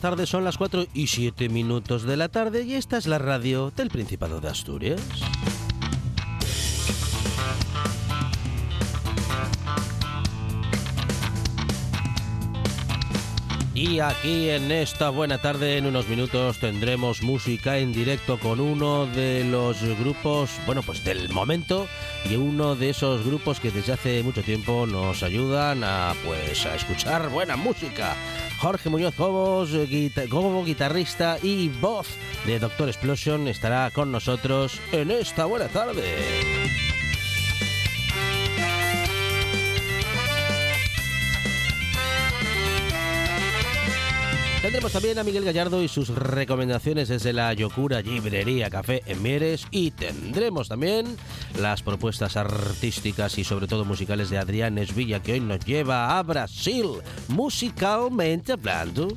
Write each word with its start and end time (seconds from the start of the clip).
Tardes. 0.00 0.28
Son 0.30 0.44
las 0.44 0.56
4 0.56 0.86
y 0.94 1.06
7 1.08 1.48
minutos 1.48 2.04
de 2.04 2.16
la 2.16 2.28
tarde 2.28 2.64
y 2.64 2.74
esta 2.74 2.96
es 2.96 3.06
la 3.06 3.18
radio 3.18 3.70
del 3.70 3.90
Principado 3.90 4.40
de 4.40 4.48
Asturias. 4.48 5.00
Y 13.74 14.00
aquí 14.00 14.50
en 14.50 14.70
esta 14.72 15.08
buena 15.08 15.38
tarde, 15.38 15.78
en 15.78 15.86
unos 15.86 16.06
minutos, 16.08 16.58
tendremos 16.58 17.22
música 17.22 17.78
en 17.78 17.92
directo 17.92 18.38
con 18.38 18.60
uno 18.60 19.06
de 19.06 19.44
los 19.44 19.82
grupos, 19.98 20.50
bueno, 20.66 20.82
pues 20.82 21.02
del 21.02 21.30
momento 21.30 21.86
y 22.28 22.36
uno 22.36 22.74
de 22.74 22.90
esos 22.90 23.24
grupos 23.24 23.58
que 23.58 23.70
desde 23.70 23.94
hace 23.94 24.22
mucho 24.22 24.42
tiempo 24.42 24.86
nos 24.86 25.22
ayudan 25.22 25.82
a, 25.82 26.14
pues, 26.26 26.66
a 26.66 26.74
escuchar 26.74 27.30
buena 27.30 27.56
música. 27.56 28.16
Jorge 28.60 28.90
Muñoz 28.90 29.14
Cobos, 29.14 29.70
Gobo, 30.28 30.64
guitarrista 30.64 31.38
y 31.42 31.70
voz 31.70 32.08
de 32.44 32.58
Doctor 32.58 32.90
Explosion, 32.90 33.48
estará 33.48 33.90
con 33.90 34.12
nosotros 34.12 34.78
en 34.92 35.10
esta 35.10 35.46
buena 35.46 35.68
tarde. 35.68 36.99
Tendremos 44.62 44.92
también 44.92 45.18
a 45.18 45.24
Miguel 45.24 45.46
Gallardo 45.46 45.82
y 45.82 45.88
sus 45.88 46.10
recomendaciones 46.10 47.08
desde 47.08 47.32
la 47.32 47.50
Yocura 47.54 48.02
Librería 48.02 48.68
Café 48.68 49.02
en 49.06 49.22
Mieres 49.22 49.66
y 49.70 49.90
tendremos 49.90 50.68
también 50.68 51.16
las 51.58 51.82
propuestas 51.82 52.36
artísticas 52.36 53.38
y 53.38 53.44
sobre 53.44 53.66
todo 53.66 53.86
musicales 53.86 54.28
de 54.28 54.36
Adrián 54.36 54.76
Esvilla 54.76 55.22
que 55.22 55.32
hoy 55.32 55.40
nos 55.40 55.64
lleva 55.64 56.18
a 56.18 56.22
Brasil, 56.22 56.88
musicalmente 57.28 58.52
hablando. 58.52 59.08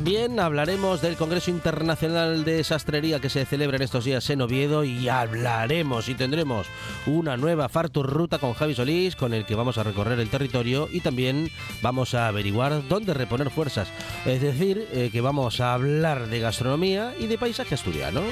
También 0.00 0.40
hablaremos 0.40 1.02
del 1.02 1.18
Congreso 1.18 1.50
Internacional 1.50 2.42
de 2.42 2.64
Sastrería 2.64 3.20
que 3.20 3.28
se 3.28 3.44
celebra 3.44 3.76
en 3.76 3.82
estos 3.82 4.06
días 4.06 4.30
en 4.30 4.40
Oviedo 4.40 4.82
y 4.82 5.10
hablaremos 5.10 6.08
y 6.08 6.14
tendremos 6.14 6.68
una 7.04 7.36
nueva 7.36 7.68
Fartur 7.68 8.08
Ruta 8.08 8.38
con 8.38 8.54
Javi 8.54 8.74
Solís 8.74 9.14
con 9.14 9.34
el 9.34 9.44
que 9.44 9.54
vamos 9.54 9.76
a 9.76 9.82
recorrer 9.82 10.18
el 10.18 10.30
territorio 10.30 10.88
y 10.90 11.00
también 11.00 11.50
vamos 11.82 12.14
a 12.14 12.28
averiguar 12.28 12.88
dónde 12.88 13.12
reponer 13.12 13.50
fuerzas. 13.50 13.88
Es 14.24 14.40
decir, 14.40 14.88
eh, 14.92 15.10
que 15.12 15.20
vamos 15.20 15.60
a 15.60 15.74
hablar 15.74 16.28
de 16.28 16.40
gastronomía 16.40 17.12
y 17.18 17.26
de 17.26 17.36
paisaje 17.36 17.74
asturiano. 17.74 18.22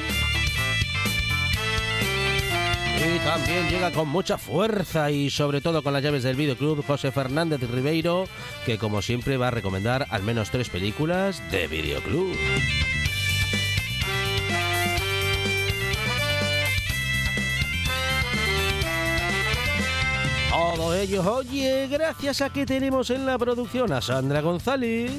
Y 3.09 3.19
también 3.21 3.69
llega 3.71 3.91
con 3.91 4.09
mucha 4.09 4.37
fuerza 4.37 5.11
y 5.11 5.31
sobre 5.31 5.63
todo 5.63 5.83
con 5.83 5.95
las 5.95 6.03
llaves 6.03 6.25
del 6.25 6.37
videoclub 6.37 6.85
José 6.85 7.11
Fernández 7.11 7.61
Ribeiro, 7.63 8.27
que 8.67 8.77
como 8.77 9.01
siempre 9.01 9.39
va 9.39 9.49
a 9.49 9.51
recomendar 9.51 10.07
al 10.11 10.23
menos 10.23 10.51
tres 10.51 10.69
películas 10.69 11.43
de 11.51 11.69
videoclub. 11.69 12.37
Todo 20.51 20.95
ello, 20.95 21.35
oye, 21.35 21.89
gracias 21.89 22.43
a 22.43 22.51
que 22.51 22.67
tenemos 22.67 23.09
en 23.09 23.25
la 23.25 23.39
producción 23.39 23.91
a 23.93 24.03
Sandra 24.03 24.43
González. 24.43 25.13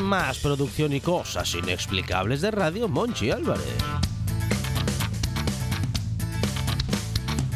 Más 0.00 0.38
producción 0.40 0.92
y 0.92 1.00
cosas 1.00 1.54
inexplicables 1.54 2.42
de 2.42 2.50
radio, 2.50 2.86
Monchi 2.86 3.30
Álvarez. 3.30 3.82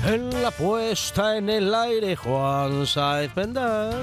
En 0.06 0.42
la 0.42 0.50
puesta 0.50 1.36
en 1.36 1.50
el 1.50 1.74
aire, 1.74 2.16
Juan 2.16 2.86
Saez 2.86 3.30
Pendas. 3.32 3.94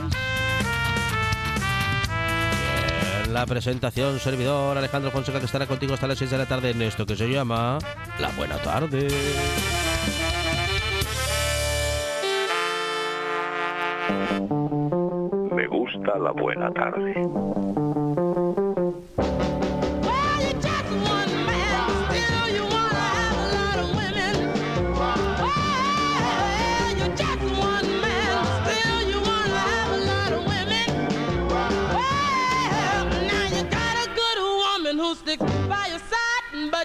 En 3.26 3.34
la 3.34 3.46
presentación, 3.46 4.20
servidor 4.20 4.78
Alejandro 4.78 5.12
Fonseca, 5.12 5.40
que 5.40 5.46
estará 5.46 5.66
contigo 5.66 5.94
hasta 5.94 6.08
las 6.08 6.18
6 6.18 6.32
de 6.32 6.38
la 6.38 6.46
tarde 6.46 6.72
en 6.72 6.82
esto 6.82 7.06
que 7.06 7.16
se 7.16 7.28
llama 7.28 7.80
La 8.20 8.30
Buena 8.32 8.58
Tarde. 8.58 9.08
Me 15.52 15.68
gusta 15.68 16.18
la 16.20 16.32
buena 16.32 16.72
tarde. 16.72 17.14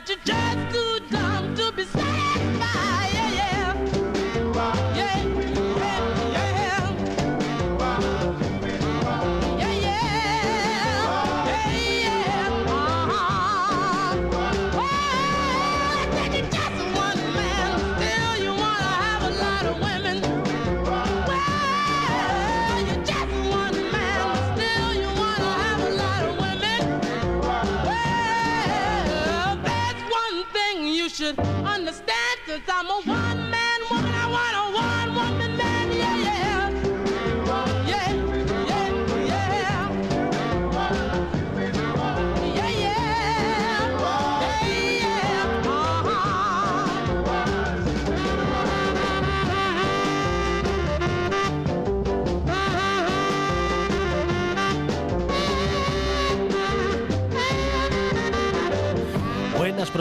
to 0.06 0.16
die. 0.24 0.39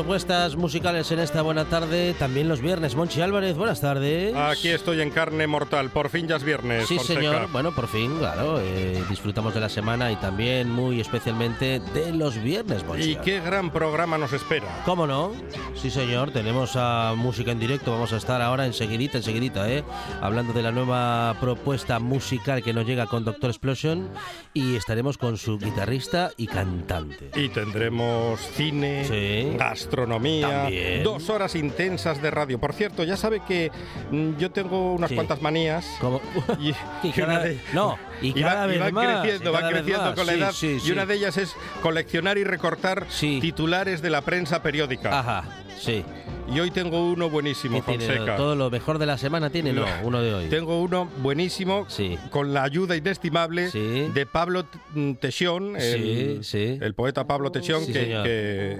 Propuestas 0.10 0.56
musicales 0.56 1.12
en 1.12 1.20
esta 1.20 1.44
buena 1.44 1.66
tarde, 1.66 2.16
también 2.18 2.48
los 2.50 2.62
viernes. 2.62 2.96
Monchi 2.96 3.22
Álvarez, 3.22 3.56
buenas 3.56 3.80
tardes. 3.80 4.36
Aquí 4.36 4.70
estoy 4.70 5.02
en 5.02 5.12
carne 5.12 5.46
mortal, 5.46 5.92
por 5.92 6.10
fin 6.10 6.28
ya 6.28 6.38
es 6.38 6.44
viernes. 6.44 6.88
Sí, 6.88 6.96
Fonseca. 6.98 7.20
señor. 7.20 7.52
Bueno, 7.52 7.76
por 7.76 7.88
fin, 7.88 8.18
claro. 8.18 8.60
eh, 8.60 9.04
disfrutamos 9.08 9.54
de 9.54 9.60
la 9.60 9.70
semana 9.70 10.12
y 10.12 10.16
también 10.16 10.68
muy 10.72 11.00
especialmente 11.00 11.80
de 11.94 12.12
los 12.12 12.42
viernes, 12.42 12.84
Monchi. 12.86 13.12
Y 13.12 13.16
qué 13.18 13.40
gran 13.40 13.70
programa 13.70 14.18
nos 14.18 14.34
espera. 14.34 14.82
¿Cómo 14.84 15.06
no? 15.06 15.32
Sí, 15.76 15.92
señor, 15.92 16.32
tenemos 16.32 16.72
a 16.76 17.14
música 17.16 17.52
en 17.52 17.60
directo. 17.60 17.92
Vamos 17.92 18.12
a 18.12 18.18
estar 18.18 18.42
ahora 18.42 18.66
enseguidita, 18.66 19.20
enseguidita, 19.20 19.70
¿eh? 19.70 19.84
Hablando 20.22 20.54
de 20.54 20.64
la 20.64 20.72
nueva 20.72 21.36
propuesta 21.40 22.00
musical 22.00 22.64
que 22.64 22.74
nos 22.74 22.88
llega 22.88 23.06
con 23.06 23.26
Doctor 23.26 23.52
Explosion 23.52 24.10
y 24.56 24.76
estaremos 24.76 25.20
con 25.20 25.38
su 25.38 25.60
guitarrista 25.60 26.32
y 26.36 26.48
cantante. 26.48 27.30
Y 27.36 27.50
tendremos 27.50 28.40
cine, 28.56 29.06
Sí. 29.06 29.56
Gastronomía, 30.00 30.48
También. 30.64 31.04
dos 31.04 31.30
horas 31.30 31.56
intensas 31.56 32.22
de 32.22 32.32
radio. 32.32 32.60
Por 32.60 32.74
cierto, 32.74 33.04
ya 33.04 33.18
sabe 33.18 33.42
que 33.48 33.72
mm, 34.12 34.38
yo 34.38 34.52
tengo 34.52 34.94
unas 34.94 35.10
Sí. 35.10 35.16
cuantas 35.16 35.42
manías. 35.42 35.86
Como- 36.00 36.22
Y, 36.60 36.70
Y 36.70 36.76
y 37.04 37.22
una 37.22 37.26
cada- 37.34 37.44
de- 37.44 37.60
no, 37.74 37.98
y 38.22 38.40
y 38.40 38.44
va- 38.44 38.66
vez 38.66 38.80
van 38.80 38.94
más, 38.94 39.06
creciendo, 39.22 39.50
y 39.50 39.54
van 39.54 39.62
cada 39.62 39.74
vez 39.74 39.82
creciendo 39.82 40.06
más. 40.06 40.16
con 40.16 40.26
la 40.28 40.34
Sí, 40.34 40.40
edad. 40.40 40.52
sí, 40.52 40.68
y 40.68 40.80
sí. 40.80 40.92
una 40.92 41.06
de 41.06 41.16
ellas 41.16 41.38
es 41.38 41.56
coleccionar 41.82 42.38
y 42.38 42.44
recortar 42.44 43.06
Sí. 43.10 43.40
titulares 43.42 44.02
de 44.02 44.10
la 44.10 44.22
prensa 44.22 44.62
periódica. 44.62 45.20
Ajá, 45.20 45.44
sí. 45.80 46.04
Y 46.52 46.60
hoy 46.60 46.72
tengo 46.72 47.12
uno 47.12 47.30
buenísimo. 47.30 47.82
Fonseca. 47.84 48.36
Todo 48.36 48.56
lo 48.56 48.72
mejor 48.72 48.98
de 48.98 49.06
la 49.06 49.18
semana 49.20 49.52
tiene, 49.52 49.72
no, 49.72 49.86
uno 50.04 50.22
de 50.22 50.34
hoy. 50.34 50.46
Tengo 50.50 50.82
uno 50.82 51.08
buenísimo 51.22 51.86
Sí. 51.88 52.18
con 52.32 52.54
la 52.54 52.64
ayuda 52.64 52.96
inestimable 52.96 53.70
Sí. 53.70 54.10
de 54.14 54.26
Pablo 54.26 54.66
T- 54.66 54.80
Tesión, 55.22 55.76
el, 55.76 56.40
Sí, 56.42 56.44
sí. 56.44 56.78
el 56.82 56.96
poeta 56.96 57.28
Pablo 57.28 57.52
Tesión, 57.52 57.86
que, 57.86 57.94
que 57.94 58.78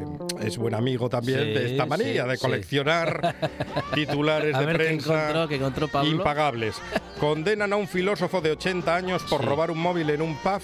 es 0.48 0.58
buen 0.58 0.74
amigo 0.74 1.10
también 1.10 1.40
de 1.40 1.72
esta 1.72 1.86
manía 1.86 2.26
de 2.26 2.38
coleccionar 2.40 3.36
titulares 3.94 4.56
A 4.56 4.60
de 4.62 4.66
ver 4.66 4.76
prensa 4.78 5.30
encontró, 5.30 5.56
encontró 5.56 5.88
Pablo. 5.88 6.10
impagables. 6.12 6.76
Condenan 7.20 7.74
a 7.74 7.76
un 7.76 7.88
filósofo 7.88 8.40
de 8.42 8.52
80 8.52 8.96
años 8.96 9.22
por 9.30 9.44
robar 9.44 9.70
un 9.72 9.78
móvil 9.80 10.10
en 10.10 10.22
un 10.22 10.36
pub 10.38 10.62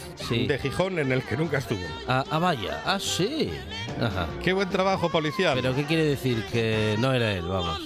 de 0.47 0.57
Gijón 0.57 0.97
en 0.99 1.11
el 1.11 1.21
que 1.21 1.35
nunca 1.37 1.57
estuvo. 1.57 1.81
Ah, 2.07 2.23
ah, 2.31 2.39
vaya, 2.39 2.81
ah, 2.85 2.97
sí. 2.99 3.51
Ajá. 4.01 4.27
Qué 4.41 4.53
buen 4.53 4.69
trabajo 4.69 5.09
policial. 5.11 5.59
Pero 5.61 5.75
¿qué 5.75 5.83
quiere 5.83 6.05
decir? 6.05 6.43
Que 6.51 6.94
no 6.97 7.13
era 7.13 7.33
él, 7.33 7.43
vamos. 7.47 7.79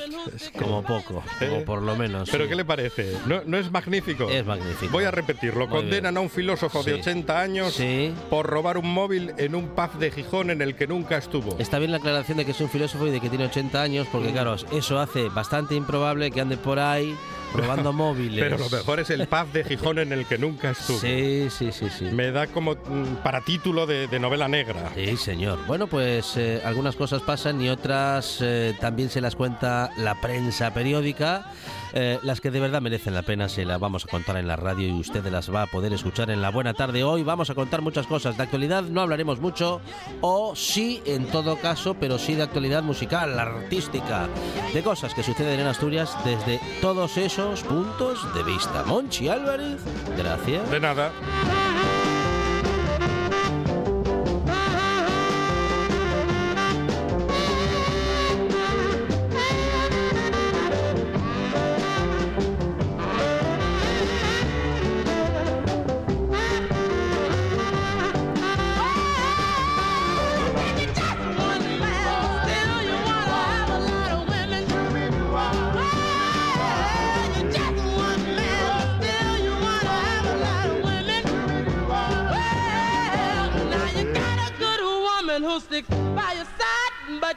Como 0.58 0.84
poco, 0.84 1.24
como 1.40 1.56
¿Eh? 1.58 1.64
por 1.66 1.82
lo 1.82 1.96
menos. 1.96 2.30
¿Pero 2.30 2.44
sí. 2.46 2.50
qué 2.50 2.56
le 2.56 2.66
parece? 2.66 3.14
¿No, 3.26 3.42
no 3.46 3.58
es 3.58 3.72
magnífico? 3.72 4.30
Es 4.30 4.46
magnífico. 4.46 4.92
Voy 4.92 5.04
a 5.06 5.12
repetirlo. 5.12 5.68
Muy 5.68 5.78
Condenan 5.80 6.14
bien. 6.14 6.18
a 6.18 6.22
un 6.22 6.30
filósofo 6.30 6.84
de 6.84 6.94
Sí. 6.96 7.00
80 7.02 7.40
años 7.42 7.74
Sí. 7.74 8.14
por 8.30 8.46
robar 8.48 8.78
un 8.78 8.92
móvil 8.94 9.34
en 9.38 9.56
un 9.56 9.70
pub 9.70 9.94
de 10.00 10.12
Gijón 10.12 10.50
en 10.52 10.62
el 10.62 10.76
que 10.76 10.88
nunca 10.88 11.18
estuvo. 11.18 11.56
Está 11.60 11.80
bien 11.80 11.92
la 11.92 11.98
aclaración 11.98 12.38
de 12.38 12.46
que 12.46 12.52
es 12.52 12.62
un 12.62 12.70
filósofo 12.70 13.08
y 13.08 13.12
de 13.12 13.20
que 13.20 13.30
tiene 13.30 13.46
80 13.46 13.82
años, 13.82 14.08
Mm. 14.08 14.12
porque 14.12 14.32
claro, 14.32 14.56
eso 14.72 15.00
hace 15.00 15.30
bastante 15.30 15.76
improbable 15.76 16.32
que 16.32 16.42
ande 16.42 16.58
por 16.58 16.80
ahí 16.80 17.16
robando 17.54 17.94
móviles. 17.94 18.44
Pero 18.44 18.58
lo 18.58 18.70
mejor 18.70 19.00
es 19.00 19.10
el 19.10 19.28
pub 19.28 19.52
de 19.52 19.64
Gijón 19.64 20.00
en 20.00 20.12
el 20.14 20.26
que 20.26 20.38
nunca 20.38 20.72
estuvo. 20.72 21.00
Sí, 21.00 21.48
sí, 21.50 21.72
sí, 21.72 21.88
sí. 21.90 22.06
Me 22.06 22.32
da 22.32 22.48
como 22.48 22.76
mm, 22.76 23.24
para 23.24 23.42
título 23.42 23.86
de, 23.86 24.08
de 24.08 24.20
novela 24.20 24.48
negra. 24.48 24.92
Sí, 24.96 25.18
señor. 25.18 25.60
Bueno, 25.68 25.88
pues 25.88 26.36
eh, 26.38 26.62
algunas 26.66 26.96
cosas 26.96 27.22
pasan 27.22 27.62
y 27.62 27.70
otras 27.70 28.40
eh, 28.42 28.76
también 28.80 29.10
se 29.10 29.22
las 29.22 29.36
cuenta 29.36 29.92
la 29.98 30.20
prensa 30.22 30.74
periódica. 30.74 31.52
Eh, 31.94 32.20
las 32.24 32.42
que 32.42 32.52
de 32.52 32.60
verdad 32.60 32.82
merecen 32.82 33.14
la 33.14 33.24
pena 33.24 33.50
se 33.50 33.66
las 33.66 33.80
vamos 33.80 34.06
a 34.06 34.08
contar 34.08 34.38
en 34.38 34.48
la 34.48 34.56
radio 34.56 34.88
y 34.88 35.00
usted 35.00 35.26
las 35.26 35.54
va 35.54 35.64
a 35.64 35.68
poder 35.68 35.94
escuchar 35.94 36.30
en 36.30 36.42
la 36.42 36.52
buena 36.52 36.74
tarde. 36.74 37.04
Hoy 37.04 37.24
vamos 37.24 37.50
a 37.50 37.56
contar 37.56 37.82
muchas 37.82 38.08
cosas. 38.08 38.38
De 38.38 38.44
actualidad 38.44 38.84
no 38.84 39.02
hablaremos 39.02 39.40
mucho, 39.40 39.82
o 40.22 40.56
sí 40.56 41.02
en 41.06 41.28
todo 41.28 41.58
caso, 41.58 41.96
pero 41.96 42.18
sí 42.18 42.36
de 42.36 42.44
actualidad 42.44 42.84
musical, 42.84 43.40
artística, 43.40 44.28
de 44.74 44.84
cosas 44.84 45.14
que 45.14 45.24
suceden 45.24 45.60
en 45.60 45.68
Asturias 45.68 46.16
desde 46.24 46.60
todos 46.82 47.18
esos 47.18 47.64
puntos 47.64 48.34
de 48.34 48.44
vista. 48.44 48.84
Monchi 48.86 49.28
Álvarez, 49.28 49.82
gracias. 50.18 50.70
De 50.70 50.80
nada. 50.80 51.12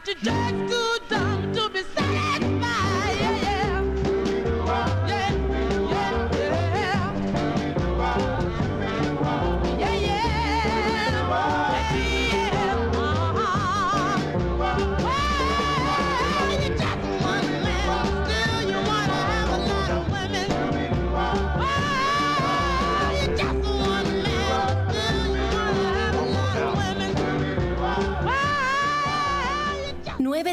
to 0.05 0.15
death. 0.15 0.82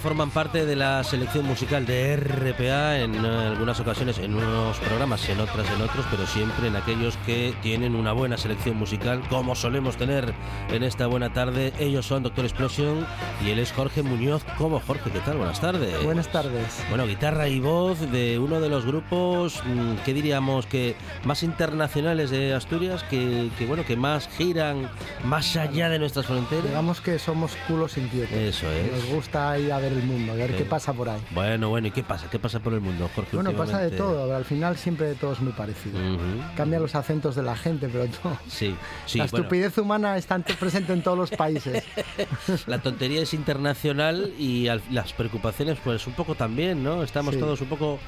Forman 0.00 0.30
parte 0.30 0.64
de 0.64 0.76
la 0.76 1.04
selección 1.04 1.46
musical 1.46 1.84
de 1.84 2.16
RPA 2.16 3.00
en 3.00 3.14
eh, 3.14 3.28
algunas 3.28 3.78
ocasiones, 3.80 4.18
en 4.18 4.34
unos 4.34 4.78
programas, 4.78 5.28
en 5.28 5.40
otras, 5.40 5.70
en 5.70 5.82
otros, 5.82 6.06
pero 6.10 6.26
siempre 6.26 6.68
en 6.68 6.76
aquellos 6.76 7.16
que 7.26 7.54
tienen 7.62 7.94
una 7.94 8.12
buena 8.12 8.38
selección 8.38 8.76
musical, 8.76 9.22
como 9.28 9.54
solemos 9.54 9.96
tener 9.96 10.32
en 10.70 10.82
esta 10.82 11.06
buena 11.06 11.32
tarde. 11.32 11.72
Ellos 11.78 12.06
son 12.06 12.22
Doctor 12.22 12.46
Explosion 12.46 13.06
y 13.44 13.50
él 13.50 13.58
es 13.58 13.72
Jorge 13.72 14.02
Muñoz. 14.02 14.42
¿Cómo, 14.56 14.80
Jorge? 14.80 15.10
¿Qué 15.10 15.20
tal? 15.20 15.36
Buenas 15.36 15.60
tardes. 15.60 16.02
Buenas 16.02 16.28
tardes. 16.32 16.82
Bueno, 16.88 17.06
guitarra 17.06 17.48
y 17.48 17.60
voz 17.60 18.00
de 18.10 18.38
uno 18.38 18.60
de 18.60 18.70
los 18.70 18.86
grupos, 18.86 19.62
mm, 19.64 19.96
¿qué 20.04 20.14
diríamos? 20.14 20.66
que 20.66 20.96
más 21.24 21.42
internacionales 21.42 22.30
de 22.30 22.54
Asturias, 22.54 23.02
que, 23.04 23.50
que, 23.58 23.66
bueno, 23.66 23.84
que 23.84 23.96
más 23.96 24.28
giran 24.38 24.88
más 25.24 25.56
allá 25.56 25.88
de 25.88 25.98
nuestras 25.98 26.26
fronteras. 26.26 26.64
Digamos 26.64 27.00
que 27.00 27.18
somos 27.18 27.56
culos 27.68 27.98
inquietos. 27.98 28.32
Eso 28.32 28.70
es. 28.70 28.92
Nos 28.92 29.06
gusta 29.06 29.58
ir 29.58 29.72
a 29.72 29.78
ver 29.90 29.98
el 29.98 30.04
mundo, 30.04 30.32
a 30.32 30.36
ver 30.36 30.50
Sí. 30.52 30.56
qué 30.58 30.64
pasa 30.64 30.92
por 30.92 31.08
ahí. 31.08 31.20
Bueno, 31.32 31.68
bueno, 31.68 31.88
¿y 31.88 31.90
qué 31.90 32.02
pasa? 32.02 32.28
¿Qué 32.30 32.38
pasa 32.38 32.60
por 32.60 32.72
el 32.72 32.80
mundo, 32.80 33.10
Jorge? 33.14 33.36
Bueno, 33.36 33.52
pasa 33.52 33.78
de 33.78 33.90
todo, 33.90 34.34
al 34.34 34.44
final 34.44 34.76
siempre 34.76 35.14
todo 35.14 35.32
es 35.32 35.40
muy 35.40 35.52
parecido. 35.52 35.98
Ujú. 35.98 36.22
Cambian 36.56 36.82
los 36.82 36.94
acentos 36.94 37.34
de 37.34 37.42
la 37.42 37.56
gente, 37.56 37.88
pero 37.88 38.06
todo. 38.06 38.38
Sí, 38.48 38.74
sí, 39.06 39.18
la 39.18 39.24
bueno, 39.24 39.38
estupidez 39.38 39.78
humana 39.78 40.16
está 40.16 40.36
en- 40.36 40.42
presente 40.42 40.92
en 40.92 41.02
todos 41.02 41.18
los 41.18 41.30
países. 41.30 41.84
la 42.66 42.78
tontería 42.78 43.22
es 43.22 43.34
internacional 43.34 44.32
y 44.38 44.68
al- 44.68 44.82
las 44.90 45.12
preocupaciones, 45.12 45.78
pues 45.82 46.06
un 46.06 46.12
poco 46.14 46.34
también, 46.34 46.82
¿no? 46.82 47.02
Estamos 47.02 47.34
Sí. 47.34 47.40
todos 47.40 47.60
un 47.60 47.68
poco 47.68 47.98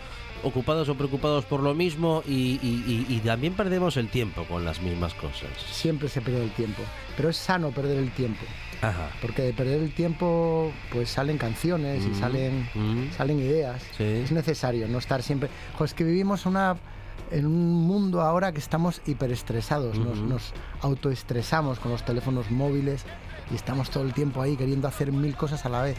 ocupados 0.44 0.88
o 0.88 0.94
preocupados 0.96 1.44
por 1.44 1.60
lo 1.62 1.72
mismo 1.74 2.22
y, 2.26 2.58
y- 2.62 3.06
y- 3.08 3.14
y 3.14 3.18
también 3.20 3.52
perdemos 3.54 3.96
el 3.96 4.08
tiempo 4.08 4.44
con 4.44 4.64
las 4.64 4.80
mismas 4.82 5.14
cosas. 5.14 5.48
Siempre 5.70 6.08
se 6.08 6.20
pierde 6.20 6.42
el 6.42 6.50
tiempo. 6.50 6.82
Pero 7.16 7.28
es 7.28 7.36
sano 7.36 7.70
perder 7.70 7.98
el 7.98 8.10
tiempo. 8.10 8.40
Ajá. 8.82 9.10
Porque 9.22 9.42
de 9.42 9.52
perder 9.52 9.80
el 9.80 9.94
tiempo, 9.94 10.70
pues 10.92 11.08
salen 11.08 11.38
canciones 11.38 12.04
y 12.04 12.08
Mm, 12.08 12.14
salen, 12.20 12.68
mm. 12.74 13.12
salen 13.16 13.38
ideas. 13.38 13.80
Sí. 13.96 14.02
Es 14.04 14.32
necesario 14.32 14.86
no 14.88 14.98
estar 14.98 15.22
siempre. 15.22 15.48
Jo, 15.78 15.84
es 15.84 15.94
que 15.94 16.04
vivimos 16.04 16.44
una, 16.46 16.76
en 17.30 17.46
un 17.46 17.72
mundo 17.86 18.20
ahora 18.20 18.52
que 18.52 18.58
estamos 18.58 19.00
hiperestresados. 19.06 19.98
nos, 19.98 20.18
Ujú. 20.18 20.26
nos 20.28 20.52
autoestresamos 20.82 21.78
con 21.78 21.92
los 21.92 22.04
teléfonos 22.04 22.50
móviles 22.50 23.04
y 23.50 23.54
estamos 23.54 23.88
todo 23.90 24.02
el 24.04 24.12
tiempo 24.12 24.42
ahí 24.42 24.56
queriendo 24.56 24.88
hacer 24.88 25.12
mil 25.12 25.34
cosas 25.36 25.64
a 25.64 25.68
la 25.68 25.82
vez. 25.82 25.96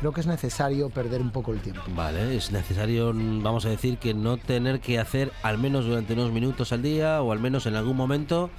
Creo 0.00 0.12
que 0.12 0.20
es 0.20 0.26
necesario 0.26 0.90
perder 0.90 1.20
un 1.20 1.30
poco 1.30 1.52
el 1.52 1.60
tiempo. 1.60 1.82
Vale, 1.94 2.36
es 2.36 2.50
necesario, 2.50 3.12
vamos 3.14 3.64
a 3.64 3.68
decir, 3.68 3.96
que 3.98 4.12
no 4.12 4.36
tener 4.38 4.80
que 4.80 4.98
hacer 4.98 5.30
al 5.42 5.56
menos 5.58 5.84
durante 5.86 6.14
unos 6.14 6.32
minutos 6.32 6.72
al 6.72 6.82
día 6.82 7.22
o 7.22 7.30
al 7.32 7.38
menos 7.38 7.66
en 7.66 7.76
algún 7.76 7.96
momento, 7.96 8.50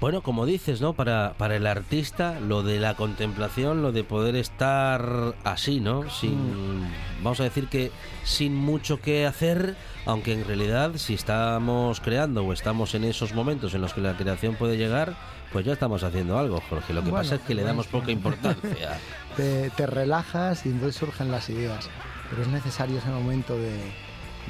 bueno, 0.00 0.22
como 0.22 0.44
dices, 0.46 0.80
¿no? 0.80 0.92
Para, 0.92 1.34
para 1.38 1.56
el 1.56 1.66
artista, 1.66 2.38
lo 2.40 2.62
de 2.62 2.78
la 2.78 2.94
contemplación, 2.94 3.82
lo 3.82 3.92
de 3.92 4.04
poder 4.04 4.36
estar 4.36 5.34
así, 5.44 5.80
¿no? 5.80 6.10
Sin, 6.10 6.86
vamos 7.22 7.40
a 7.40 7.44
decir 7.44 7.68
que 7.68 7.90
sin 8.24 8.54
mucho 8.54 9.00
que 9.00 9.26
hacer, 9.26 9.74
aunque 10.04 10.32
en 10.32 10.44
realidad 10.44 10.92
si 10.96 11.14
estamos 11.14 12.00
creando 12.00 12.44
o 12.44 12.52
estamos 12.52 12.94
en 12.94 13.04
esos 13.04 13.34
momentos 13.34 13.74
en 13.74 13.80
los 13.80 13.94
que 13.94 14.00
la 14.02 14.16
creación 14.16 14.54
puede 14.54 14.76
llegar, 14.76 15.14
pues 15.52 15.64
ya 15.64 15.72
estamos 15.72 16.02
haciendo 16.02 16.38
algo, 16.38 16.60
Jorge. 16.68 16.92
Lo 16.92 17.02
que 17.02 17.10
Bueno, 17.10 17.22
pasa 17.22 17.36
es 17.36 17.40
que 17.42 17.54
le 17.54 17.62
damos 17.62 17.86
poca 17.86 18.10
importancia. 18.10 18.98
Te, 19.36 19.68
te 19.70 19.86
relajas 19.86 20.64
y 20.64 20.70
entonces 20.70 20.96
surgen 20.96 21.30
las 21.30 21.50
ideas. 21.50 21.90
Pero 22.30 22.40
es 22.42 22.48
necesario 22.48 22.98
ese 22.98 23.10
momento 23.10 23.54
de, 23.54 23.70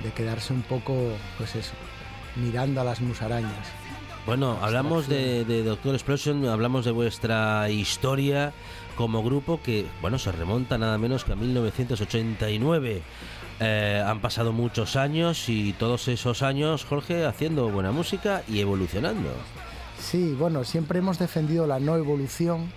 de 0.03 0.13
quedarse 0.15 0.53
un 0.53 0.63
poco, 0.63 0.95
pues 1.39 1.57
eso, 1.57 1.73
mirando 2.37 2.81
a 2.81 2.85
las 2.85 3.01
musarañas. 3.01 3.67
Bueno, 4.27 4.59
hablamos 4.61 5.09
de, 5.09 5.45
de 5.45 5.63
Doctor 5.63 5.95
Explosion, 5.95 6.47
hablamos 6.47 6.85
de 6.85 6.91
vuestra 6.91 7.71
historia 7.71 8.53
como 8.97 9.23
grupo 9.23 9.61
que, 9.63 9.87
bueno, 10.01 10.19
se 10.19 10.33
remonta 10.33 10.79
nada 10.79 10.99
menos 10.99 11.23
que 11.23 11.33
a 11.33 11.37
1989. 11.37 13.03
Eh, 13.61 14.05
han 14.05 14.21
pasado 14.21 14.53
muchos 14.53 14.97
años 14.97 15.49
y 15.49 15.73
todos 15.75 16.09
esos 16.09 16.43
años, 16.43 16.85
Jorge, 16.85 17.25
haciendo 17.25 17.69
buena 17.69 17.93
música 17.93 18.43
y 18.49 18.61
evolucionando. 18.61 19.31
Sí, 20.01 20.35
bueno, 20.39 20.65
siempre 20.65 20.99
hemos 20.99 21.19
defendido 21.19 21.67
la 21.67 21.79
no 21.79 21.97
evolución, 21.97 22.71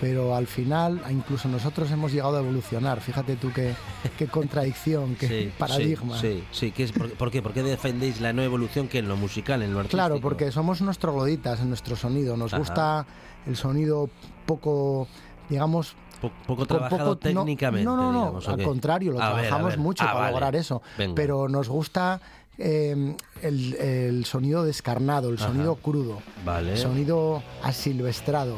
pero 0.00 0.34
al 0.34 0.46
final 0.46 1.00
incluso 1.10 1.48
nosotros 1.48 1.90
hemos 1.90 2.12
llegado 2.12 2.36
a 2.36 2.40
evolucionar. 2.40 3.00
Fíjate 3.00 3.36
tú 3.36 3.52
qué, 3.54 3.74
qué 4.18 4.26
contradicción, 4.26 5.14
qué 5.14 5.28
Sí, 5.28 5.52
paradigma. 5.58 6.18
Sí, 6.18 6.44
sí. 6.50 6.70
¿Qué 6.72 6.82
es, 6.84 6.92
por, 6.92 7.10
por 7.14 7.30
qué? 7.30 7.40
¿Por 7.42 7.52
qué 7.52 7.62
defendéis 7.62 8.20
la 8.20 8.32
no 8.32 8.42
evolución 8.42 8.88
que 8.88 8.98
en 8.98 9.08
lo 9.08 9.16
musical, 9.16 9.62
en 9.62 9.72
lo 9.72 9.78
artístico? 9.80 9.96
Claro, 9.98 10.20
porque 10.20 10.50
somos 10.52 10.80
unos 10.80 10.98
trogloditas 10.98 11.60
en 11.60 11.68
nuestro 11.68 11.96
sonido. 11.96 12.36
Nos 12.36 12.52
Ajá. 12.52 12.58
gusta 12.58 13.06
el 13.46 13.56
sonido 13.56 14.08
poco, 14.46 15.06
digamos, 15.48 15.94
Po- 16.20 16.32
poco 16.46 16.64
trabajado 16.66 17.10
poco- 17.10 17.18
técnicamente. 17.18 17.84
No, 17.84 17.96
no, 17.96 18.12
no, 18.12 18.18
digamos, 18.20 18.48
¿o 18.48 18.50
al 18.52 18.62
contrario, 18.62 19.12
lo 19.12 19.20
A 19.22 19.28
ver, 19.30 19.38
a 19.38 19.42
trabajamos 19.42 19.70
ver. 19.72 19.78
mucho 19.78 20.04
Ah, 20.04 20.06
para 20.08 20.18
vale. 20.20 20.32
lograr 20.32 20.56
eso. 20.56 20.82
Venga. 20.96 21.14
Pero 21.14 21.48
nos 21.48 21.68
gusta 21.68 22.20
eh, 22.56 23.16
el, 23.42 23.74
el 23.74 24.24
sonido 24.24 24.64
descarnado, 24.64 25.28
el 25.28 25.36
Ajá. 25.36 25.48
sonido 25.48 25.74
crudo, 25.76 26.20
Vale. 26.44 26.72
el 26.72 26.78
sonido 26.78 27.42
asilvestrado, 27.62 28.56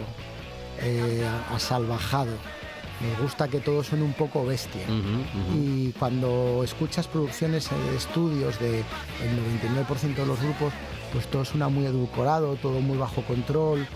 eh, 0.81 1.27
asalvajado. 1.53 2.33
Nos 3.01 3.21
gusta 3.21 3.49
que 3.49 3.61
todo 3.61 3.85
suene 3.85 4.05
un 4.05 4.15
poco 4.15 4.45
bestia. 4.47 4.87
Y 5.55 5.93
cuando 5.93 6.63
escuchas 6.65 7.07
producciones 7.07 7.69
de 7.69 7.97
estudios 7.97 8.59
de 8.59 8.79
el 8.79 9.87
99% 9.87 10.15
de 10.15 10.27
los 10.27 10.41
grupos, 10.41 10.73
pues 11.13 11.27
todo 11.27 11.45
suena 11.45 11.69
muy 11.69 11.85
edulcorado, 11.85 12.57
todo 12.57 12.81
muy 12.81 12.97
bajo 12.97 13.21
control, 13.23 13.87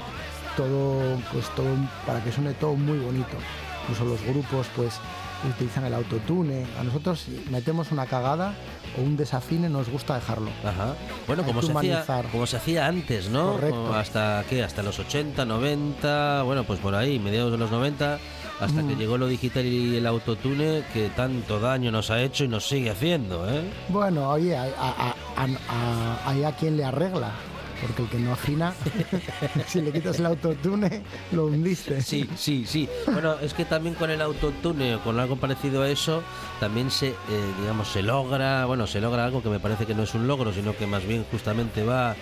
todo 0.57 1.19
pues 1.33 1.49
todo 1.55 1.69
para 2.07 2.23
que 2.23 2.31
suene 2.31 2.53
todo 2.53 2.75
muy 2.75 2.99
bonito. 2.99 3.37
Incluso 3.83 4.05
los 4.05 4.23
grupos 4.23 4.67
pues 4.77 5.01
utilizan 5.49 5.85
el 5.85 5.95
autotune. 5.95 6.67
A 6.79 6.85
nosotros 6.85 7.21
si 7.21 7.45
metemos 7.51 7.91
una 7.93 8.07
cagada 8.07 8.55
o 8.99 9.03
un 9.03 9.17
desafine 9.17 9.69
nos 9.69 9.89
gusta 9.89 10.15
dejarlo. 10.17 10.51
Ajá. 10.65 10.95
Bueno, 11.27 11.43
como 11.45 11.63
se, 11.63 11.73
hacía, 11.73 12.05
como 12.33 12.47
se 12.47 12.57
hacía 12.57 12.87
antes, 12.87 13.29
¿no? 13.31 13.53
Correcto. 13.53 13.95
Hasta 13.95 14.45
qué, 14.49 14.63
hasta 14.63 14.83
los 14.83 14.99
80, 14.99 15.45
90, 15.45 16.43
bueno, 16.43 16.65
pues 16.65 16.79
por 16.81 16.95
ahí, 16.95 17.19
mediados 17.19 17.53
de 17.53 17.59
los 17.59 17.71
90, 17.71 18.19
hasta 18.61 18.77
que 18.87 18.95
Mm. 18.95 18.99
llegó 18.99 19.17
lo 19.19 19.27
digital 19.27 19.65
y 19.65 19.97
el 19.97 20.07
autotune 20.07 20.83
que 20.93 21.09
tanto 21.11 21.61
daño 21.61 21.91
nos 21.91 22.11
ha 22.11 22.21
hecho 22.21 22.45
y 22.45 22.49
nos 22.49 22.69
sigue 22.69 22.91
haciendo, 22.91 23.49
¿eh? 23.51 23.63
Bueno, 23.89 24.29
oye, 24.31 24.57
hay 24.57 24.71
a, 24.79 25.15
a- 25.37 25.47
a- 26.27 26.49
a 26.49 26.53
quien 26.57 26.77
le 26.77 26.85
arregla. 26.85 27.31
Porque 27.81 28.03
el 28.03 28.09
que 28.09 28.19
no 28.19 28.33
afina, 28.33 28.75
si 29.67 29.81
le 29.81 29.93
quitas 29.93 30.19
el 30.19 30.27
autotune, 30.27 31.03
lo 31.33 31.47
hundiste. 31.47 32.03
Sí, 32.03 32.29
sí, 32.37 32.65
sí. 32.67 32.89
Bueno, 33.07 33.37
es 33.41 33.55
que 33.55 33.65
también 33.65 33.95
con 33.95 34.11
el 34.11 34.21
autotune 34.21 34.97
o 34.97 35.03
con 35.03 35.19
algo 35.19 35.37
parecido 35.37 35.83
a 35.83 35.89
eso, 35.89 36.23
también 36.59 36.91
se, 36.91 37.09
eh, 37.09 37.15
digamos, 37.61 37.89
se 37.89 38.03
logra, 38.03 38.67
bueno, 38.67 38.87
se 38.87 39.01
logra 39.01 39.25
algo 39.25 39.43
que 39.43 39.49
me 39.49 39.61
parece 39.61 39.87
que 39.87 39.95
no 39.95 40.03
es 40.03 40.15
un 40.15 40.27
logro, 40.27 40.53
sino 40.53 40.77
que 40.77 40.87
más 40.87 41.07
bien 41.07 41.25
justamente 41.31 41.85
va 41.85 42.17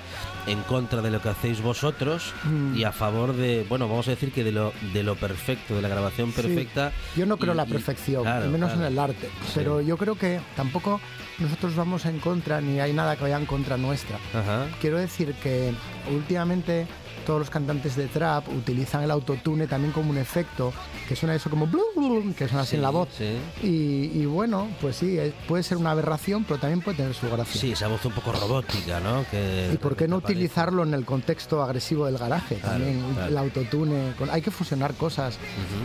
en 0.48 0.62
contra 0.62 1.02
de 1.02 1.10
lo 1.10 1.20
que 1.20 1.28
hacéis 1.28 1.60
vosotros 1.62 2.32
Mm. 2.44 2.76
y 2.76 2.84
a 2.84 2.92
favor 2.92 3.34
de, 3.34 3.64
bueno, 3.68 3.88
vamos 3.88 4.08
a 4.08 4.12
decir 4.12 4.32
que 4.32 4.44
de 4.44 4.52
lo, 4.52 4.72
de 4.92 5.02
lo 5.02 5.14
perfecto, 5.16 5.74
de 5.76 5.82
la 5.82 5.88
grabación 5.88 6.32
Sí. 6.32 6.42
perfecta. 6.42 6.92
Yo 7.16 7.26
no 7.26 7.36
creo 7.36 7.54
y- 7.54 7.56
la 7.56 7.64
y- 7.66 7.70
perfección, 7.72 8.22
claro, 8.22 8.44
al 8.44 8.50
menos 8.50 8.70
claro. 8.72 8.86
en 8.86 8.92
el 8.92 8.98
arte. 8.98 9.28
Sí. 9.46 9.52
Pero 9.54 9.80
yo 9.80 9.96
creo 9.96 10.14
que 10.16 10.40
tampoco 10.56 11.00
nosotros 11.38 11.74
vamos 11.76 12.04
en 12.06 12.18
contra 12.18 12.60
ni 12.60 12.80
hay 12.80 12.92
nada 12.92 13.16
que 13.16 13.22
vaya 13.22 13.36
en 13.38 13.46
contra 13.46 13.76
nuestra. 13.76 14.16
Ajá. 14.34 14.66
Quiero 14.80 14.98
decir 14.98 15.34
que 15.42 15.72
últimamente 16.12 16.86
todos 17.28 17.40
los 17.40 17.50
cantantes 17.50 17.94
de 17.94 18.06
trap 18.06 18.48
utilizan 18.48 19.02
el 19.02 19.10
autotune 19.10 19.66
también 19.66 19.92
como 19.92 20.08
un 20.08 20.16
efecto 20.16 20.72
que 21.06 21.14
suena 21.14 21.34
eso 21.34 21.50
como 21.50 21.66
blum, 21.66 21.84
blum, 21.94 22.32
que 22.32 22.48
suena 22.48 22.62
así 22.62 22.76
en 22.76 22.80
la 22.82 22.88
voz. 22.88 23.10
Sí. 23.18 23.36
Y, 23.62 24.18
y 24.18 24.24
bueno, 24.24 24.66
pues 24.80 24.96
sí, 24.96 25.18
es- 25.18 25.34
puede 25.46 25.62
ser 25.62 25.76
una 25.76 25.90
aberración, 25.90 26.44
pero 26.44 26.58
también 26.58 26.80
puede 26.80 26.96
tener 26.96 27.12
su 27.12 27.28
gracia. 27.28 27.60
Sí, 27.60 27.72
esa 27.72 27.86
voz 27.88 28.02
un 28.06 28.12
poco 28.12 28.32
robótica, 28.32 28.98
¿no? 29.00 29.26
Que 29.30 29.70
¿Y 29.74 29.76
por 29.76 29.94
qué 29.94 30.08
no 30.08 30.16
utilizarlo 30.16 30.82
en 30.84 30.94
el 30.94 31.04
contexto 31.04 31.62
agresivo 31.62 32.06
del 32.06 32.16
garaje? 32.16 32.54
Claro, 32.56 32.78
También 32.78 33.04
claro. 33.12 33.28
el 33.30 33.36
autotune. 33.38 34.14
con- 34.18 34.30
hay 34.30 34.40
que 34.40 34.50
fusionar 34.50 34.94
cosas 34.94 35.36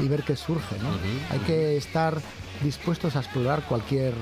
y 0.01 0.07
ver 0.07 0.23
qué 0.23 0.37
surge, 0.37 0.77
¿no? 0.81 0.87
Hay 1.29 1.39
que 1.39 1.75
estar 1.75 2.21
dispuestos 2.63 3.17
a 3.17 3.19
explorar 3.19 3.63
cualquier, 3.67 4.13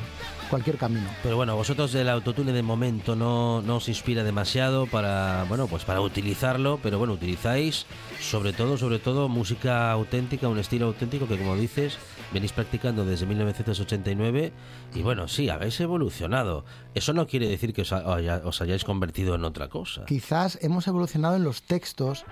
cualquier 0.51 0.77
camino. 0.77 1.07
Pero 1.23 1.35
bueno, 1.37 1.55
vosotros 1.55 1.91
del 1.93 2.07
autotune 2.09 2.51
de 2.51 2.61
momento 2.61 3.15
no, 3.15 3.63
no 3.63 3.77
os 3.77 3.89
inspira 3.89 4.23
demasiado 4.23 4.85
para, 4.85 5.45
bueno, 5.49 5.65
pues 5.65 5.83
para 5.85 6.01
utilizarlo, 6.01 6.79
pero 6.83 6.99
bueno, 6.99 7.13
utilizáis 7.13 7.87
sobre 8.19 8.53
todo, 8.53 8.77
sobre 8.77 8.99
todo 8.99 9.27
música 9.29 9.91
auténtica, 9.91 10.47
un 10.47 10.59
estilo 10.59 10.85
auténtico 10.87 11.27
que 11.27 11.37
como 11.39 11.55
dices, 11.55 11.97
venís 12.31 12.51
practicando 12.51 13.03
desde 13.05 13.25
1989 13.25 14.51
y 14.93 15.01
bueno, 15.01 15.27
sí, 15.27 15.49
habéis 15.49 15.79
evolucionado. 15.79 16.65
Eso 16.93 17.13
no 17.13 17.25
quiere 17.27 17.47
decir 17.47 17.73
que 17.73 17.81
os, 17.83 17.93
ha- 17.93 18.13
haya- 18.13 18.41
os 18.43 18.61
hayáis 18.61 18.83
convertido 18.83 19.35
en 19.35 19.43
otra 19.45 19.69
cosa. 19.69 20.05
Quizás 20.05 20.59
hemos 20.61 20.87
evolucionado 20.87 21.35
en 21.37 21.43
los 21.43 21.63
textos, 21.63 22.25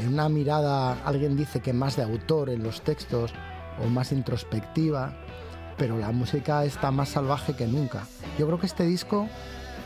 en 0.00 0.08
una 0.14 0.28
mirada, 0.28 1.02
alguien 1.04 1.36
dice 1.36 1.60
que 1.60 1.72
más 1.72 1.96
de 1.96 2.02
autor 2.02 2.50
en 2.50 2.62
los 2.62 2.82
textos 2.82 3.32
o 3.82 3.86
más 3.88 4.12
introspectiva, 4.12 5.14
pero 5.82 5.98
la 5.98 6.12
música 6.12 6.64
está 6.64 6.92
más 6.92 7.08
salvaje 7.08 7.54
que 7.54 7.66
nunca. 7.66 8.06
Yo 8.38 8.46
creo 8.46 8.60
que 8.60 8.66
este 8.66 8.84
disco, 8.84 9.28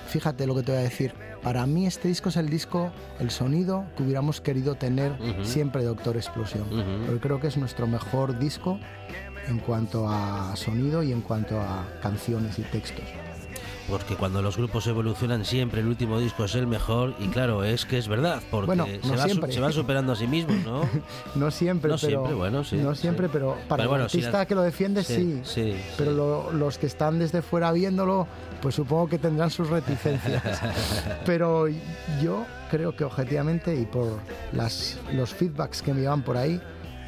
fíjate 0.08 0.46
lo 0.46 0.54
que 0.54 0.62
te 0.62 0.72
voy 0.72 0.82
a 0.82 0.84
decir, 0.84 1.14
para 1.42 1.64
mí 1.64 1.86
este 1.86 2.08
disco 2.08 2.28
es 2.28 2.36
el 2.36 2.50
disco, 2.50 2.92
el 3.18 3.30
sonido 3.30 3.86
que 3.96 4.02
hubiéramos 4.02 4.42
querido 4.42 4.74
tener 4.74 5.16
siempre 5.42 5.80
de 5.80 5.88
Doctor 5.88 6.18
Explosión. 6.18 6.64
Ujú. 6.64 7.06
Porque 7.06 7.20
creo 7.20 7.40
que 7.40 7.46
es 7.46 7.56
nuestro 7.56 7.86
mejor 7.86 8.38
disco 8.38 8.78
en 9.48 9.58
cuanto 9.58 10.06
a 10.06 10.54
sonido 10.56 11.02
y 11.02 11.12
en 11.12 11.22
cuanto 11.22 11.58
a 11.58 11.86
canciones 12.02 12.58
y 12.58 12.62
textos. 12.64 13.06
Porque 13.88 14.16
cuando 14.16 14.42
los 14.42 14.56
grupos 14.56 14.86
evolucionan 14.88 15.44
siempre 15.44 15.80
el 15.80 15.86
último 15.86 16.18
disco 16.18 16.44
es 16.44 16.56
el 16.56 16.66
mejor 16.66 17.14
y 17.20 17.28
claro, 17.28 17.62
es 17.62 17.84
que 17.86 17.98
es 17.98 18.08
verdad, 18.08 18.42
porque 18.50 18.66
Bueno, 18.66 18.86
se, 18.86 19.08
va 19.16 19.28
se 19.52 19.60
van 19.60 19.72
superando 19.72 20.12
a 20.12 20.16
sí 20.16 20.26
mismos, 20.26 20.56
¿no? 20.64 20.80
No 21.36 21.50
siempre, 21.52 21.90
No 21.92 21.96
pero 21.96 22.08
siempre, 22.10 22.34
bueno, 22.34 22.64
sí, 22.64 22.76
no 22.76 22.94
sí. 22.96 23.02
siempre, 23.02 23.28
pero 23.28 23.56
para 23.68 23.82
Pero 23.84 23.90
bueno, 23.90 24.04
el 24.04 24.10
si 24.10 24.18
artista 24.18 24.38
la- 24.38 24.46
que 24.46 24.54
lo 24.56 24.62
defiende 24.62 25.04
sí. 25.04 25.40
sí, 25.44 25.76
Pero 25.96 26.10
lo- 26.12 26.50
los 26.52 26.78
que 26.78 26.86
están 26.86 27.18
desde 27.20 27.42
fuera 27.42 27.70
viéndolo, 27.70 28.26
pues 28.60 28.74
supongo 28.74 29.08
que 29.08 29.18
tendrán 29.18 29.50
sus 29.50 29.68
reticencias. 29.70 30.60
pero 31.24 31.66
yo 32.20 32.44
creo 32.70 32.96
que 32.96 33.04
objetivamente 33.04 33.74
y 33.76 33.84
por 33.86 34.18
las, 34.52 34.98
los 35.12 35.32
feedbacks 35.32 35.82
que 35.82 35.94
me 35.94 36.00
llevan 36.00 36.22
por 36.22 36.36
ahí, 36.36 36.60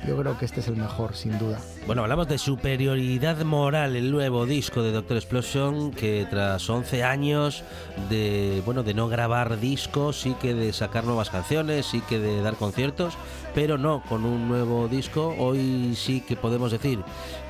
yo 0.06 0.16
creo 0.16 0.38
que 0.38 0.44
este 0.44 0.60
es 0.60 0.68
el 0.68 0.76
mejor, 0.76 1.16
sin 1.16 1.36
duda. 1.40 1.58
Bueno, 1.88 2.02
hablamos 2.02 2.28
de 2.28 2.36
superioridad 2.36 3.42
moral, 3.46 3.96
el 3.96 4.10
nuevo 4.10 4.44
disco 4.44 4.82
de 4.82 4.92
Doctor 4.92 5.16
Explosion, 5.16 5.90
que 5.90 6.26
tras 6.28 6.68
11 6.68 7.02
años 7.02 7.64
de, 8.10 8.60
bueno, 8.66 8.82
de 8.82 8.92
no 8.92 9.08
grabar 9.08 9.58
discos, 9.58 10.20
sí 10.20 10.36
que 10.38 10.52
de 10.52 10.74
sacar 10.74 11.04
nuevas 11.04 11.30
canciones, 11.30 11.86
sí 11.86 12.02
que 12.06 12.18
de 12.18 12.42
dar 12.42 12.56
conciertos, 12.56 13.14
pero 13.54 13.78
no 13.78 14.02
con 14.06 14.26
un 14.26 14.48
nuevo 14.48 14.86
disco, 14.86 15.34
hoy 15.38 15.94
sí 15.96 16.20
que 16.20 16.36
podemos 16.36 16.72
decir 16.72 17.00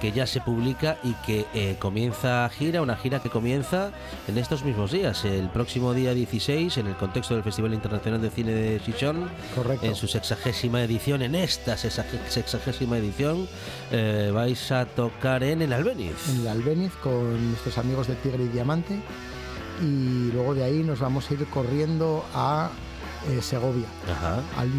que 0.01 0.13
ya 0.13 0.25
se 0.25 0.41
publica 0.41 0.99
y 1.03 1.15
que 1.27 1.45
eh, 1.53 1.75
comienza 1.81 2.49
gira, 2.49 2.81
una 2.81 2.97
gira 2.97 3.21
que 3.21 3.31
comienza 3.31 3.91
en 4.29 4.39
estos 4.39 4.63
mismos 4.63 4.93
días, 4.93 5.25
el 5.25 5.49
próximo 5.49 5.95
día 5.95 6.15
16, 6.15 6.77
en 6.79 6.87
el 6.87 6.95
contexto 6.95 7.35
del 7.35 7.43
Festival 7.43 7.75
Internacional 7.75 8.23
de 8.23 8.31
Cine 8.31 8.53
de 8.53 8.81
Chichón, 8.81 9.29
Correcto. 9.57 9.85
en 9.85 9.97
su 9.97 10.07
sexagésima 10.07 10.81
edición, 10.81 11.23
en 11.23 11.35
esta 11.35 11.77
sexagésima 11.77 12.99
edición, 12.99 13.49
eh, 13.91 14.28
vais 14.31 14.71
a 14.73 14.85
tocar 14.87 15.43
en 15.43 15.63
el 15.63 15.73
Albeniz. 15.73 16.29
En 16.29 16.41
el 16.41 16.49
Albeniz 16.49 16.93
con 17.03 17.51
nuestros 17.51 17.79
amigos 17.79 18.07
de 18.09 18.15
Tigre 18.17 18.45
y 18.45 18.49
Diamante. 18.49 19.01
Y 19.83 20.31
luego 20.33 20.55
de 20.55 20.65
ahí 20.65 20.83
nos 20.83 21.01
vamos 21.01 21.31
a 21.31 21.35
ir 21.35 21.47
corriendo 21.47 22.25
a 22.35 22.71
eh, 23.29 23.43
Segovia, 23.43 23.87
Ajá, 24.11 24.43
al 24.57 24.71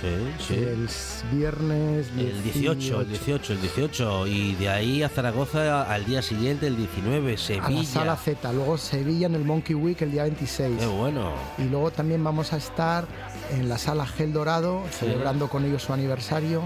sí, 0.00 0.46
sí. 0.46 0.54
el 0.54 0.88
viernes 1.32 2.08
El 2.16 2.42
18, 2.42 3.00
el 3.00 3.08
18, 3.08 3.52
el 3.54 3.60
18. 3.62 4.26
Y 4.26 4.54
de 4.56 4.68
ahí 4.68 5.02
a 5.02 5.08
Zaragoza 5.08 5.82
al 5.82 6.04
día 6.04 6.20
siguiente, 6.20 6.66
el 6.66 6.76
19, 6.76 7.34
A 7.34 7.36
Sevilla. 7.38 7.70
la 7.70 7.84
sala 7.84 8.16
Z, 8.16 8.52
luego 8.52 8.76
Sevilla 8.76 9.26
en 9.26 9.36
el 9.36 9.44
Monkey 9.44 9.74
Week 9.74 10.00
el 10.02 10.12
día 10.12 10.24
26. 10.24 10.78
Qué 10.78 10.86
bueno. 10.86 11.32
Y 11.56 11.64
luego 11.64 11.90
también 11.90 12.22
vamos 12.22 12.52
a 12.52 12.58
estar 12.58 13.06
en 13.52 13.68
la 13.68 13.78
sala 13.78 14.06
Gel 14.06 14.32
Dorado, 14.32 14.82
celebrando 14.90 15.48
con 15.48 15.64
ellos 15.64 15.82
su 15.82 15.92
aniversario, 15.92 16.62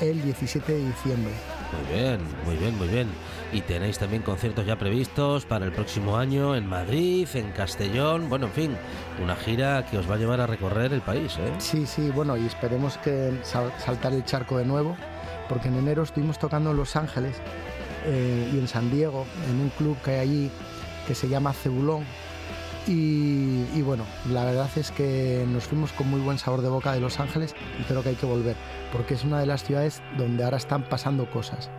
el 0.00 0.22
17 0.22 0.72
de 0.72 0.84
diciembre. 0.86 1.32
Muy 1.72 1.96
bien, 1.98 2.20
muy 2.44 2.56
bien, 2.56 2.78
muy 2.78 2.88
bien. 2.88 3.08
Y 3.52 3.60
tenéis 3.60 3.98
también 3.98 4.22
conciertos 4.22 4.66
ya 4.66 4.76
previstos 4.78 5.44
para 5.44 5.64
el 5.64 5.72
próximo 5.72 6.16
año 6.16 6.56
en 6.56 6.66
Madrid, 6.66 7.28
en 7.34 7.50
Castellón. 7.52 8.28
Bueno, 8.28 8.46
en 8.46 8.52
fin, 8.52 8.76
una 9.22 9.36
gira 9.36 9.84
que 9.86 9.98
os 9.98 10.08
va 10.10 10.14
a 10.14 10.18
llevar 10.18 10.40
a 10.40 10.46
recorrer 10.46 10.92
el 10.92 11.00
país, 11.02 11.36
¿eh? 11.38 11.52
Sí, 11.58 11.86
sí, 11.86 12.10
bueno, 12.10 12.36
y 12.36 12.46
esperemos 12.46 12.96
que 12.98 13.32
sal- 13.42 13.72
saltar 13.78 14.12
el 14.12 14.24
charco 14.24 14.56
de 14.58 14.64
nuevo, 14.64 14.96
porque 15.48 15.68
en 15.68 15.76
enero 15.76 16.02
estuvimos 16.02 16.38
tocando 16.38 16.70
en 16.72 16.76
Los 16.76 16.96
Ángeles 16.96 17.36
eh, 18.06 18.50
y 18.52 18.58
en 18.58 18.66
San 18.68 18.90
Diego, 18.90 19.26
en 19.50 19.60
un 19.60 19.68
club 19.70 19.96
que 20.04 20.12
hay 20.12 20.18
allí 20.20 20.50
que 21.06 21.14
se 21.14 21.28
llama 21.28 21.52
Cebulón. 21.52 22.04
Y, 22.86 23.64
y 23.74 23.82
bueno, 23.82 24.04
la 24.30 24.44
verdad 24.44 24.68
es 24.76 24.90
que 24.90 25.44
nos 25.48 25.64
fuimos 25.64 25.92
con 25.92 26.08
muy 26.10 26.20
buen 26.20 26.38
sabor 26.38 26.60
de 26.60 26.68
boca 26.68 26.92
de 26.92 27.00
Los 27.00 27.18
Ángeles 27.18 27.54
y 27.80 27.84
creo 27.84 28.02
que 28.02 28.10
hay 28.10 28.14
que 28.14 28.26
volver, 28.26 28.56
porque 28.92 29.14
es 29.14 29.24
una 29.24 29.40
de 29.40 29.46
las 29.46 29.64
ciudades 29.64 30.02
donde 30.18 30.44
ahora 30.44 30.58
están 30.58 30.86
pasando 30.88 31.30
cosas. 31.30 31.70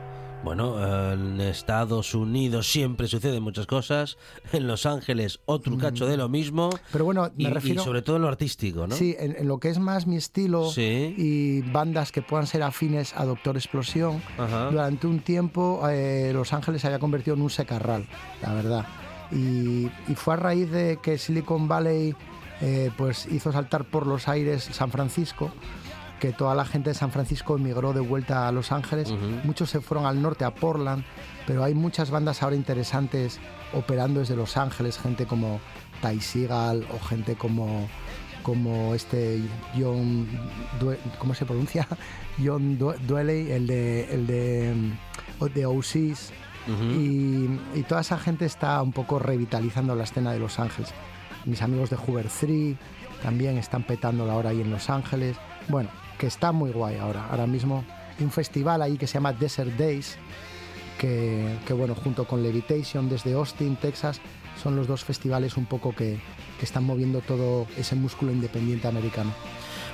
Bueno, 0.44 1.12
en 1.12 1.42
Estados 1.42 2.14
Unidos 2.14 2.72
siempre 2.72 3.08
suceden 3.08 3.42
muchas 3.42 3.66
cosas. 3.66 4.18
En 4.54 4.68
Los 4.68 4.86
Ángeles 4.86 5.40
otro 5.46 5.76
cacho 5.76 6.06
de 6.06 6.18
lo 6.18 6.30
mismo. 6.30 6.70
Pero 6.92 7.04
bueno, 7.06 7.32
Y, 7.36 7.46
me 7.46 7.50
y 7.50 7.54
refiero... 7.54 7.84
sobre 7.84 8.04
todo 8.04 8.18
en 8.18 8.22
lo 8.22 8.28
artístico, 8.28 8.86
¿no? 8.86 8.96
Sí, 8.96 9.16
en, 9.18 9.36
en 9.38 9.48
lo 9.48 9.58
que 9.60 9.70
es 9.70 9.80
más 9.80 10.06
mi 10.06 10.18
estilo 10.18 10.70
Sí. 10.70 11.16
y 11.18 11.62
bandas 11.72 12.12
que 12.12 12.22
puedan 12.22 12.46
ser 12.46 12.62
afines 12.62 13.16
a 13.18 13.26
Doctor 13.26 13.58
Explosión, 13.58 14.22
Ajá. 14.38 14.70
durante 14.70 15.08
un 15.08 15.20
tiempo 15.22 15.82
eh, 15.90 16.30
Los 16.32 16.54
Ángeles 16.54 16.82
se 16.82 16.88
había 16.88 17.00
convertido 17.00 17.36
en 17.36 17.42
un 17.42 17.50
secarral, 17.50 18.06
la 18.44 18.54
verdad. 18.54 18.86
Y, 19.32 19.90
y 20.08 20.16
fue 20.16 20.36
a 20.36 20.38
raíz 20.38 20.70
de 20.72 20.98
que 21.02 21.18
Silicon 21.18 21.68
Valley 21.68 22.16
eh, 22.62 22.92
pues 22.98 23.26
hizo 23.28 23.52
saltar 23.52 23.84
por 23.86 24.08
los 24.08 24.28
aires 24.28 24.64
San 24.72 24.92
Francisco, 24.92 25.52
que 26.20 26.32
toda 26.32 26.56
la 26.56 26.64
gente 26.66 26.92
de 26.92 26.94
San 26.94 27.12
Francisco 27.12 27.58
emigró 27.58 27.92
de 27.94 28.00
vuelta 28.00 28.48
a 28.48 28.52
Los 28.52 28.72
Ángeles. 28.72 29.12
Muchos 29.44 29.70
se 29.70 29.82
fueron 29.82 30.06
al 30.06 30.22
norte, 30.22 30.46
a 30.46 30.54
Portland, 30.54 31.04
pero 31.46 31.64
hay 31.64 31.74
muchas 31.74 32.10
bandas 32.12 32.42
ahora 32.44 32.56
interesantes 32.56 33.40
operando 33.74 34.22
desde 34.22 34.36
Los 34.36 34.56
Ángeles, 34.58 34.98
gente 34.98 35.26
como 35.26 35.60
Ty 36.02 36.22
Seagal 36.22 36.86
o 36.94 37.06
gente 37.06 37.36
como 37.36 37.88
como 38.44 38.94
este 38.94 39.42
John 39.76 40.28
Due- 40.80 41.00
¿cómo 41.18 41.34
se 41.34 41.46
pronuncia? 41.46 41.88
John 42.44 42.78
Dwelly, 42.78 43.52
el 43.52 43.66
de 43.66 44.14
el 44.14 44.28
de, 44.28 44.74
mm, 45.42 45.46
de 45.54 45.66
OCs 45.66 46.32
Y 46.68 47.84
toda 47.84 48.02
esa 48.02 48.18
gente 48.18 48.46
está 48.46 48.82
un 48.82 48.92
poco 48.92 49.20
revitalizando 49.20 49.96
la 49.96 50.04
escena 50.04 50.32
de 50.32 50.40
Los 50.40 50.60
Ángeles. 50.60 50.94
Mis 51.46 51.62
amigos 51.62 51.90
de 51.90 51.98
Hoover 51.98 52.28
3 52.28 52.76
también 53.22 53.58
están 53.58 53.84
petándola 53.84 54.34
ahora 54.34 54.50
ahí 54.50 54.62
en 54.62 54.72
Los 54.72 54.90
Ángeles. 54.90 55.38
Bueno, 55.68 55.90
que 56.18 56.28
está 56.28 56.52
muy 56.52 56.72
guay 56.72 56.98
ahora. 56.98 57.28
Ahora 57.30 57.46
mismo 57.46 57.84
hay 58.18 58.24
un 58.24 58.32
festival 58.32 58.82
ahí 58.82 58.98
que 58.98 59.08
se 59.08 59.16
llama 59.16 59.34
Desert 59.34 59.76
Days, 59.78 60.18
que, 61.00 61.58
que, 61.68 61.74
bueno, 61.74 61.94
junto 61.96 62.26
con 62.26 62.42
Levitation 62.42 63.10
desde 63.10 63.34
Austin, 63.34 63.76
Texas, 63.76 64.22
son 64.62 64.76
los 64.76 64.88
dos 64.88 65.04
festivales 65.04 65.58
un 65.58 65.66
poco 65.66 65.94
que, 65.94 66.20
que 66.58 66.66
están 66.66 66.86
moviendo 66.86 67.22
todo 67.22 67.68
ese 67.78 67.96
músculo 67.96 68.32
independiente 68.32 68.88
americano. 68.88 69.32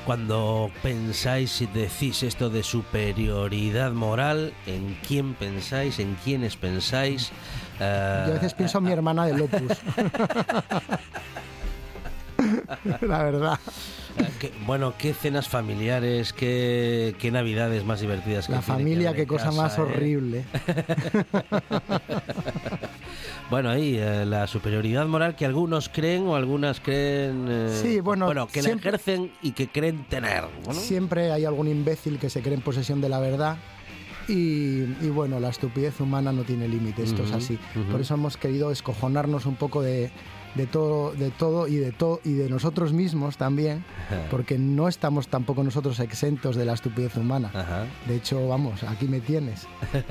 Cuando 0.05 0.71
pensáis 0.81 1.61
y 1.61 1.67
decís 1.67 2.23
esto 2.23 2.49
de 2.49 2.63
superioridad 2.63 3.91
moral, 3.91 4.51
¿en 4.65 4.97
quién 5.07 5.35
pensáis? 5.35 5.99
¿En 5.99 6.15
quiénes 6.23 6.55
pensáis? 6.57 7.31
Eh, 7.79 8.23
Yo 8.25 8.31
a 8.31 8.35
veces 8.35 8.53
pienso 8.55 8.79
en 8.79 8.83
mi 8.85 8.91
hermana 8.91 9.25
del 9.27 9.41
Opus. 9.41 9.61
la 13.01 13.23
verdad. 13.23 13.59
eh, 14.17 14.27
que- 14.39 14.51
bueno, 14.65 14.95
qué 14.97 15.13
cenas 15.13 15.47
familiares, 15.47 16.33
qué, 16.33 17.15
qué 17.19 17.29
navidades 17.31 17.85
más 17.85 18.01
divertidas. 18.01 18.47
que 18.47 18.53
La 18.53 18.61
familia, 18.63 19.13
qué 19.13 19.27
cosa 19.27 19.45
casa, 19.45 19.61
más 19.61 19.77
¿eh? 19.77 19.81
horrible. 19.81 20.45
Bueno, 23.49 23.69
ahí 23.69 23.97
eh, 23.97 24.25
la 24.25 24.47
superioridad 24.47 25.05
moral 25.05 25.35
que 25.35 25.45
algunos 25.45 25.89
creen 25.89 26.27
o 26.27 26.35
algunas 26.35 26.79
creen... 26.79 27.45
eh, 27.49 27.79
Sí, 27.81 27.99
bueno, 27.99 28.27
que 28.47 28.61
siempre- 28.61 28.91
la 28.91 28.97
ejercen 28.97 29.31
y 29.41 29.51
que 29.51 29.67
creen 29.67 30.05
tener. 30.05 30.43
¿no? 30.65 30.73
Siempre 30.73 31.31
hay 31.31 31.45
algún 31.45 31.67
imbécil 31.67 32.17
que 32.19 32.29
se 32.29 32.41
cree 32.41 32.53
en 32.55 32.61
posesión 32.61 33.01
de 33.01 33.09
la 33.09 33.19
verdad. 33.19 33.57
Y, 34.27 34.83
y 35.01 35.09
bueno, 35.13 35.39
la 35.39 35.49
estupidez 35.49 35.99
humana 35.99 36.31
no 36.31 36.43
tiene 36.43 36.67
límite, 36.67 37.03
esto 37.03 37.23
es 37.23 37.31
así. 37.31 37.57
Por 37.91 37.99
eso 38.01 38.13
hemos 38.13 38.37
querido 38.37 38.71
escojonarnos 38.71 39.45
un 39.45 39.55
poco 39.55 39.81
de, 39.81 40.11
de 40.55 40.67
todo, 40.67 41.13
de 41.13 41.31
todo 41.31 41.67
y 41.67 41.77
de 41.77 41.91
todo 41.91 42.19
y 42.25 42.33
de 42.33 42.49
nosotros 42.49 42.91
mismos 42.93 43.37
también, 43.37 43.85
porque 44.29 44.57
no 44.57 44.87
estamos 44.87 45.27
tampoco 45.27 45.63
nosotros 45.63 45.99
exentos 45.99 46.55
de 46.55 46.65
la 46.65 46.73
estupidez 46.73 47.15
humana. 47.15 47.51
Ajá. 47.53 47.85
De 48.07 48.15
hecho, 48.17 48.47
vamos, 48.47 48.83
aquí 48.83 49.07
me 49.07 49.21
tienes, 49.21 49.67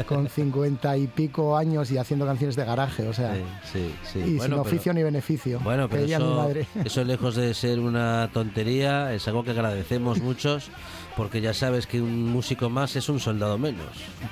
con 0.07 0.29
cincuenta 0.31 0.96
y 0.96 1.07
pico 1.07 1.57
años 1.57 1.90
y 1.90 1.98
haciendo 1.98 2.24
canciones 2.26 2.57
de 2.57 2.64
garaje, 2.64 3.07
o 3.07 3.12
sea, 3.12 3.35
Sí, 3.35 3.42
sí, 3.72 3.94
sí. 4.12 4.18
y 4.18 4.22
sin 4.24 4.38
pero- 4.38 4.61
oficio 4.62 4.92
ni 4.94 5.03
beneficio. 5.03 5.61
Bueno, 5.61 5.88
pero 5.88 6.03
diría 6.03 6.18
mi 6.18 6.24
eso, 6.24 6.35
madre. 6.37 6.66
eso 6.85 7.05
lejos 7.05 7.35
de 7.37 7.53
ser 7.55 7.79
una 7.81 8.31
tontería, 8.33 9.12
es 9.12 9.29
algo 9.29 9.44
que 9.44 9.50
agradecemos 9.50 10.20
muchos, 10.20 10.70
porque 11.16 11.40
ya 11.40 11.53
sabes 11.53 11.87
que 11.87 12.00
un 12.00 12.26
músico 12.33 12.70
más 12.70 12.96
es 12.96 13.09
un 13.09 13.20
soldado 13.20 13.59
menos. 13.59 13.87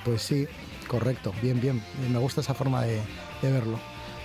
Pues 0.05 0.23
sí, 0.23 0.47
correcto, 0.89 1.35
bien, 1.43 1.61
bien. 1.61 1.83
Me 2.11 2.19
gusta 2.19 2.41
esa 2.41 2.55
forma 2.55 2.83
de, 2.83 3.01
de 3.43 3.53
verlo. 3.53 3.79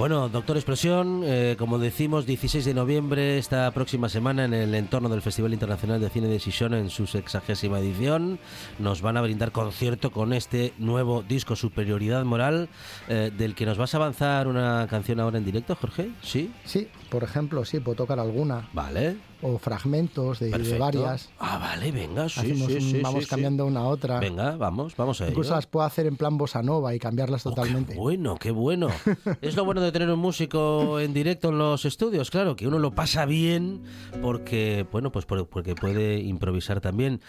Bueno, 0.04 0.28
Doctor 0.28 0.58
Explosión, 0.58 1.22
eh, 1.24 1.56
como 1.58 1.80
decimos, 1.80 2.26
16 2.26 2.66
de 2.66 2.74
noviembre, 2.74 3.38
esta 3.38 3.72
próxima 3.72 4.10
semana 4.10 4.44
en 4.44 4.54
el 4.54 4.76
entorno 4.76 5.08
del 5.08 5.22
Festival 5.22 5.54
Internacional 5.54 6.02
de 6.02 6.10
Cine 6.10 6.28
de 6.28 6.42
Sisión 6.42 6.74
en 6.74 6.90
su 6.90 7.08
sexagésima 7.08 7.80
edición, 7.80 8.38
nos 8.80 9.02
van 9.02 9.16
a 9.16 9.22
brindar 9.22 9.54
concierto 9.54 10.12
con 10.12 10.34
este 10.34 10.74
nuevo 10.78 11.24
disco 11.24 11.56
Superioridad 11.56 12.26
Moral, 12.26 12.68
eh, 13.08 13.32
del 13.34 13.56
que 13.56 13.66
nos 13.66 13.78
vas 13.78 13.94
a 13.94 13.98
avanzar 13.98 14.50
una 14.50 14.88
canción 14.90 15.22
ahora 15.22 15.38
en 15.38 15.46
directo, 15.46 15.74
Jorge. 15.74 16.10
¿Sí? 16.22 16.52
Sí, 16.66 16.90
por 17.14 17.24
ejemplo, 17.24 17.64
sí, 17.64 17.80
puedo 17.80 17.96
tocar 17.96 18.20
alguna, 18.20 18.68
Vale. 18.74 19.18
o 19.44 19.60
fragmentos 19.60 20.40
de, 20.40 20.50
varias. 20.80 21.30
Ah, 21.40 21.60
vale, 21.60 21.92
venga, 21.92 22.28
sí, 22.28 22.40
Hacemos 22.40 22.68
sí, 22.72 22.74
un- 22.74 22.82
sí, 22.82 23.02
vamos 23.04 23.20
sí, 23.20 23.26
sí. 23.26 23.30
cambiando 23.30 23.66
una 23.68 23.82
a 23.82 23.84
otra. 23.88 24.20
Venga, 24.20 24.58
vamos, 24.58 24.96
vamos 24.98 25.22
a 25.22 25.26
ello. 25.26 25.32
Incluso 25.34 25.54
las 25.54 25.68
puedo 25.68 25.86
hacer 25.86 26.08
en 26.08 26.18
plan 26.18 26.38
bossa 26.40 26.64
nova 26.64 26.96
y 26.96 27.00
cambiarlas 27.00 27.46
Oh, 27.46 27.52
totalmente. 27.52 27.94
Qué 27.94 28.00
bueno, 28.00 28.36
qué 28.38 28.50
bueno. 28.50 28.88
es 29.42 29.56
lo 29.56 29.64
bueno 29.64 29.82
de 29.82 29.92
tener 29.92 30.10
un 30.10 30.20
músico 30.20 31.00
en 31.00 31.14
directo 31.14 31.50
en 31.50 31.60
los 31.60 31.86
estudios, 31.86 32.32
claro, 32.32 32.56
que 32.56 32.68
uno 32.68 32.80
lo 32.80 32.92
pasa 32.96 33.26
bien 33.26 33.84
porque, 34.22 34.88
bueno, 34.92 35.12
pues 35.12 35.26
por- 35.26 35.48
porque 35.48 35.76
puede 35.76 36.20
improvisar 36.20 36.82
también. 36.82 37.22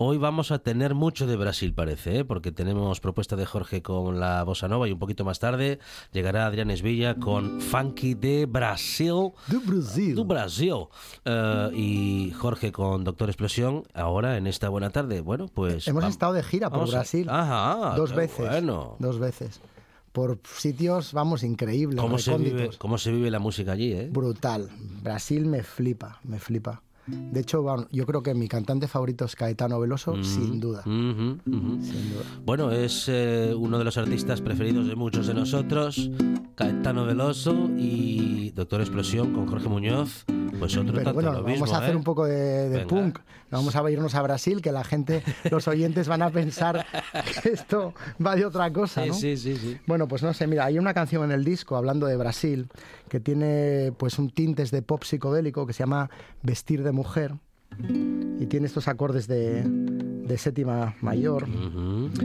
Hoy 0.00 0.16
vamos 0.16 0.52
a 0.52 0.60
tener 0.60 0.94
mucho 0.94 1.26
de 1.26 1.34
Brasil, 1.36 1.74
parece, 1.74 2.20
¿eh? 2.20 2.24
porque 2.24 2.52
tenemos 2.52 3.00
propuesta 3.00 3.34
de 3.34 3.44
Jorge 3.44 3.82
con 3.82 4.20
la 4.20 4.44
bossa 4.44 4.68
nova 4.68 4.86
y 4.86 4.92
un 4.92 4.98
poquito 5.00 5.24
más 5.24 5.40
tarde 5.40 5.80
llegará 6.12 6.46
Adrián 6.46 6.70
Esvilla 6.70 7.16
con 7.16 7.60
Funky 7.60 8.14
de 8.14 8.46
Brasil. 8.46 9.32
Do 9.48 9.60
Brasil. 9.66 10.14
Du 10.14 10.24
Brasil. 10.24 10.74
Eh, 11.24 11.70
y 11.74 12.30
Jorge 12.38 12.70
con 12.70 13.02
Doctor 13.02 13.28
Explosión, 13.28 13.82
ahora 13.92 14.36
en 14.36 14.46
esta 14.46 14.68
buena 14.68 14.90
tarde. 14.90 15.20
Bueno, 15.20 15.48
pues. 15.52 15.88
Hemos 15.88 16.04
estado 16.04 16.32
de 16.32 16.44
gira 16.44 16.70
por 16.70 16.82
a- 16.82 16.90
Brasil. 16.92 17.26
Ajá, 17.28 17.96
dos 17.96 18.14
veces. 18.14 18.48
Bueno. 18.48 18.94
Dos 19.00 19.18
veces. 19.18 19.60
Por 20.12 20.38
sitios, 20.44 21.12
vamos, 21.12 21.42
increíbles. 21.42 22.00
¿Cómo 22.00 22.18
se, 22.18 22.38
vive. 22.38 22.70
¿Cómo 22.78 22.98
se 22.98 23.10
vive 23.10 23.32
la 23.32 23.40
música 23.40 23.72
allí, 23.72 23.92
eh? 23.94 24.08
Brutal. 24.12 24.70
Brasil 25.02 25.44
me 25.44 25.64
flipa, 25.64 26.20
me 26.22 26.38
flipa. 26.38 26.82
De 27.08 27.40
hecho, 27.40 27.62
bueno, 27.62 27.86
yo 27.90 28.06
creo 28.06 28.22
que 28.22 28.34
mi 28.34 28.48
cantante 28.48 28.88
favorito 28.88 29.24
es 29.24 29.34
Caetano 29.36 29.80
Veloso, 29.80 30.14
Mm. 30.16 30.24
sin 30.24 30.60
duda. 30.60 30.82
Sin. 30.84 31.40
Bueno, 32.44 32.70
es 32.70 33.04
eh, 33.08 33.54
uno 33.56 33.78
de 33.78 33.84
los 33.84 33.96
artistas 33.98 34.40
preferidos 34.40 34.86
de 34.88 34.94
muchos 34.96 35.26
de 35.26 35.34
nosotros, 35.34 36.10
Caetano 36.54 37.04
Veloso 37.06 37.68
y 37.76 38.50
Doctor 38.50 38.80
Explosión 38.80 39.32
con 39.32 39.46
Jorge 39.46 39.68
Muñoz, 39.68 40.24
pues 40.58 40.76
otro 40.76 40.92
Pero 40.92 41.04
tanto 41.04 41.12
bueno, 41.14 41.32
lo 41.32 41.42
vamos 41.42 41.50
mismo, 41.60 41.74
a 41.74 41.78
hacer 41.78 41.92
¿eh? 41.92 41.96
un 41.96 42.04
poco 42.04 42.24
de, 42.26 42.84
punk. 42.88 43.18
Vamos 43.50 43.74
a 43.76 43.90
irnos 43.90 44.14
a 44.14 44.20
Brasil, 44.20 44.60
que 44.60 44.72
la 44.72 44.84
gente, 44.84 45.22
los 45.50 45.68
oyentes 45.68 46.06
van 46.06 46.20
a 46.20 46.28
pensar 46.30 46.84
que 47.42 47.48
esto 47.50 47.94
va 48.24 48.36
de 48.36 48.44
otra 48.44 48.70
cosa, 48.70 49.04
Sí, 49.04 49.08
¿no? 49.08 49.14
sí, 49.14 49.36
sí, 49.38 49.56
sí. 49.56 49.78
Bueno, 49.86 50.06
pues 50.06 50.22
no 50.22 50.34
sé, 50.34 50.46
mira, 50.46 50.66
hay 50.66 50.78
una 50.78 50.92
canción 50.92 51.24
en 51.24 51.32
el 51.32 51.44
disco 51.44 51.74
hablando 51.76 52.06
de 52.06 52.16
Brasil 52.18 52.68
que 53.08 53.20
tiene 53.20 53.90
pues 53.96 54.18
un 54.18 54.28
tintes 54.28 54.70
de 54.70 54.82
pop 54.82 55.02
psicodélico 55.02 55.66
que 55.66 55.72
se 55.72 55.78
llama 55.78 56.10
Vestir 56.42 56.82
de 56.82 56.92
mujer 56.98 57.34
y 58.40 58.46
tiene 58.46 58.66
estos 58.66 58.88
acordes 58.88 59.28
de, 59.28 59.62
de 59.62 60.38
séptima 60.38 60.96
mayor. 61.00 61.46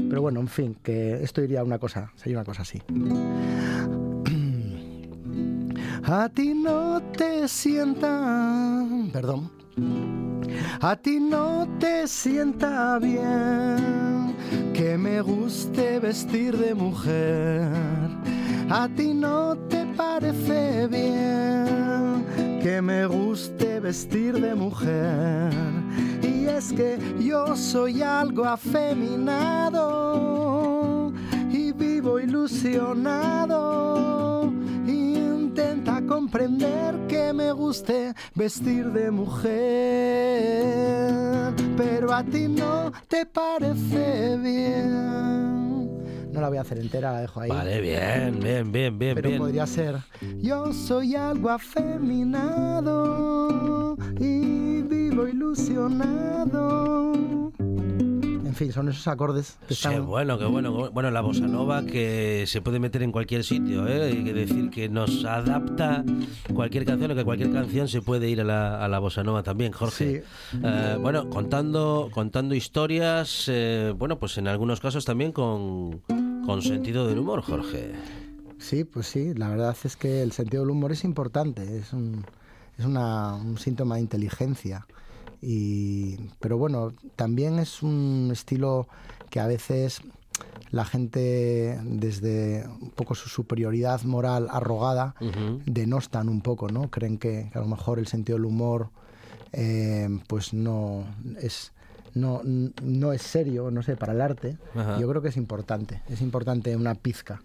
Pero 0.09 0.21
bueno, 0.21 0.39
en 0.39 0.47
fin, 0.47 0.75
que 0.81 1.23
esto 1.23 1.41
iría 1.41 1.63
una 1.63 1.77
cosa, 1.79 2.11
sería 2.15 2.37
una 2.37 2.45
cosa 2.45 2.63
así. 2.63 2.81
A 6.05 6.27
ti 6.29 6.53
no 6.53 7.01
te 7.17 7.47
sienta, 7.47 8.85
perdón. 9.13 9.49
A 10.81 10.95
ti 10.97 11.19
no 11.19 11.65
te 11.79 12.07
sienta 12.07 12.99
bien 12.99 14.35
que 14.73 14.97
me 14.97 15.21
guste 15.21 15.99
vestir 15.99 16.57
de 16.57 16.75
mujer. 16.75 17.69
A 18.69 18.89
ti 18.89 19.13
no 19.13 19.55
te 19.69 19.85
parece 19.95 20.87
bien 20.87 22.42
que 22.63 22.81
me 22.81 23.05
guste 23.05 23.79
vestir 23.81 24.39
de 24.39 24.55
mujer. 24.55 25.51
Y 26.21 26.45
es 26.45 26.71
que 26.71 26.97
yo 27.19 27.57
soy 27.57 28.01
algo 28.01 28.45
afeminado 28.45 29.81
y 31.51 31.73
vivo 31.73 32.21
ilusionado. 32.21 33.33
Intenta 34.87 36.01
comprender 36.07 36.95
que 37.09 37.33
me 37.33 37.51
guste 37.51 38.13
vestir 38.33 38.93
de 38.93 39.11
mujer, 39.11 39.51
pero 41.75 42.13
a 42.13 42.23
ti 42.23 42.47
no 42.47 42.93
te 43.09 43.25
parece 43.25 44.37
bien. 44.37 45.62
No 46.33 46.41
la 46.41 46.49
voy 46.49 46.57
a 46.57 46.61
hacer 46.61 46.79
entera, 46.79 47.11
la 47.11 47.21
dejo 47.21 47.41
ahí. 47.41 47.49
Vale, 47.49 47.79
bien, 47.79 48.39
bien, 48.41 48.71
bien, 48.71 48.97
bien, 48.97 49.13
Pero 49.15 49.29
bien. 49.29 49.39
podría 49.39 49.67
ser 49.67 49.97
Yo 50.41 50.73
soy 50.73 51.13
algo 51.15 51.49
afeminado 51.51 52.65
y 54.19 54.81
vivo 54.81 55.27
ilusionado. 55.27 57.13
En 57.59 58.55
fin, 58.55 58.71
son 58.71 58.87
esos 58.89 59.07
acordes 59.07 59.57
que 59.61 59.67
Qué 59.69 59.73
están... 59.73 60.05
bueno, 60.05 60.37
qué 60.37 60.45
bueno. 60.45 60.91
bueno. 60.91 61.09
La 61.09 61.21
bossa 61.21 61.47
nova 61.47 61.83
que 61.85 62.43
se 62.47 62.61
puede 62.61 62.79
meter 62.79 63.01
en 63.01 63.11
cualquier 63.11 63.43
sitio, 63.43 63.87
¿eh? 63.87 64.11
Hay 64.11 64.23
que 64.23 64.31
decir 64.33 64.69
que 64.69 64.89
nos 64.89 65.25
adapta 65.25 66.03
cualquier 66.53 66.85
canción, 66.85 67.09
o 67.11 67.15
que 67.15 67.23
cualquier 67.23 67.51
canción 67.51 67.87
se 67.87 68.01
puede 68.03 68.29
ir 68.29 68.41
a 68.41 68.43
la, 68.43 68.83
a 68.83 68.87
la 68.87 68.99
bossa 68.99 69.23
nova 69.23 69.41
también, 69.41 69.71
Jorge. 69.71 70.23
Eh, 70.63 70.97
bueno, 70.99 71.29
contando, 71.31 72.09
contando 72.11 72.53
historias, 72.53 73.45
eh, 73.47 73.91
bueno, 73.97 74.19
pues 74.19 74.37
en 74.37 74.47
algunos 74.47 74.79
casos 74.79 75.03
también 75.03 75.31
con, 75.31 76.01
con 76.45 76.61
sentido 76.61 77.07
del 77.07 77.19
humor, 77.19 77.41
Jorge. 77.41 77.91
Sí, 78.57 78.83
pues 78.83 79.07
sí, 79.07 79.33
la 79.33 79.49
verdad 79.49 79.75
es 79.83 79.95
que 79.95 80.21
el 80.21 80.31
sentido 80.31 80.63
del 80.63 80.71
humor 80.71 80.91
es 80.91 81.03
importante, 81.03 81.77
es 81.77 81.91
un, 81.93 82.25
es 82.77 82.85
una- 82.85 83.35
un 83.35 83.57
síntoma 83.57 83.95
de 83.95 84.01
inteligencia. 84.01 84.87
Y, 85.41 86.15
pero 86.39 86.57
bueno, 86.57 86.93
también 87.17 87.59
es 87.59 87.83
un 87.83 88.29
estilo 88.31 88.87
que 89.29 89.39
a 89.41 89.47
veces 89.47 90.01
la 90.71 90.85
gente, 90.85 91.77
desde 91.83 92.65
un 92.81 92.91
poco 92.91 93.13
su 93.15 93.27
superioridad 93.29 94.01
moral 94.03 94.47
arrogada, 94.49 95.15
Ujú. 95.19 95.61
denostan 95.65 96.29
un 96.29 96.39
poco, 96.41 96.69
¿no? 96.69 96.89
Creen 96.89 97.17
que, 97.17 97.49
que 97.51 97.57
a 97.57 97.61
lo 97.61 97.67
mejor 97.67 97.99
el 97.99 98.07
sentido 98.07 98.37
del 98.37 98.45
humor 98.45 98.89
eh, 99.51 100.07
pues 100.27 100.53
no 100.53 101.03
es 101.41 101.72
no, 102.13 102.41
no 102.43 103.13
es 103.13 103.21
serio, 103.21 103.71
no 103.71 103.81
sé, 103.83 103.95
para 103.97 104.13
el 104.13 104.21
arte. 104.21 104.57
Ajá. 104.75 104.99
Yo 104.99 105.07
creo 105.09 105.21
que 105.21 105.29
es 105.29 105.37
importante. 105.37 106.01
Es 106.09 106.21
importante 106.21 106.75
una 106.75 106.95
pizca 106.95 107.41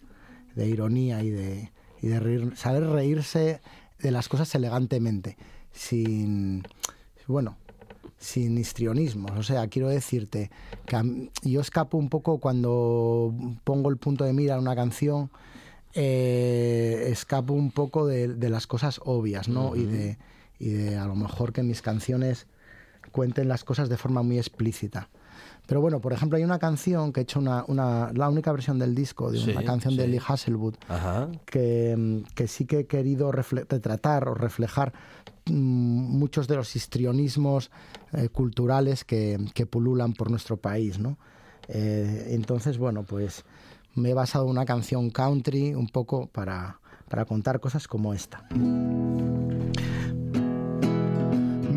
de 0.54 0.66
ironía 0.68 1.22
y 1.22 1.31
de, 1.31 1.70
y 2.02 2.09
de 2.09 2.20
reír- 2.20 2.54
saber 2.57 2.85
reírse 2.87 3.61
de 4.00 4.11
las 4.11 4.28
cosas 4.28 4.54
elegantemente, 4.54 5.37
sin 5.72 6.62
bueno, 7.26 7.57
sin 8.18 8.57
histrionismos. 8.59 9.33
O 9.38 9.42
sea, 9.42 9.66
quiero 9.68 9.88
decirte 9.88 10.50
que 10.87 11.31
yo 11.42 11.61
escapo 11.61 11.98
un 11.98 12.09
poco 12.09 12.38
cuando 12.38 13.35
pongo 13.64 13.90
el 13.90 13.96
punto 13.96 14.24
de 14.24 14.33
mira 14.33 14.54
en 14.54 14.61
una 14.61 14.74
canción, 14.74 15.31
eh, 15.94 17.09
escapo 17.11 17.52
un 17.54 17.70
poco 17.70 18.07
de, 18.07 18.28
de 18.28 18.48
las 18.50 18.66
cosas 18.66 19.00
obvias, 19.04 19.48
¿no? 19.48 19.74
y, 19.76 19.85
de, 19.85 20.18
y 20.59 20.68
de 20.70 20.96
a 20.96 21.07
lo 21.07 21.14
mejor 21.14 21.52
que 21.52 21.62
mis 21.62 21.83
canciones 21.83 22.46
cuenten 23.12 23.48
las 23.48 23.64
cosas 23.64 23.88
de 23.88 23.96
forma 23.96 24.22
muy 24.22 24.38
explícita. 24.38 25.08
Pero 25.66 25.80
bueno, 25.80 26.00
por 26.00 26.12
ejemplo, 26.12 26.37
hay 26.38 26.44
una 26.44 26.58
canción 26.58 27.12
que 27.12 27.20
he 27.20 27.22
hecho 27.24 27.38
una, 27.38 27.64
una- 27.68 28.11
la 28.14 28.28
única 28.28 28.50
versión 28.52 28.78
del 28.78 28.94
disco, 28.94 29.30
de 29.30 29.38
Sí, 29.38 29.50
una 29.50 29.62
canción 29.64 29.96
de. 29.96 30.06
Lee 30.08 30.20
Hasselwood, 30.26 30.74
Ajá. 30.88 31.28
que, 31.44 31.94
mm, 31.96 32.34
que 32.34 32.48
sí 32.48 32.64
que 32.64 32.80
he 32.80 32.87
querido 32.87 33.30
retratar 33.32 34.28
o 34.28 34.34
reflejar 34.34 34.92
mm, 35.46 35.52
muchos 35.52 36.48
de 36.48 36.56
los 36.56 36.74
histrionismos 36.74 37.70
eh, 38.12 38.28
culturales 38.30 39.04
que, 39.04 39.38
que 39.54 39.66
pululan 39.66 40.12
por 40.14 40.30
nuestro 40.30 40.56
país, 40.56 40.98
¿no? 40.98 41.18
Eh, 41.68 42.28
entonces, 42.30 42.78
bueno, 42.78 43.02
pues 43.02 43.44
me 43.94 44.11
he 44.11 44.14
basado 44.14 44.44
en 44.46 44.50
una 44.52 44.64
canción 44.64 45.11
country 45.11 45.74
un 45.74 45.88
poco 45.88 46.26
para, 46.28 46.80
para 47.11 47.24
contar 47.26 47.61
cosas 47.61 47.87
como 47.88 48.14
esta. 48.14 48.42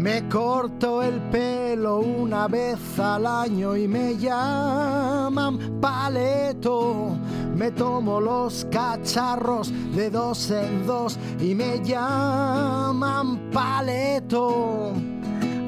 Me 0.02 0.28
corto 0.28 1.04
el 1.04 1.22
pelo 1.30 2.00
una 2.00 2.48
vez 2.48 2.98
al 2.98 3.24
año 3.28 3.78
y 3.78 3.88
me 3.88 4.18
llaman 4.18 5.80
paleto. 5.80 7.16
Me 7.56 7.70
tomo 7.70 8.20
los 8.20 8.66
cacharros 8.72 9.72
de 9.96 10.10
dos 10.10 10.50
en 10.50 10.88
dos 10.88 11.20
y 11.40 11.54
me 11.54 11.84
llaman 11.84 13.52
paleto. 13.52 14.92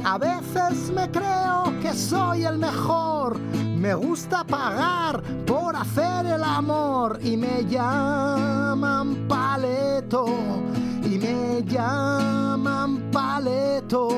A 0.03 0.17
veces 0.17 0.89
me 0.89 1.11
creo 1.11 1.71
que 1.83 1.93
soy 1.93 2.45
el 2.45 2.57
mejor. 2.57 3.37
Me 3.77 3.93
gusta 3.93 4.43
pagar 4.43 5.21
por 5.45 5.75
hacer 5.75 6.25
el 6.25 6.43
amor 6.43 7.19
y 7.21 7.37
me 7.37 7.65
llaman 7.65 9.27
paleto. 9.27 10.25
Y 11.05 11.17
me 11.19 11.63
llaman 11.63 13.11
paleto. 13.11 14.09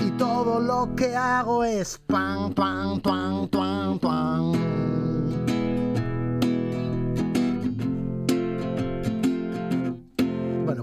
Y 0.00 0.10
todo 0.12 0.60
lo 0.60 0.94
que 0.94 1.16
hago 1.16 1.64
es 1.64 1.98
pan, 2.06 2.52
pan, 2.52 3.00
pan, 3.00 3.48
pan, 3.48 3.98
pan. 3.98 4.91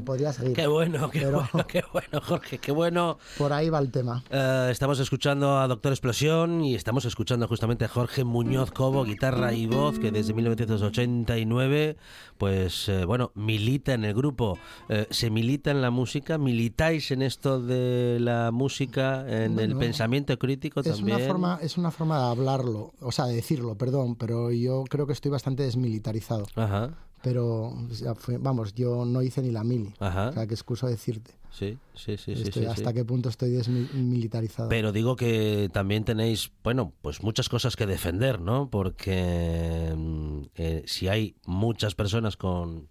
Podría 0.10 0.34
seguir. 0.34 0.54
Qué 0.56 0.66
bueno, 0.66 1.12
qué 1.12 1.20
Pero- 1.20 1.46
bueno, 1.54 1.68
qué 1.68 1.84
bueno, 1.94 2.20
Jorge, 2.26 2.58
qué 2.58 2.72
bueno. 2.72 3.20
Por 3.38 3.54
ahí 3.54 3.70
va 3.70 3.78
el 3.78 3.92
tema. 3.92 4.24
Eh, 4.32 4.70
estamos 4.72 4.98
escuchando 5.00 5.60
a 5.60 5.68
Doctor 5.68 5.92
Explosión 5.92 6.64
y 6.64 6.74
estamos 6.74 7.06
escuchando 7.06 7.48
justamente 7.48 7.86
a 7.86 7.88
Jorge 7.88 8.24
Muñoz 8.24 8.72
Cobo, 8.72 9.04
guitarra 9.04 9.54
y 9.54 9.68
voz, 9.68 10.00
que 10.00 10.10
desde 10.12 10.34
1989, 10.34 11.96
pues 12.40 12.90
eh, 12.90 13.06
bueno, 13.06 13.32
milita 13.36 13.94
en 13.94 14.04
el 14.06 14.14
grupo. 14.16 14.58
Eh, 14.88 15.06
¿Se 15.12 15.30
milita 15.30 15.70
en 15.72 15.82
la 15.82 15.92
música? 15.92 16.38
¿Militáis 16.40 17.12
en 17.12 17.22
esto 17.22 17.62
de 17.62 18.18
la 18.20 18.50
música, 18.52 19.22
en 19.28 19.60
el 19.60 19.68
Bueno, 19.74 19.80
pensamiento 19.80 20.38
crítico 20.40 20.80
Es 20.80 20.88
también? 20.96 21.18
una, 21.18 21.28
forma, 21.28 21.60
es 21.62 21.78
una 21.78 21.92
forma 21.92 22.18
de 22.20 22.26
hablarlo, 22.32 22.94
o 23.02 23.12
sea, 23.12 23.26
de 23.26 23.36
decirlo, 23.36 23.76
perdón, 23.76 24.16
pero 24.16 24.52
yo 24.52 24.84
creo 24.90 25.06
que 25.06 25.14
estoy 25.14 25.30
bastante 25.32 25.64
desmilitarizado. 25.64 26.46
Ajá, 26.56 26.94
Pero, 27.22 27.74
fue- 28.18 28.38
vamos, 28.38 28.74
yo 28.74 29.04
no 29.06 29.22
hice 29.22 29.42
ni 29.42 29.52
la 29.52 29.64
mili. 29.64 29.94
Ajá. 30.00 30.30
O 30.30 30.34
sea, 30.34 30.48
que 30.48 30.54
excuso 30.54 30.88
decirte. 30.88 31.32
sí, 31.52 31.78
sí, 31.96 32.16
sí, 32.18 32.36
sí, 32.36 32.66
hasta 32.66 32.90
sí. 32.90 32.94
qué 32.96 33.04
punto 33.04 33.28
estoy 33.30 33.50
desmilitarizado. 33.52 34.70
Pero 34.70 34.92
digo 34.92 35.16
que 35.16 35.70
también 35.74 36.04
tenéis, 36.06 36.52
bueno, 36.64 36.94
pues 37.02 37.22
muchas 37.24 37.50
cosas 37.50 37.76
que 37.76 37.86
defender, 37.86 38.40
¿no? 38.40 38.70
Porque 38.70 39.94
mm, 39.96 40.42
eh, 40.56 40.84
si 40.86 41.08
hay 41.08 41.36
muchas 41.46 41.96
personas 41.96 42.38
con, 42.38 42.88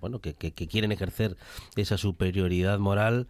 bueno, 0.00 0.20
que, 0.20 0.34
que- 0.34 0.52
que 0.52 0.66
quieren 0.68 0.92
ejercer 0.92 1.36
esa 1.76 1.96
superioridad 1.96 2.78
moral, 2.78 3.28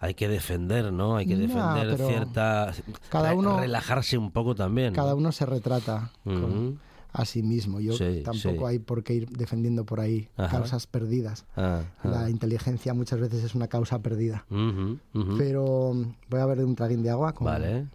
hay 0.00 0.14
que 0.14 0.28
defender, 0.28 0.92
¿no? 0.92 1.16
Hay 1.16 1.26
que 1.26 1.36
defender 1.36 1.96
cierta, 1.96 2.74
cada 3.10 3.32
uno- 3.34 3.60
relajarse 3.60 4.18
un 4.18 4.32
poco 4.32 4.54
también. 4.54 4.92
¿no? 4.92 4.96
Cada 4.96 5.14
uno 5.14 5.32
se 5.32 5.46
retrata. 5.46 6.10
con- 6.24 6.44
Ujú. 6.44 6.78
A 7.14 7.24
sí 7.24 7.42
mismo. 7.44 7.78
Yo 7.80 7.92
Sí, 7.96 8.22
tampoco 8.24 8.66
sí. 8.68 8.72
hay 8.74 8.78
por 8.80 9.02
qué 9.04 9.14
ir 9.14 9.28
defendiendo 9.30 9.86
por 9.86 10.00
ahí 10.00 10.28
Ajá. 10.36 10.58
causas 10.58 10.86
perdidas. 10.88 11.46
Ah, 11.56 11.82
ah. 12.02 12.08
La 12.08 12.28
inteligencia 12.28 12.92
muchas 12.92 13.20
veces 13.20 13.42
es 13.44 13.54
una 13.54 13.68
causa 13.68 14.00
perdida. 14.02 14.44
Pero 15.38 15.92
mm, 15.94 16.14
voy 16.28 16.40
a 16.40 16.46
ver 16.46 16.58
un 16.64 16.74
traguín 16.74 17.02
de 17.02 17.10
agua 17.10 17.32
con, 17.32 17.46
Vale. 17.46 17.86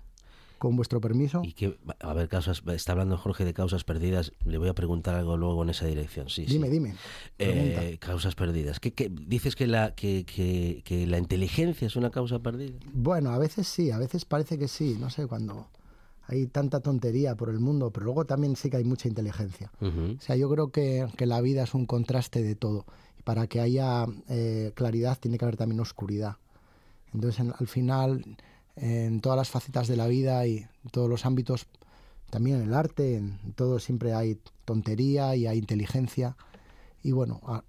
con 0.57 0.75
vuestro 0.77 1.01
permiso. 1.01 1.41
Y 1.43 1.51
que, 1.51 1.77
a 1.99 2.13
ver, 2.13 2.29
causas, 2.29 2.63
está 2.67 2.93
hablando 2.93 3.17
Jorge 3.17 3.43
de 3.43 3.53
causas 3.53 3.83
perdidas. 3.83 4.31
Le 4.45 4.57
voy 4.57 4.69
a 4.69 4.73
preguntar 4.73 5.15
algo 5.15 5.35
luego 5.35 5.63
en 5.63 5.69
esa 5.71 5.85
dirección. 5.85 6.29
Sí, 6.29 6.45
Dime, 6.45 6.67
sí. 6.67 6.73
dime. 6.73 6.95
Eh, 7.39 7.97
causas 7.99 8.35
perdidas. 8.35 8.79
¿Qué, 8.79 8.93
qué- 8.93 9.09
dices 9.09 9.55
que 9.57 9.67
la, 9.67 9.95
que, 9.95 10.25
que- 10.25 10.81
que 10.85 11.05
la 11.07 11.17
inteligencia 11.17 11.85
es 11.87 11.95
una 11.97 12.09
causa 12.09 12.39
perdida? 12.39 12.77
Bueno, 12.93 13.31
a 13.31 13.37
veces 13.37 13.67
sí, 13.67 13.91
a 13.91 13.97
veces 13.97 14.23
parece 14.23 14.57
que 14.57 14.69
sí, 14.69 14.95
no 14.99 15.09
sé, 15.09 15.27
cuando 15.27 15.67
hay 16.29 16.45
tanta 16.47 16.79
tontería 16.79 17.35
por 17.35 17.49
el 17.49 17.59
mundo, 17.59 17.91
pero 17.91 18.05
luego 18.05 18.25
también 18.25 18.55
sí 18.55 18.69
que 18.69 18.77
hay 18.77 18.83
mucha 18.83 19.07
inteligencia. 19.07 19.71
Ujú. 19.81 20.15
O 20.17 20.21
sea, 20.21 20.35
yo 20.35 20.49
creo 20.49 20.71
que, 20.71 21.07
que 21.17 21.25
la 21.25 21.41
vida 21.41 21.63
es 21.63 21.73
un 21.73 21.85
contraste 21.85 22.43
de 22.43 22.55
todo. 22.55 22.85
Y 23.17 23.23
para 23.23 23.47
que 23.47 23.59
haya 23.59 24.05
eh, 24.29 24.71
claridad 24.75 25.17
tiene 25.19 25.37
que 25.37 25.45
haber 25.45 25.57
también 25.57 25.79
oscuridad. 25.81 26.37
Entonces, 27.13 27.39
en- 27.39 27.53
al 27.59 27.67
final, 27.67 28.37
en 28.75 29.21
todas 29.21 29.37
las 29.37 29.49
facetas 29.49 29.87
de 29.87 29.97
la 29.97 30.07
vida 30.07 30.45
y 30.45 30.57
en 30.59 30.89
todos 30.91 31.09
los 31.09 31.25
ámbitos, 31.25 31.65
también 32.29 32.57
en 32.57 32.67
el 32.67 32.73
arte, 32.75 33.15
en 33.17 33.39
todo 33.55 33.79
siempre 33.79 34.13
hay 34.13 34.39
tontería 34.65 35.35
y 35.35 35.47
hay 35.47 35.57
inteligencia. 35.57 36.37
Y 37.01 37.11
bueno, 37.11 37.41
a, 37.45 37.63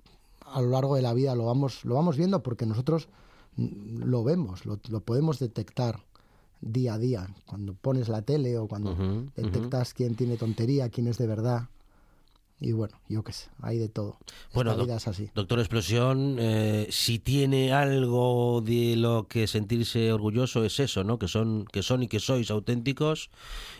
a 0.44 0.60
lo 0.60 0.68
largo 0.68 0.96
de 0.96 1.02
la 1.02 1.14
vida 1.14 1.34
lo 1.34 1.46
vamos, 1.46 1.84
lo 1.86 1.94
vamos 1.94 2.18
viendo 2.18 2.42
porque 2.42 2.66
nosotros 2.66 3.08
mm, 3.56 4.02
lo 4.04 4.22
vemos, 4.22 4.66
lo, 4.66 4.78
lo 4.90 5.00
podemos 5.00 5.38
detectar 5.38 6.00
día 6.60 6.94
a 6.94 6.98
día. 6.98 7.26
Cuando 7.46 7.74
pones 7.74 8.08
la 8.08 8.22
tele 8.22 8.56
o 8.58 8.66
cuando 8.68 8.94
detectas 9.36 9.94
quién 9.94 10.14
tiene 10.14 10.36
tontería, 10.36 10.88
quién 10.88 11.06
es 11.08 11.18
de 11.18 11.26
verdad. 11.26 11.68
Y 12.62 12.72
bueno, 12.72 13.00
yo 13.08 13.24
qué 13.24 13.32
sé, 13.32 13.48
hay 13.62 13.78
de 13.78 13.88
todo. 13.88 14.18
Bueno, 14.52 14.72
Esta 14.72 14.78
doc- 14.80 14.86
vida 14.88 14.96
es 14.98 15.08
así. 15.08 15.30
Doctor 15.34 15.60
Explosión, 15.60 16.36
eh, 16.38 16.88
si 16.90 17.18
tiene 17.18 17.72
algo 17.72 18.60
de 18.60 18.96
lo 18.96 19.28
que 19.28 19.46
sentirse 19.46 20.12
orgulloso 20.12 20.62
es 20.66 20.78
eso, 20.78 21.02
¿no? 21.02 21.18
Que 21.18 21.26
son, 21.26 21.64
que 21.72 21.82
son 21.82 22.02
y 22.02 22.08
que 22.08 22.20
sois 22.20 22.50
auténticos 22.50 23.30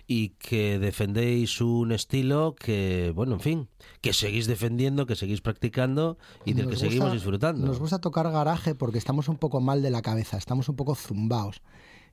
y 0.07 0.31
que 0.39 0.79
defendéis 0.79 1.61
un 1.61 1.93
estilo 1.93 2.55
que, 2.59 3.13
bueno, 3.15 3.35
en 3.35 3.41
fin, 3.41 3.69
que 4.01 4.15
seguís 4.15 4.47
defendiendo, 4.47 5.05
que 5.05 5.15
seguís 5.15 5.43
practicando 5.43 6.17
y 6.47 6.55
del 6.55 6.65
Nos 6.65 6.71
que 6.71 6.77
gusta- 6.77 6.87
seguimos 6.89 7.13
disfrutando. 7.13 7.67
Nos 7.67 7.79
gusta 7.81 7.99
tocar 7.99 8.33
garaje 8.33 8.75
porque 8.75 8.97
estamos 8.97 9.29
un 9.29 9.37
poco 9.37 9.61
mal 9.61 9.83
de 9.83 9.91
la 9.91 10.01
cabeza, 10.01 10.39
estamos 10.39 10.71
un 10.71 10.77
poco 10.77 10.95
zumbaos. 10.95 11.61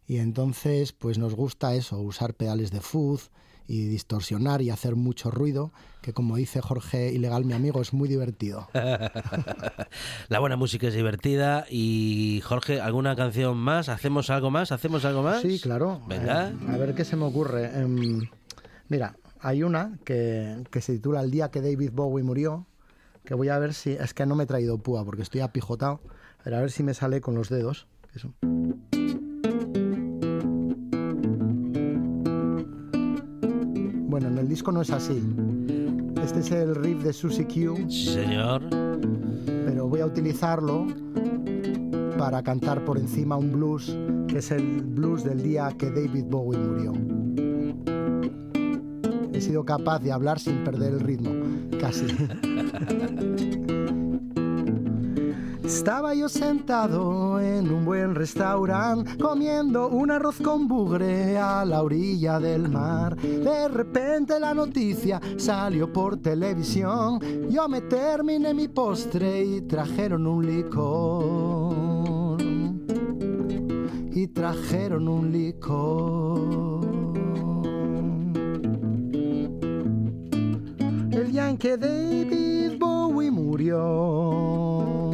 Y 0.08 0.17
entonces, 0.17 0.93
pues 0.93 1.17
nos 1.17 1.36
gusta 1.36 1.76
eso, 1.76 2.00
usar 2.00 2.34
pedales 2.34 2.72
de 2.72 2.80
fuzz 2.80 3.30
y 3.67 3.86
distorsionar 3.86 4.62
y 4.62 4.70
hacer 4.70 4.96
mucho 4.96 5.30
ruido, 5.30 5.74
que 6.02 6.13
como 6.13 6.38
dice 6.38 6.62
Jorge 6.62 7.12
Ilegal, 7.12 7.43
mi 7.43 7.52
amigo, 7.52 7.82
es 7.82 7.91
muy 7.91 8.08
divertido. 8.08 8.70
La 10.30 10.39
buena 10.39 10.56
música 10.56 10.88
es 10.88 10.93
divertida 10.93 11.65
y 11.70 12.41
Jorge, 12.46 12.80
¿alguna 12.80 13.17
canción 13.17 13.58
más? 13.58 13.89
¿Hacemos 13.89 14.30
algo 14.30 14.50
más? 14.50 14.72
¿Hacemos 14.72 15.04
algo 15.04 15.22
más? 15.22 15.41
Sí, 15.41 15.60
claro. 15.60 16.02
Venga. 16.08 16.52
Eh, 16.52 16.56
a 16.70 16.78
ver 16.78 16.96
qué 16.96 17.04
se 17.04 17.17
me 17.17 17.26
ocurre. 17.26 17.78
Em, 17.78 18.30
mira, 18.88 19.17
hay 19.41 19.63
una 19.63 20.00
que, 20.06 20.63
que 20.72 20.80
se 20.80 20.93
titula 20.93 21.20
El 21.20 21.32
día 21.32 21.52
que 21.52 21.62
David 21.62 21.91
Bowie 21.91 22.24
murió, 22.24 22.65
que 23.26 23.34
voy 23.34 23.50
a 23.50 23.60
ver 23.60 23.74
si... 23.74 23.91
Es 23.91 24.13
que 24.13 24.26
no 24.26 24.36
me 24.36 24.46
he 24.46 24.48
traído 24.48 24.78
púa 24.78 25.04
porque 25.04 25.24
estoy 25.24 25.41
apijotado. 25.41 26.00
Pero 26.46 26.56
a 26.56 26.62
ver 26.62 26.72
si 26.72 26.84
me 26.84 26.93
sale 26.93 27.20
con 27.20 27.36
los 27.36 27.50
dedos. 27.50 27.88
que 28.13 28.20
Bueno, 34.20 34.32
en 34.32 34.40
el 34.40 34.48
disco 34.48 34.72
no 34.72 34.82
es 34.82 34.90
así. 34.90 35.22
Este 36.24 36.40
es 36.40 36.50
el 36.50 36.74
riff 36.74 37.04
de 37.04 37.14
Susie 37.14 37.46
Q, 37.46 37.88
señor. 37.88 38.64
pero 39.48 39.88
voy 39.88 40.00
a 40.00 40.08
utilizarlo 40.08 40.88
para 42.18 42.42
cantar 42.42 42.84
por 42.84 42.98
encima 42.98 43.38
un 43.38 43.52
blues, 43.52 43.96
que 44.28 44.40
es 44.40 44.50
el 44.50 44.82
blues 44.82 45.24
del 45.24 45.44
día 45.44 45.72
que 45.78 45.92
David 45.92 46.24
Bowie 46.32 46.58
murió. 46.58 46.94
He 49.34 49.40
sido 49.40 49.64
capaz 49.64 50.00
de 50.00 50.12
hablar 50.12 50.40
sin 50.40 50.64
perder 50.64 50.94
el 50.94 51.02
ritmo, 51.02 51.30
casi. 51.80 52.08
Estaba 55.68 56.16
yo 56.16 56.30
sentado 56.30 57.42
en 57.42 57.70
un 57.70 57.84
buen 57.84 58.16
restaurante 58.16 59.18
comiendo 59.18 59.90
un 59.90 60.12
arroz 60.12 60.38
con 60.42 60.66
bugre 60.66 61.38
a 61.38 61.66
la 61.66 61.84
orilla 61.84 62.40
del 62.40 62.70
mar. 62.70 63.18
De 63.18 63.68
repente 63.68 64.40
la 64.40 64.54
noticia 64.54 65.20
salió 65.36 65.92
por 65.92 66.22
televisión. 66.22 67.20
Yo 67.50 67.68
me 67.68 67.82
terminé 67.82 68.54
mi 68.54 68.70
postre 68.70 69.44
y 69.44 69.62
trajeron 69.64 70.26
un 70.26 70.46
licor. 70.46 72.42
Y 74.14 74.28
trajeron 74.28 75.10
un 75.10 75.34
licor. 75.34 76.88
El 81.12 81.58
que 81.58 81.76
David 81.76 82.80
Bowie 82.80 83.32
murió. 83.32 85.07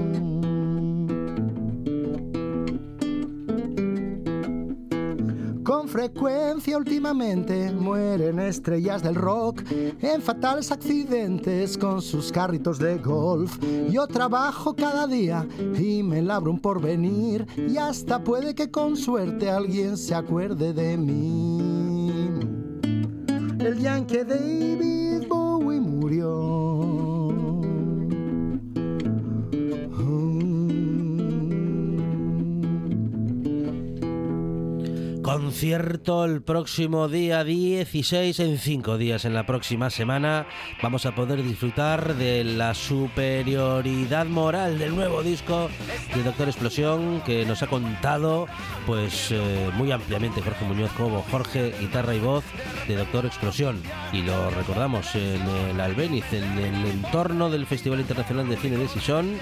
Con 5.74 5.88
frecuencia 5.88 6.78
últimamente 6.78 7.72
mueren 7.72 8.38
estrellas 8.38 9.02
del 9.02 9.16
rock 9.16 9.64
en 9.72 10.22
fatales 10.22 10.72
accidentes 10.72 11.80
con 11.80 12.00
sus 12.00 12.32
carritos 12.32 12.78
de 12.78 13.00
golf. 13.00 13.58
Yo 13.90 14.06
trabajo 14.06 14.76
cada 14.76 15.08
día 15.08 15.48
y 15.76 16.04
me 16.04 16.22
labro 16.22 16.52
un 16.52 16.60
porvenir 16.60 17.48
y 17.58 17.78
hasta 17.78 18.24
puede 18.24 18.54
que 18.54 18.70
con 18.70 18.96
suerte 18.96 19.50
alguien 19.50 19.98
se 19.98 20.14
acuerde 20.14 20.74
de 20.74 20.96
mí. 20.96 21.60
El 23.58 24.06
que 24.06 24.24
David 24.24 25.28
Bowie 25.28 25.82
murió. 25.82 26.63
Concierto 35.34 36.26
el 36.26 36.44
próximo 36.44 37.08
día 37.08 37.44
16, 37.44 38.40
en 38.40 38.60
cinco 38.60 39.00
días, 39.00 39.26
en 39.26 39.34
la 39.34 39.48
próxima 39.48 39.90
semana. 39.90 40.46
Vamos 40.84 41.08
a 41.08 41.16
poder 41.16 41.42
disfrutar 41.42 42.14
de 42.14 42.44
la 42.44 42.76
superioridad 42.76 44.28
moral 44.28 44.78
del 44.78 44.96
nuevo 44.96 45.24
disco 45.24 45.72
de 46.14 46.22
Doctor 46.22 46.50
Explosión 46.50 47.20
que 47.26 47.46
nos 47.46 47.64
ha 47.64 47.68
contado 47.68 48.46
pues 48.86 49.32
eh, 49.32 49.72
muy 49.74 49.92
ampliamente 49.92 50.40
Jorge 50.40 50.66
Muñoz 50.66 50.92
como 50.92 51.24
Jorge, 51.24 51.74
guitarra 51.80 52.14
y 52.14 52.20
voz 52.20 52.44
de 52.88 52.96
Doctor 52.96 53.26
Explosión. 53.26 53.82
Y 54.12 54.22
lo 54.22 54.52
recordamos 54.52 55.16
en 55.16 55.42
el 55.72 55.82
Albéniz, 55.82 56.32
en 56.32 56.60
el 56.60 56.86
entorno 56.86 57.50
del 57.50 57.66
Festival 57.66 58.02
Internacional 58.02 58.48
de 58.48 58.58
Cine 58.58 58.78
de 58.78 58.88
Sison, 58.88 59.36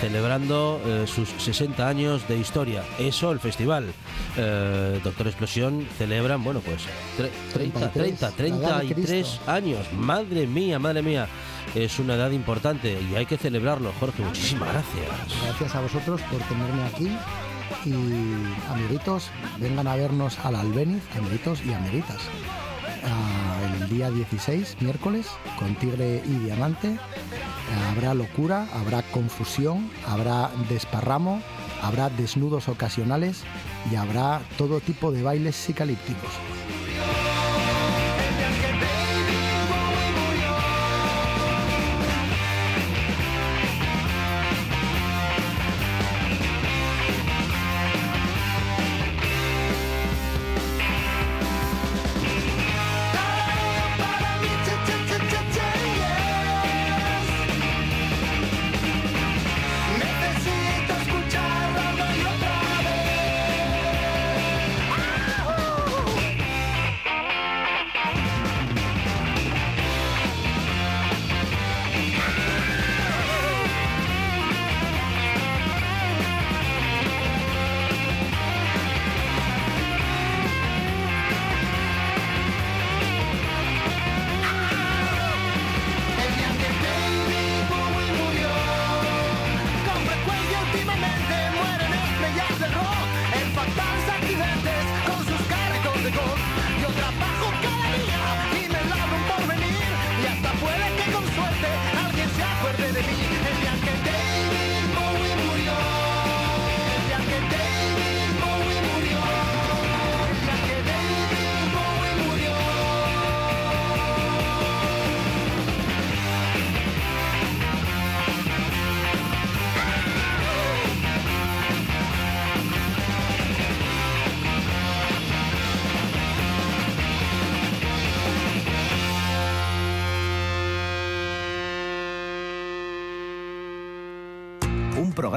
celebrando 0.00 0.80
eh, 0.84 1.04
sus 1.06 1.28
60 1.38 1.86
años 1.86 2.26
de 2.26 2.36
historia. 2.36 2.82
Eso, 2.98 3.30
el 3.30 3.38
festival. 3.38 3.92
Eh, 4.36 5.00
Doctor 5.04 5.28
Explosión 5.40 5.86
celebran, 5.98 6.42
bueno, 6.42 6.60
pues 6.60 6.78
tre- 7.18 7.30
30, 7.52 7.92
30, 7.92 8.30
33, 8.30 8.50
la 8.50 8.56
edad 8.68 8.80
de 8.80 8.86
33 8.94 9.26
Cristo. 9.26 9.50
años. 9.52 9.92
Madre 9.92 10.46
mía, 10.46 10.78
madre 10.78 11.02
mía. 11.02 11.28
Es 11.74 11.98
una 11.98 12.14
edad 12.14 12.30
importante 12.30 12.98
y 13.12 13.14
hay 13.16 13.26
que 13.26 13.36
celebrarlo, 13.36 13.92
Jorge. 14.00 14.22
Muchísimas 14.22 14.72
gracias. 14.72 15.42
Gracias 15.44 15.74
a 15.74 15.80
vosotros 15.82 16.22
por 16.22 16.40
tenerme 16.40 16.84
aquí. 16.84 17.18
Y 17.84 17.92
amiguitos, 18.72 19.28
vengan 19.60 19.86
a 19.88 19.96
vernos 19.96 20.38
al 20.42 20.56
Albéniz, 20.56 21.02
amiguitos 21.14 21.60
y 21.66 21.74
amiguitas. 21.74 22.16
Ah, 23.04 23.76
el 23.82 23.90
día 23.90 24.10
16, 24.10 24.78
miércoles, 24.80 25.26
con 25.58 25.74
Tigre 25.74 26.22
y 26.24 26.30
Diamante. 26.46 26.96
Habrá 27.90 28.14
locura, 28.14 28.66
habrá 28.74 29.02
confusión, 29.02 29.90
habrá 30.08 30.50
desparramo, 30.70 31.42
habrá 31.82 32.08
desnudos 32.08 32.68
ocasionales 32.68 33.42
y 33.90 33.96
habrá 33.96 34.40
todo 34.56 34.80
tipo 34.80 35.12
de 35.12 35.22
bailes 35.22 35.56
psicalípticos. 35.56 36.30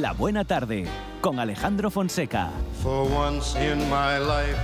La 0.00 0.12
buena 0.12 0.44
tarde 0.44 0.86
con 1.20 1.38
Alejandro 1.38 1.88
Fonseca. 1.88 2.50
For 2.82 3.06
once 3.08 3.54
in 3.54 3.78
my 3.88 4.18
life, 4.18 4.58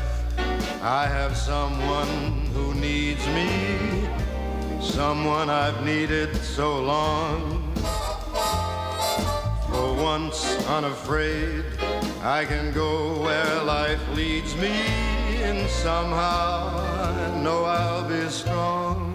I 0.83 1.07
have 1.07 1.37
someone 1.37 2.51
who 2.53 2.75
needs 2.75 3.25
me, 3.29 4.09
someone 4.81 5.49
I've 5.49 5.85
needed 5.85 6.35
so 6.35 6.81
long. 6.81 7.63
For 9.71 9.95
once 10.03 10.45
unafraid, 10.67 11.65
I 12.25 12.45
can 12.45 12.73
go 12.73 13.23
where 13.23 13.63
life 13.63 14.03
leads 14.17 14.57
me, 14.57 14.75
and 15.45 15.71
somehow 15.71 16.71
I 16.75 17.41
know 17.41 17.65
I'll 17.65 18.09
be 18.09 18.29
strong. 18.31 19.15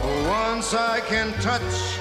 For 0.00 0.28
once 0.28 0.74
I 0.74 1.00
can 1.06 1.32
touch 1.40 2.00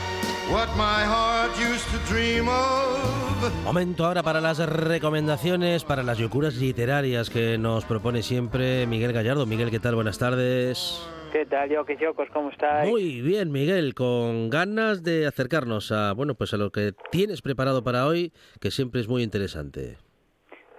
what 0.51 0.69
my 0.75 1.03
heart 1.05 1.51
used 1.59 1.85
to 1.91 1.97
dream 2.11 2.47
of. 2.47 3.17
Momento 3.63 4.05
ahora 4.05 4.23
para 4.23 4.41
las 4.41 4.57
recomendaciones, 4.59 5.83
para 5.83 6.03
las 6.03 6.19
locuras 6.19 6.55
literarias 6.55 7.29
que 7.29 7.57
nos 7.57 7.85
propone 7.85 8.23
siempre 8.23 8.87
Miguel 8.87 9.13
Gallardo. 9.13 9.45
Miguel, 9.45 9.69
¿qué 9.69 9.79
tal? 9.79 9.95
Buenas 9.95 10.17
tardes. 10.17 11.07
¿Qué 11.31 11.45
tal, 11.45 11.69
yo 11.69 11.85
que 11.85 11.97
chocos? 11.97 12.27
¿Cómo 12.33 12.49
estáis? 12.49 12.89
Muy 12.89 13.21
bien, 13.21 13.51
Miguel, 13.51 13.93
con 13.93 14.49
ganas 14.49 15.03
de 15.03 15.27
acercarnos 15.27 15.91
a, 15.91 16.13
bueno, 16.13 16.35
pues 16.35 16.53
a 16.53 16.57
lo 16.57 16.71
que 16.71 16.93
tienes 17.11 17.41
preparado 17.41 17.83
para 17.83 18.07
hoy, 18.07 18.31
que 18.61 18.71
siempre 18.71 19.01
es 19.01 19.07
muy 19.07 19.23
interesante. 19.23 19.97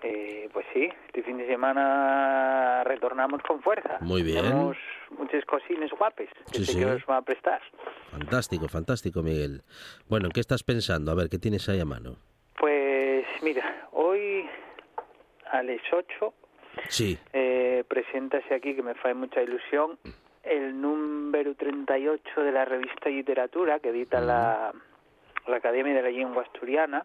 Eh, 0.03 0.49
pues 0.53 0.65
sí, 0.73 0.89
este 1.19 1.23
fin 1.31 1.39
de 1.39 1.47
semana 1.47 2.85
retornamos 2.85 3.43
con 3.43 3.61
fuerza. 3.61 3.99
Muy 4.01 4.23
bien. 4.23 4.43
Tenemos 4.43 4.77
muchas 5.19 5.45
cosines 5.45 5.91
guapes 5.91 6.29
que 6.53 6.59
Sí, 6.59 6.65
sé 6.65 6.73
sí. 6.73 6.79
que 6.79 6.87
os 6.87 7.03
va 7.09 7.17
a 7.19 7.23
prestar. 7.23 7.61
Fantástico, 8.11 8.69
fantástico, 8.69 9.23
Miguel. 9.23 9.63
Bueno, 10.09 10.27
¿en 10.27 10.33
qué 10.33 10.41
estás 10.41 10.63
pensando? 10.63 11.11
A 11.11 11.15
ver, 11.15 11.29
¿qué 11.29 11.39
tienes 11.39 11.69
ahí 11.69 11.81
a 11.81 11.85
mano? 11.85 12.17
Pues 12.59 13.27
mira, 13.43 13.89
hoy 13.93 14.47
a 15.51 15.63
las 15.63 15.81
8 15.93 16.35
Sí, 16.89 17.19
eh, 17.33 17.83
preséntase 17.89 18.55
aquí, 18.55 18.77
que 18.77 18.83
me 18.83 18.95
fae 18.95 19.13
mucha 19.13 19.43
ilusión, 19.43 19.99
el 20.45 20.81
número 20.81 21.55
38 21.57 22.41
de 22.43 22.53
la 22.53 22.65
revista 22.65 23.09
Literatura 23.09 23.81
que 23.81 23.89
edita 23.89 24.21
la, 24.21 24.73
la 25.49 25.57
Academia 25.57 25.95
de 25.95 26.03
la 26.03 26.11
Lengua 26.11 26.43
Asturiana, 26.45 27.05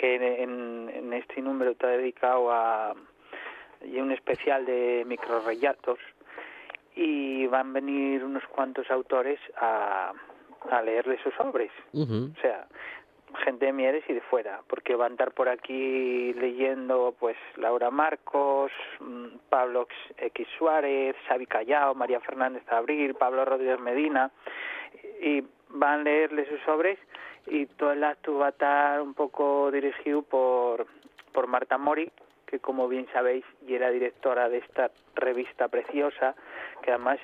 que 0.00 0.14
en, 0.14 0.88
en 0.88 1.12
este 1.12 1.40
número 1.42 1.72
está 1.72 1.88
dedicado 1.88 2.50
a 2.50 2.94
y 3.84 4.00
un 4.00 4.12
especial 4.12 4.64
de 4.66 5.04
microrelatos 5.06 5.98
y 6.94 7.46
van 7.46 7.70
a 7.70 7.72
venir 7.74 8.24
unos 8.24 8.44
cuantos 8.46 8.90
autores 8.90 9.38
a, 9.56 10.12
a 10.70 10.82
leerle 10.82 11.18
sus 11.22 11.32
obras. 11.38 11.70
O 11.94 12.40
sea, 12.40 12.66
gente 13.44 13.66
de 13.66 13.72
Mieres 13.72 14.04
y 14.08 14.14
de 14.14 14.20
fuera, 14.22 14.62
porque 14.66 14.96
van 14.96 15.12
a 15.12 15.14
estar 15.14 15.32
por 15.32 15.48
aquí 15.48 16.32
leyendo 16.34 17.14
pues 17.18 17.36
Laura 17.56 17.90
Marcos, 17.90 18.72
mm, 19.00 19.26
Pablo 19.48 19.82
X, 19.82 19.96
X 20.18 20.48
Suárez, 20.58 21.14
Xavi 21.28 21.46
Callao, 21.46 21.94
María 21.94 22.20
Fernández 22.20 22.64
Abril, 22.68 23.14
Pablo 23.14 23.44
Rodríguez 23.44 23.78
Medina, 23.80 24.30
y 25.20 25.44
van 25.68 26.00
a 26.00 26.02
leerle 26.04 26.48
sus 26.48 26.66
obras 26.66 26.98
y 27.46 27.66
todo 27.66 27.92
el 27.92 28.04
acto 28.04 28.38
va 28.38 28.46
a 28.46 28.50
estar 28.50 29.00
un 29.00 29.14
poco 29.14 29.70
dirigido 29.70 30.22
por, 30.22 30.86
por 31.32 31.46
Marta 31.46 31.78
Mori, 31.78 32.10
que 32.46 32.58
como 32.58 32.88
bien 32.88 33.06
sabéis, 33.12 33.44
y 33.66 33.74
era 33.74 33.90
directora 33.90 34.48
de 34.48 34.58
esta 34.58 34.90
revista 35.14 35.68
preciosa, 35.68 36.34
que 36.82 36.90
además, 36.90 37.18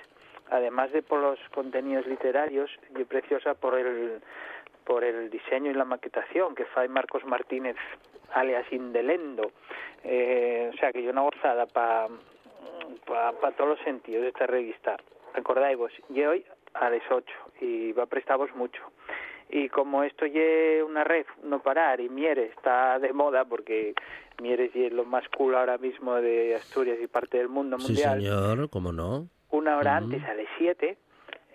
además 0.50 0.92
de 0.92 1.02
por 1.02 1.20
los 1.20 1.38
contenidos 1.54 2.06
literarios, 2.06 2.70
y 2.96 3.04
preciosa 3.04 3.54
por 3.54 3.78
el 3.78 4.20
por 4.84 5.02
el 5.02 5.30
diseño 5.30 5.70
y 5.70 5.74
la 5.74 5.86
maquetación 5.86 6.54
que 6.54 6.66
fai 6.66 6.88
Marcos 6.88 7.24
Martínez 7.24 7.76
alias 8.34 8.70
Indelendo. 8.70 9.50
Eh, 10.02 10.70
o 10.72 10.76
sea 10.76 10.92
que 10.92 11.02
yo 11.02 11.10
una 11.10 11.22
gozada 11.22 11.66
para 11.66 12.08
pa, 13.06 13.32
pa 13.32 13.52
todos 13.52 13.70
los 13.70 13.80
sentidos 13.80 14.22
de 14.22 14.28
esta 14.28 14.46
revista. 14.46 14.96
Recordáis 15.34 15.78
vos 15.78 15.92
y 16.10 16.22
hoy 16.22 16.44
a 16.74 16.90
las 16.90 17.02
8 17.10 17.26
y 17.60 17.92
va 17.92 18.04
a 18.04 18.06
prestaros 18.06 18.54
mucho 18.54 18.82
y 19.54 19.68
como 19.68 20.02
esto 20.02 20.24
es 20.24 20.82
una 20.82 21.04
red 21.04 21.24
no 21.44 21.60
parar 21.60 22.00
y 22.00 22.08
Mieres 22.08 22.50
está 22.50 22.98
de 22.98 23.12
moda 23.12 23.44
porque 23.44 23.94
Mieres 24.42 24.72
es 24.74 24.92
lo 24.92 25.04
más 25.04 25.24
cool 25.28 25.54
ahora 25.54 25.78
mismo 25.78 26.16
de 26.16 26.56
Asturias 26.56 26.98
y 27.00 27.06
parte 27.06 27.38
del 27.38 27.48
mundo 27.48 27.78
sí, 27.78 27.86
mundial 27.86 28.18
señor, 28.18 28.68
¿cómo 28.68 28.92
no? 28.92 29.28
una 29.50 29.76
hora 29.76 29.96
antes, 29.96 30.24
a 30.24 30.34
las 30.34 30.46
7, 30.58 30.98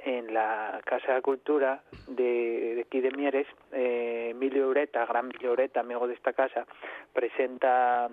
en 0.05 0.33
la 0.33 0.79
Casa 0.85 1.15
de 1.15 1.21
Cultura 1.21 1.83
de, 2.07 2.75
de 2.75 2.81
aquí 2.88 3.01
de 3.01 3.12
Mieres, 3.12 3.47
eh, 3.73 4.29
Emilio 4.31 4.69
Ureta, 4.69 5.05
gran 5.05 5.25
Emilio 5.25 5.51
Ureta, 5.51 5.81
amigo 5.81 6.07
de 6.07 6.13
esta 6.13 6.31
casa, 6.31 6.65
presenta 7.12 8.09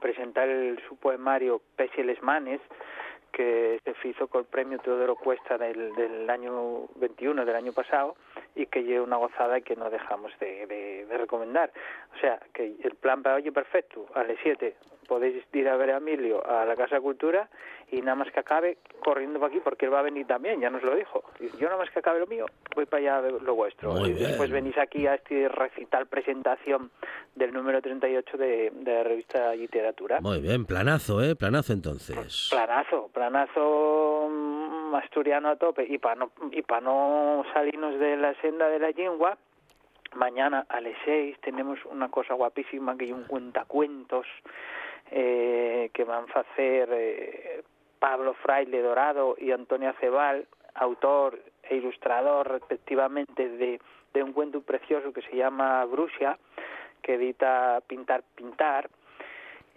presenta 0.00 0.42
el, 0.42 0.80
su 0.88 0.96
poemario 0.96 1.62
Pese 1.76 2.02
les 2.02 2.20
Manes, 2.20 2.60
que 3.32 3.80
se 4.02 4.08
hizo 4.08 4.26
con 4.26 4.40
el 4.40 4.46
premio 4.46 4.80
Teodoro 4.80 5.14
Cuesta 5.14 5.56
del, 5.56 5.94
del 5.94 6.28
año 6.28 6.88
21, 6.96 7.44
del 7.44 7.54
año 7.54 7.72
pasado, 7.72 8.16
y 8.58 8.66
que 8.66 8.82
lleva 8.82 9.04
una 9.04 9.16
gozada 9.16 9.58
y 9.58 9.62
que 9.62 9.76
no 9.76 9.88
dejamos 9.88 10.32
de, 10.40 10.66
de- 10.66 11.06
de 11.06 11.16
recomendar. 11.18 11.70
O 12.16 12.18
sea, 12.20 12.38
que 12.52 12.74
el 12.82 12.94
plan 12.96 13.22
para 13.22 13.36
hoy 13.36 13.46
es 13.46 13.54
perfecto. 13.54 14.06
A 14.14 14.24
las 14.24 14.36
7 14.42 14.74
podéis 15.06 15.42
ir 15.54 15.68
a 15.68 15.76
ver 15.76 15.90
a 15.92 15.96
Emilio 15.98 16.46
a 16.46 16.64
la 16.66 16.74
Casa 16.76 16.96
de 16.96 17.00
Cultura 17.00 17.48
y 17.90 18.00
nada 18.02 18.16
más 18.16 18.30
que 18.30 18.40
acabe 18.40 18.76
corriendo 19.02 19.38
para 19.40 19.50
aquí 19.50 19.60
porque 19.64 19.86
él 19.86 19.94
va 19.94 20.00
a 20.00 20.02
venir 20.02 20.26
también, 20.26 20.60
ya 20.60 20.68
nos 20.68 20.82
lo 20.82 20.94
dijo. 20.94 21.22
Yo 21.58 21.66
nada 21.68 21.78
más 21.78 21.90
que 21.90 22.00
acabe 22.00 22.18
lo 22.20 22.26
mío, 22.26 22.44
voy 22.74 22.84
para 22.84 23.16
allá 23.18 23.30
lo 23.30 23.54
vuestro. 23.54 23.92
Muy 23.92 24.10
y 24.10 24.12
bien. 24.12 24.28
después 24.28 24.50
venís 24.50 24.76
aquí 24.76 25.06
a 25.06 25.14
este 25.14 25.48
recital 25.48 26.06
presentación 26.08 26.90
del 27.34 27.52
número 27.54 27.80
38 27.80 28.36
de, 28.36 28.70
de 28.74 28.92
la 28.94 29.02
revista 29.04 29.54
Literatura. 29.54 30.20
Muy 30.20 30.40
bien, 30.40 30.66
planazo, 30.66 31.22
¿eh? 31.22 31.34
Planazo 31.36 31.72
entonces. 31.72 32.48
Planazo, 32.50 33.08
planazo 33.14 34.28
asturiano 34.94 35.48
a 35.48 35.56
tope. 35.56 35.84
Y 35.88 35.98
para 35.98 36.16
no, 36.16 36.30
y 36.50 36.62
pa 36.62 36.80
no 36.80 37.44
salirnos 37.52 37.98
de 37.98 38.16
la 38.16 38.34
senda 38.40 38.68
de 38.68 38.78
la 38.78 38.90
lengua, 38.90 39.36
mañana 40.14 40.66
a 40.68 40.80
las 40.80 40.94
6 41.04 41.38
tenemos 41.40 41.78
una 41.86 42.08
cosa 42.08 42.34
guapísima 42.34 42.96
que 42.96 43.06
es 43.06 43.12
un 43.12 43.24
cuentacuentos 43.24 44.26
eh, 45.10 45.90
que 45.92 46.04
van 46.04 46.26
a 46.34 46.40
hacer 46.40 46.88
eh, 46.92 47.62
Pablo 47.98 48.34
Fraile 48.34 48.82
Dorado 48.82 49.36
y 49.38 49.50
Antonio 49.52 49.90
Acebal, 49.90 50.46
autor 50.74 51.38
e 51.62 51.76
ilustrador 51.76 52.48
respectivamente 52.48 53.48
de, 53.48 53.80
de 54.14 54.22
un 54.22 54.32
cuento 54.32 54.60
precioso 54.60 55.12
que 55.12 55.22
se 55.22 55.36
llama 55.36 55.84
Brusia, 55.84 56.38
que 57.02 57.14
edita 57.14 57.82
Pintar 57.86 58.22
Pintar 58.34 58.88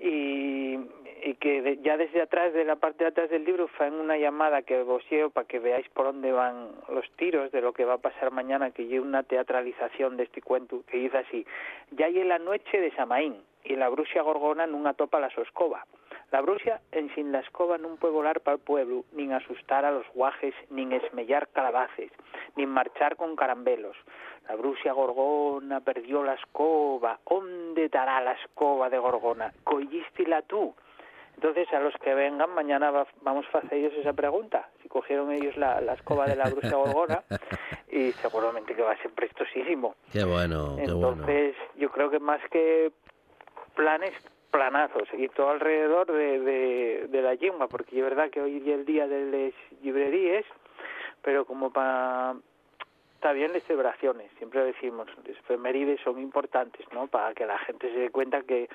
y, 0.02 0.78
y 1.24 1.36
que 1.36 1.80
ya 1.84 1.98
desde 1.98 2.22
atrás, 2.22 2.54
de 2.54 2.66
la 2.66 2.76
parte 2.76 3.04
de 3.04 3.10
atrás 3.10 3.30
del 3.30 3.46
libro, 3.46 3.70
en 3.80 3.94
una 3.94 4.18
llamada 4.18 4.62
que 4.62 4.82
vos 4.84 5.04
llevo 5.10 5.30
para 5.30 5.48
que 5.48 5.60
veáis 5.60 5.88
por 5.90 6.06
dónde 6.06 6.32
van 6.32 6.70
los 6.90 7.10
tiros 7.12 7.52
de 7.52 7.62
lo 7.62 7.74
que 7.74 7.86
va 7.86 7.96
a 7.96 7.98
pasar 7.98 8.32
mañana, 8.32 8.72
que 8.72 8.86
lleve 8.86 9.06
una 9.06 9.24
teatralización 9.24 10.18
de 10.18 10.24
este 10.24 10.42
cuento 10.42 10.84
que 10.88 10.98
dice 10.98 11.18
así, 11.18 11.46
ya 11.92 12.08
hay 12.08 12.24
la 12.24 12.40
noche 12.40 12.80
de 12.80 12.92
Samaín, 12.92 13.36
e 13.64 13.78
la 13.78 13.90
bruxa 13.90 14.26
gorgona 14.26 14.66
non 14.66 14.90
atopa 14.90 15.22
la 15.22 15.30
súa 15.30 15.46
escoba. 15.46 15.86
La 16.34 16.42
bruxa 16.42 16.82
en 16.92 17.14
sin 17.14 17.30
la 17.30 17.46
escoba 17.46 17.78
non 17.78 18.02
puede 18.02 18.16
volar 18.16 18.42
para 18.42 18.58
el 18.58 18.64
pueblo, 18.64 19.06
nin 19.14 19.34
asustar 19.38 19.86
a 19.86 19.94
los 19.94 20.08
guajes, 20.18 20.56
nin 20.74 20.94
esmellar 20.94 21.46
calabaces, 21.54 22.10
nin 22.58 22.74
marchar 22.74 23.16
con 23.16 23.36
carambelos. 23.36 23.98
La 24.50 24.56
bruxa 24.56 24.92
gorgona 24.94 25.82
perdió 25.82 26.24
la 26.24 26.34
escoba. 26.34 27.20
¿Dónde 27.28 27.90
dará 27.90 28.22
la 28.22 28.34
escoba 28.34 28.90
de 28.90 28.98
gorgona? 28.98 29.54
¿Collístila 29.64 30.42
tú? 30.42 30.74
Entonces, 31.42 31.74
a 31.74 31.80
los 31.80 31.96
que 31.96 32.14
vengan, 32.14 32.54
mañana 32.54 32.92
va- 32.92 33.08
vamos 33.24 33.48
a 33.52 33.58
hacer 33.58 33.74
ellos 33.74 33.94
esa 33.96 34.14
pregunta. 34.14 34.70
Si 34.84 34.88
cogieron 34.88 35.32
ellos 35.32 35.58
la, 35.58 35.82
la 35.82 35.94
escoba 35.94 36.28
de 36.28 36.36
la 36.36 36.48
bruxa 36.48 36.76
gorgona, 36.76 37.24
y 37.92 38.12
seguramente 38.22 38.76
que 38.76 38.84
va 38.84 38.92
a 38.92 38.98
ser 39.02 39.10
prestosísimo. 39.12 39.96
Qué 40.14 40.24
bueno, 40.24 40.76
qué 40.78 40.92
bueno. 40.94 41.10
Entonces, 41.10 41.56
yo 41.78 41.90
creo 41.90 42.12
que 42.12 42.20
más 42.20 42.40
que 42.52 42.92
planes, 43.76 44.12
planazos, 44.52 45.08
y 45.14 45.30
todo 45.30 45.50
alrededor 45.50 46.12
de, 46.12 46.40
de, 46.42 47.08
de 47.10 47.22
la 47.24 47.34
lengua, 47.34 47.68
porque 47.68 47.98
es 47.98 48.04
verdad 48.04 48.30
que 48.30 48.40
hoy 48.40 48.58
es 48.58 48.68
el 48.68 48.86
día 48.86 49.08
de 49.08 49.26
las 49.50 49.82
librerías, 49.82 50.46
pero 51.24 51.46
como 51.46 51.72
para... 51.74 52.36
Está 53.22 53.34
bien 53.34 53.54
las 53.54 53.62
celebraciones, 53.66 54.32
siempre 54.40 54.64
decimos, 54.64 55.08
las 55.28 55.38
efemérides 55.38 56.02
son 56.02 56.20
importantes, 56.20 56.84
¿no? 56.92 57.06
Para 57.06 57.36
que 57.36 57.46
la 57.46 57.60
gente 57.60 57.88
se 57.94 58.00
dé 58.00 58.10
cuenta 58.10 58.42
que 58.42 58.68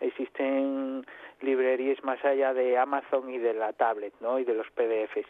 existen 0.00 1.04
librerías 1.42 2.02
más 2.02 2.24
allá 2.24 2.54
de 2.54 2.78
Amazon 2.78 3.28
y 3.28 3.36
de 3.36 3.52
la 3.52 3.74
tablet, 3.74 4.14
¿no? 4.22 4.38
Y 4.38 4.44
de 4.44 4.54
los 4.54 4.66
PDFs. 4.70 5.28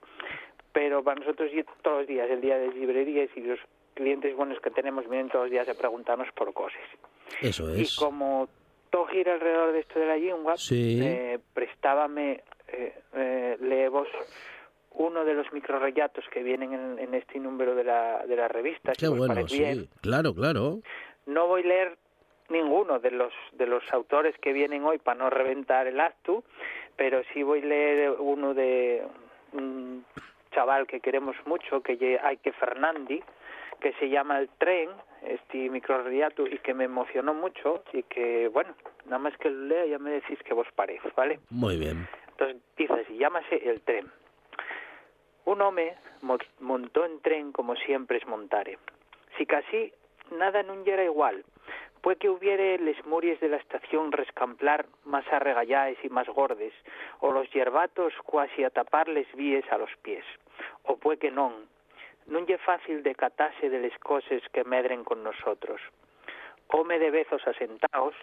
Pero 0.73 1.03
para 1.03 1.18
nosotros 1.18 1.51
todos 1.83 1.99
los 1.99 2.07
días, 2.07 2.31
el 2.31 2.41
día 2.41 2.59
de 2.59 2.68
las 2.68 2.77
librerías 2.77 3.29
y 3.35 3.41
los 3.41 3.59
clientes 3.95 4.37
buenos 4.37 4.61
que 4.61 4.71
tenemos 4.71 5.09
vienen 5.11 5.31
todos 5.31 5.47
los 5.47 5.51
días 5.51 5.68
a 5.68 5.75
preguntarnos 5.75 6.31
por 6.31 6.53
cosas. 6.53 6.79
Eso 7.43 7.68
es. 7.75 7.93
Y 7.93 7.99
como 7.99 8.49
todo 8.91 9.07
gira 9.07 9.33
alrededor 9.35 9.73
de 9.73 9.81
esto 9.81 9.99
de 9.99 10.07
la 10.07 10.16
lengua, 10.16 10.57
Sí. 10.57 11.01
eh, 11.03 11.41
prestábame 11.55 12.45
eh, 12.68 12.95
eh, 13.14 13.57
leevos 13.62 14.07
uno 14.93 15.24
de 15.24 15.34
los 15.34 15.53
microrelatos 15.53 16.24
que 16.30 16.43
vienen 16.43 16.72
en, 16.72 16.99
en 16.99 17.14
este 17.14 17.38
número 17.38 17.74
de 17.74 17.84
la, 17.84 18.26
de 18.26 18.36
la 18.36 18.49
revista. 18.49 18.93
si 18.95 19.01
Qué 19.01 19.09
os 19.09 19.16
bueno, 19.16 19.47
sí. 19.49 19.59
bien. 19.59 19.88
Claro, 20.03 20.34
claro. 20.34 20.78
No 21.26 21.47
voy 21.47 21.62
a 21.62 21.66
leer 21.66 21.99
ninguno 22.49 22.99
de 22.99 23.12
los 23.12 23.32
de 23.53 23.66
los 23.66 23.84
autores 23.93 24.36
que 24.38 24.53
vienen 24.53 24.84
hoy 24.84 24.99
para 24.99 25.18
no 25.18 25.30
reventar 25.30 25.86
el 25.86 26.01
acto, 26.01 26.43
pero 26.97 27.22
sí 27.32 27.43
voy 27.43 27.61
a 27.61 27.66
leer 27.66 28.11
uno 28.18 28.55
de 28.55 29.05
un 29.53 30.05
chaval 30.51 30.86
que 30.86 31.01
queremos 31.01 31.36
mucho, 31.47 31.80
que 31.80 32.18
hay 32.22 32.36
que 32.38 32.53
Fernandi, 32.53 33.22
que 33.80 33.93
se 33.95 34.09
llama 34.09 34.41
El 34.41 34.49
Tren, 34.59 34.91
este 35.22 35.70
microrelato, 35.70 36.47
y 36.47 36.59
que 36.59 36.74
me 36.74 36.84
emocionó 36.84 37.34
mucho, 37.34 37.84
y 37.93 38.03
que, 38.03 38.49
bueno, 38.49 38.74
nada 39.05 39.18
más 39.18 39.36
que 39.38 39.49
lo 39.49 39.66
lea 39.66 39.86
ya 39.86 39.99
me 39.99 40.11
decís 40.11 40.38
que 40.45 40.53
vos 40.53 40.66
parece, 40.74 41.09
¿vale? 41.16 41.38
Muy 41.51 41.76
bien. 41.78 42.09
Entonces 42.32 42.57
dice 42.76 42.93
así, 42.95 43.16
llámase 43.16 43.57
El 43.68 43.80
Tren. 43.82 44.11
Un 45.61 45.67
home 45.67 45.95
mo- 46.23 46.39
montó 46.61 47.05
en 47.05 47.21
tren 47.21 47.53
como 47.53 47.77
siempre 47.77 48.17
es 48.17 48.27
montare. 48.27 48.79
Si 49.37 49.45
casi 49.45 49.93
nada 50.33 50.63
non 50.65 50.81
era 50.89 51.05
igual, 51.05 51.45
pues 52.01 52.17
que 52.17 52.33
hubiere 52.33 52.81
les 52.81 52.97
muries 53.05 53.37
de 53.45 53.53
la 53.53 53.61
estación 53.61 54.09
rescamplar 54.09 54.89
más 55.05 55.29
arregallaes 55.29 56.01
y 56.03 56.09
más 56.09 56.25
gordes, 56.33 56.73
o 57.21 57.29
los 57.31 57.45
yerbatos 57.53 58.17
cuasi 58.25 58.65
a 58.65 58.71
tapar 58.73 59.13
les 59.13 59.29
víes 59.37 59.69
a 59.71 59.77
los 59.77 59.93
pies. 60.01 60.25
O 60.89 60.97
pues 60.97 61.21
que 61.21 61.29
non, 61.29 61.53
non 62.33 62.49
lle 62.49 62.57
fácil 62.57 63.05
de 63.05 63.13
catase 63.13 63.69
de 63.69 63.85
les 63.85 63.93
coses 64.01 64.41
que 64.57 64.65
medren 64.65 65.05
con 65.05 65.21
nosotros. 65.21 65.77
Home 66.73 66.99
de 67.01 67.11
bezos 67.11 67.47
asentaos, 67.47 68.14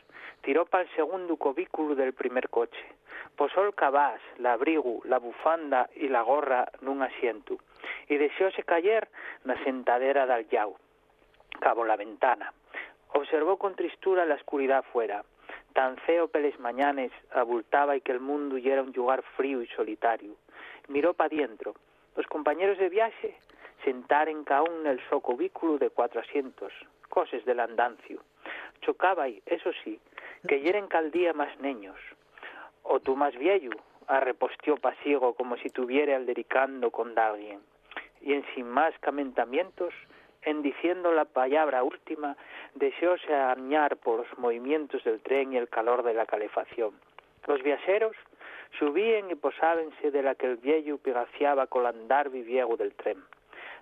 tiró 0.41 0.66
para 0.66 0.84
el 0.84 0.95
segundo 0.95 1.36
cubículo 1.36 1.95
del 1.95 2.14
primer 2.14 2.50
coche. 2.50 2.86
Posó 3.36 3.66
el 3.66 3.76
cabás, 3.76 4.22
la 4.38 4.54
abrigo, 4.54 5.02
la 5.04 5.20
bufanda 5.20 5.89
y 5.95 6.08
la 6.08 6.22
gorra 6.22 6.72
nun 6.80 7.04
asiento, 7.04 7.58
y 8.08 8.16
deseóse 8.16 8.64
caer 8.64 9.10
na 9.43 9.60
sentadera 9.64 10.26
del 10.26 10.48
llau, 10.48 10.80
cabo 11.60 11.84
la 11.84 11.98
ventana. 11.98 12.54
Observó 13.14 13.58
con 13.58 13.76
tristura 13.76 14.26
la 14.26 14.36
oscuridad 14.36 14.84
fuera. 14.93 15.24
Tan 15.74 15.98
feo 15.98 16.28
peles 16.28 16.58
mañanes 16.60 17.12
abultaba 17.32 17.95
y 17.95 18.02
que 18.02 18.14
el 18.14 18.20
mundo 18.20 18.58
ya 18.58 18.74
era 18.74 18.82
un 18.82 18.93
lugar 18.95 19.24
frío 19.36 19.62
y 19.62 19.68
solitario. 19.68 20.36
Miró 20.88 21.14
pa 21.14 21.28
dientro. 21.28 21.76
Los 22.16 22.26
compañeros 22.28 22.78
de 22.78 22.89
viaje 22.89 23.38
sentaren 23.84 24.45
en 24.48 24.88
el 24.88 25.00
so 25.10 25.20
cubículo 25.20 25.78
de 25.78 25.89
cuatro 25.89 26.22
asientos, 26.22 26.74
coses 27.10 27.45
del 27.45 27.60
andancio. 27.60 28.22
Chocaba 28.82 29.28
y, 29.28 29.42
eso 29.46 29.72
sí, 29.84 30.00
que 30.48 30.62
yeren 30.62 30.88
cal 30.88 31.12
día 31.12 31.34
más 31.34 31.58
neños. 31.60 31.98
O 32.84 33.00
tú 33.00 33.16
más 33.16 33.36
viejo, 33.38 33.76
arrepostió 34.08 34.78
pasiego 34.78 35.34
como 35.34 35.58
si 35.58 35.70
tuviera 35.70 36.16
aldericando 36.16 36.92
con 36.92 37.18
alguien. 37.18 37.60
Y 38.22 38.34
en 38.34 38.46
sin 38.56 38.68
más 38.68 38.98
camentamientos, 39.00 39.94
en 40.42 40.62
diciendo 40.62 41.12
la 41.12 41.26
palabra 41.26 41.84
última, 41.84 42.38
deseóse 42.76 43.34
añar 43.34 43.98
por 43.98 44.20
los 44.20 44.38
movimientos 44.38 45.04
del 45.04 45.22
tren 45.22 45.54
y 45.54 45.58
el 45.58 45.68
calor 45.68 46.04
de 46.04 46.14
la 46.14 46.26
calefacción. 46.26 46.94
Los 47.46 47.62
viajeros 47.64 48.16
subían 48.80 49.30
y 49.30 49.36
posábense 49.36 50.12
de 50.12 50.24
la 50.24 50.36
que 50.36 50.48
el 50.48 50.58
viejo 50.58 50.98
pegaciaba 50.98 51.68
con 51.68 51.86
andar 51.86 52.30
viviego 52.30 52.78
del 52.78 52.94
tren. 52.94 53.24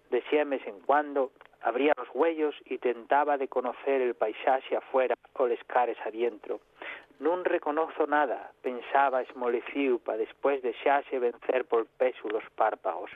De 0.10 0.22
siames 0.30 0.66
en 0.68 0.80
cuando 0.82 1.32
abría 1.62 1.94
los 1.98 2.08
huellos 2.14 2.56
y 2.66 2.78
tentaba 2.78 3.38
de 3.38 3.48
conocer 3.48 4.02
el 4.02 4.16
paisaje 4.16 4.76
afuera 4.76 5.16
o 5.34 5.48
les 5.48 5.64
cares 5.66 5.98
adentro. 6.06 6.60
Non 7.20 7.48
reconozo 7.48 8.04
nada, 8.08 8.52
pensaba 8.60 9.24
esmolecido 9.24 10.04
pa 10.04 10.20
después 10.20 10.60
de 10.60 10.76
xase 10.84 11.16
vencer 11.20 11.64
por 11.64 11.88
peso 11.96 12.28
los 12.28 12.44
párpagos. 12.60 13.08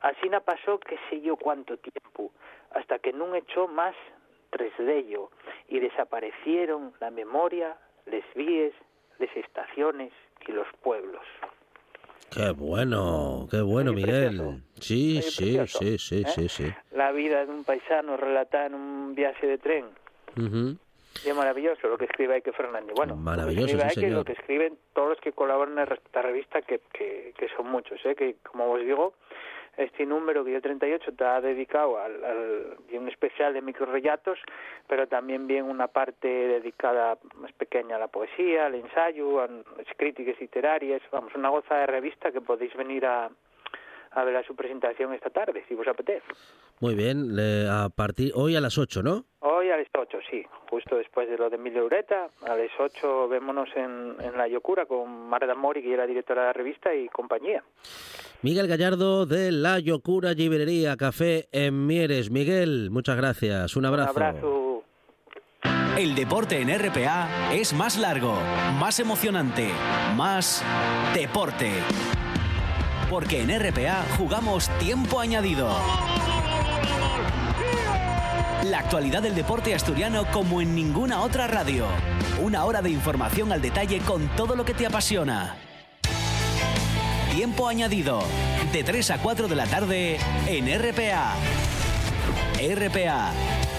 Así 0.00 0.28
na 0.32 0.40
pasó 0.40 0.80
que 0.80 0.96
sé 1.10 1.20
yo 1.20 1.36
cuánto 1.36 1.76
tiempo, 1.76 2.32
hasta 2.72 2.98
que 2.98 3.12
nun 3.12 3.36
echó 3.36 3.68
más 3.68 3.94
tres 4.50 4.72
dello 4.78 5.28
y 5.68 5.80
desaparecieron 5.80 6.94
la 7.00 7.10
memoria, 7.10 7.76
les 8.06 8.24
víes, 8.34 8.72
les 9.18 9.34
estaciones 9.36 10.12
y 10.46 10.52
los 10.52 10.68
pueblos. 10.80 11.26
Qué 12.30 12.50
bueno, 12.50 13.48
qué 13.50 13.60
bueno, 13.62 13.92
Miguel. 13.92 14.62
Sí, 14.80 15.22
sí, 15.22 15.58
sí, 15.66 15.98
sí, 15.98 16.22
¿eh? 16.22 16.28
sí, 16.28 16.48
sí. 16.48 16.72
La 16.92 17.10
vida 17.12 17.44
de 17.44 17.50
un 17.50 17.64
paisano 17.64 18.16
relatada 18.16 18.66
en 18.66 18.74
un 18.74 19.14
viaje 19.14 19.46
de 19.46 19.58
tren. 19.58 19.86
Y 21.24 21.28
es 21.28 21.34
maravilloso 21.34 21.88
lo 21.88 21.98
que 21.98 22.04
escribe 22.04 22.34
Ike 22.34 22.52
Fernández. 22.52 22.94
Bueno, 22.94 23.16
Maravilloso, 23.16 23.76
lo 23.76 23.82
que 23.82 23.88
escribe 23.88 23.94
sí, 23.94 24.00
Ike 24.00 24.10
y 24.10 24.14
lo 24.14 24.24
que 24.24 24.32
escriben 24.32 24.78
todos 24.92 25.08
los 25.08 25.20
que 25.20 25.32
colaboran 25.32 25.78
en 25.78 25.92
esta 25.92 26.22
revista, 26.22 26.62
que, 26.62 26.80
que, 26.92 27.32
que 27.36 27.48
son 27.56 27.70
muchos, 27.70 27.98
¿eh? 28.04 28.14
que 28.14 28.36
como 28.42 28.70
os 28.70 28.80
digo, 28.80 29.14
este 29.78 30.04
número 30.04 30.44
que 30.44 30.52
yo 30.52 30.60
38 30.60 31.10
está 31.10 31.40
dedicado 31.40 31.98
al, 31.98 32.24
al 32.24 33.08
especial 33.08 33.54
de 33.54 33.62
microrelatos, 33.62 34.38
pero 34.88 35.06
también 35.06 35.46
bien 35.46 35.64
una 35.64 35.86
parte 35.86 36.28
dedicada 36.28 37.16
más 37.36 37.52
pequeña 37.52 37.96
a 37.96 38.00
la 38.00 38.08
poesía, 38.08 38.66
al 38.66 38.74
ensayo, 38.74 39.40
a 39.40 39.46
las 39.46 39.96
críticas 39.96 40.40
literarias, 40.40 41.00
vamos, 41.12 41.34
una 41.34 41.48
goza 41.48 41.76
de 41.76 41.86
revista 41.86 42.32
que 42.32 42.40
podéis 42.40 42.74
venir 42.74 43.06
a, 43.06 43.30
a 44.10 44.24
ver 44.24 44.36
a 44.36 44.42
su 44.44 44.54
presentación 44.54 45.12
esta 45.14 45.30
tarde, 45.30 45.64
si 45.68 45.74
os 45.74 45.86
apetece. 45.86 46.26
Muy 46.80 46.94
bien, 46.94 47.36
a 47.70 47.88
partir 47.88 48.32
hoy 48.34 48.56
a 48.56 48.60
las 48.60 48.78
8, 48.78 49.02
¿no? 49.02 49.24
Hoy 49.40 49.70
a 49.70 49.76
las 49.76 49.88
8, 49.96 50.18
sí, 50.30 50.44
justo 50.70 50.96
después 50.96 51.28
de 51.28 51.36
lo 51.36 51.50
de 51.50 51.56
Emilio 51.56 51.84
Ureta, 51.84 52.28
a 52.46 52.56
las 52.56 52.70
8 52.78 53.28
vémonos 53.28 53.68
en, 53.74 54.16
en 54.20 54.36
La 54.36 54.48
Yocura 54.48 54.86
con 54.86 55.28
Marta 55.28 55.54
Mori, 55.54 55.82
que 55.82 55.92
es 55.92 55.98
la 55.98 56.06
directora 56.06 56.42
de 56.42 56.46
la 56.48 56.52
revista, 56.52 56.94
y 56.94 57.08
compañía. 57.08 57.62
Miguel 58.42 58.68
Gallardo 58.68 59.26
de 59.26 59.50
La 59.50 59.80
Yocura 59.80 60.32
Librería 60.32 60.96
Café 60.96 61.48
en 61.50 61.86
Mieres. 61.86 62.30
Miguel, 62.30 62.90
muchas 62.90 63.16
gracias. 63.16 63.76
Un 63.76 63.86
abrazo. 63.86 64.12
Un 64.14 64.22
abrazo. 64.22 64.84
El 65.98 66.14
deporte 66.14 66.60
en 66.60 66.68
RPA 66.68 67.52
es 67.52 67.72
más 67.72 67.98
largo, 67.98 68.34
más 68.78 69.00
emocionante, 69.00 69.68
más 70.16 70.64
deporte. 71.12 71.72
Porque 73.10 73.40
en 73.40 73.58
RPA 73.58 74.04
jugamos 74.18 74.68
tiempo 74.78 75.20
añadido. 75.20 75.68
La 78.64 78.80
actualidad 78.80 79.22
del 79.22 79.34
deporte 79.34 79.74
asturiano 79.74 80.26
como 80.30 80.60
en 80.60 80.74
ninguna 80.74 81.22
otra 81.22 81.46
radio. 81.46 81.86
Una 82.42 82.64
hora 82.64 82.82
de 82.82 82.90
información 82.90 83.50
al 83.50 83.62
detalle 83.62 84.00
con 84.00 84.28
todo 84.36 84.56
lo 84.56 84.64
que 84.64 84.74
te 84.74 84.86
apasiona. 84.86 85.56
Tiempo 87.34 87.66
añadido. 87.66 88.22
De 88.72 88.84
3 88.84 89.12
a 89.12 89.18
4 89.18 89.48
de 89.48 89.56
la 89.56 89.66
tarde 89.66 90.18
en 90.46 90.66
RPA. 90.66 91.34
RPA. 92.58 93.30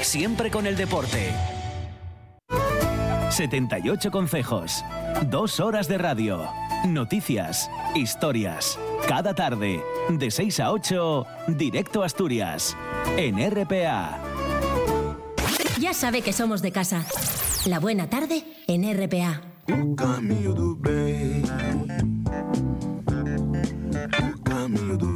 Siempre 0.01 0.49
con 0.49 0.65
el 0.65 0.75
deporte. 0.75 1.58
78 3.29 4.11
consejos. 4.11 4.83
Dos 5.27 5.59
horas 5.59 5.87
de 5.87 5.97
radio. 5.97 6.41
Noticias. 6.87 7.69
Historias. 7.95 8.79
Cada 9.07 9.33
tarde. 9.33 9.81
De 10.09 10.31
6 10.31 10.59
a 10.59 10.71
8. 10.71 11.27
Directo 11.47 12.03
a 12.03 12.05
Asturias. 12.05 12.75
En 13.17 13.37
RPA. 13.37 14.19
Ya 15.79 15.93
sabe 15.93 16.21
que 16.21 16.33
somos 16.33 16.61
de 16.61 16.71
casa. 16.71 17.05
La 17.65 17.79
buena 17.79 18.09
tarde 18.09 18.43
en 18.67 18.83
RPA. 18.91 19.41
O 19.67 19.95
caminho 19.95 20.53
do 20.53 20.75
bem. 20.75 21.43
O 24.33 24.43
caminho 24.43 24.97
do 24.97 25.08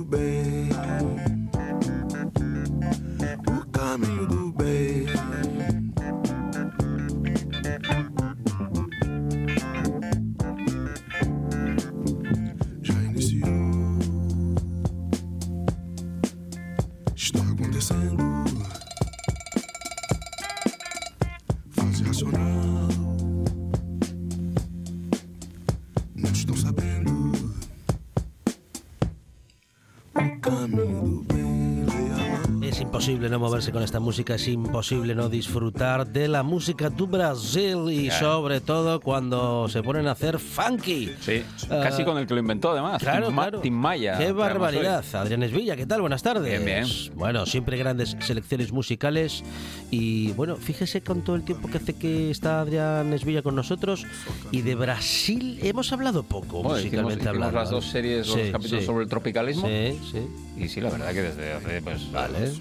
no 33.34 33.40
moverse 33.40 33.72
con 33.72 33.82
esta 33.82 34.00
música, 34.00 34.36
es 34.36 34.48
imposible 34.48 35.16
no 35.16 35.28
disfrutar 35.28 36.06
de 36.08 36.28
la 36.28 36.44
música 36.44 36.92
do 36.92 37.08
Brasil 37.08 37.88
y 37.90 38.10
Claro. 38.10 38.26
sobre 38.34 38.62
todo 38.62 39.00
cuando 39.00 39.68
se 39.70 39.82
ponen 39.82 40.06
a 40.08 40.12
hacer 40.12 40.38
funky. 40.38 41.10
Sí, 41.20 41.42
Ah, 41.72 41.80
casi 41.82 42.06
con 42.06 42.20
el 42.20 42.28
que 42.28 42.36
lo 42.36 42.40
inventó 42.42 42.70
además. 42.72 43.02
Claro, 43.02 43.26
Tim, 43.28 43.36
claro. 43.36 43.60
Tim 43.62 43.74
Maya. 43.74 44.18
Qué 44.20 44.32
barbaridad. 44.32 45.04
hoy. 45.04 45.20
Adrián 45.20 45.42
Esvilla, 45.42 45.76
¿qué 45.76 45.88
tal? 45.88 46.02
Buenas 46.02 46.22
tardes. 46.22 46.48
Bien, 46.64 46.64
bien. 46.86 46.86
Bueno, 47.16 47.48
siempre 47.48 47.76
grandes 47.78 48.16
selecciones 48.20 48.72
musicales. 48.72 49.44
Y 49.90 50.32
bueno, 50.34 50.56
fíjese 50.58 51.02
con 51.02 51.24
todo 51.24 51.36
el 51.36 51.44
tiempo 51.44 51.70
que 51.70 51.78
hace 51.78 51.94
que 51.96 52.30
está 52.30 52.62
Adrián 52.62 53.12
Esvilla 53.14 53.42
con 53.42 53.56
nosotros. 53.56 54.06
Y 54.52 54.62
de 54.62 54.76
Brasil 54.76 55.58
hemos 55.64 55.92
hablado 55.92 56.22
poco, 56.22 56.62
Bueno, 56.62 56.78
hicimos, 56.78 57.04
musicalmente 57.06 57.24
hicimos 57.24 57.28
hablando. 57.36 57.60
las 57.60 57.70
dos 57.72 57.86
series, 57.86 58.28
los 58.28 58.36
Sí, 58.40 58.52
capítulos 58.52 58.82
sí. 58.82 58.86
sobre 58.86 59.04
el 59.06 59.10
tropicalismo. 59.10 59.68
Sí, 59.68 60.00
sí. 60.12 60.20
Y 60.64 60.70
sí, 60.70 60.80
la 60.82 60.90
verdad 60.90 61.12
que 61.14 61.22
desde 61.22 61.54
hace, 61.54 61.82
pues, 61.82 62.08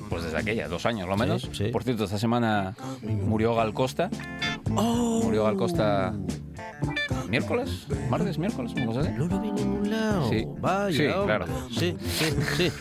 pues 0.08 0.24
desde 0.24 0.38
aquella, 0.38 0.68
dos 0.68 0.84
años 0.86 1.08
lo 1.08 1.16
menos. 1.16 1.42
Sí, 1.42 1.48
sí. 1.52 1.64
Por 1.68 1.84
cierto, 1.84 2.04
esta 2.04 2.18
semana 2.18 2.74
murió 3.02 3.54
Gal 3.54 3.72
Costa. 3.72 4.10
Oh. 4.74 5.20
Murió 5.22 5.44
Gal 5.44 5.56
Costa 5.56 6.14
miércoles, 7.28 7.86
martes, 8.10 8.36
miércoles, 8.38 8.72
una 8.74 8.86
cosa 8.86 9.00
así. 9.00 9.10
No 9.16 9.26
lo 9.26 9.40
vi 9.40 9.48
en 9.48 9.54
ningún 9.54 9.90
lado. 9.90 10.28
Sí. 10.28 10.44
Vaya, 10.60 10.96
Sí, 10.96 11.06
hombre. 11.06 11.24
claro. 11.36 11.46
Sí, 11.70 11.96
sí, 12.00 12.26
sí. 12.56 12.72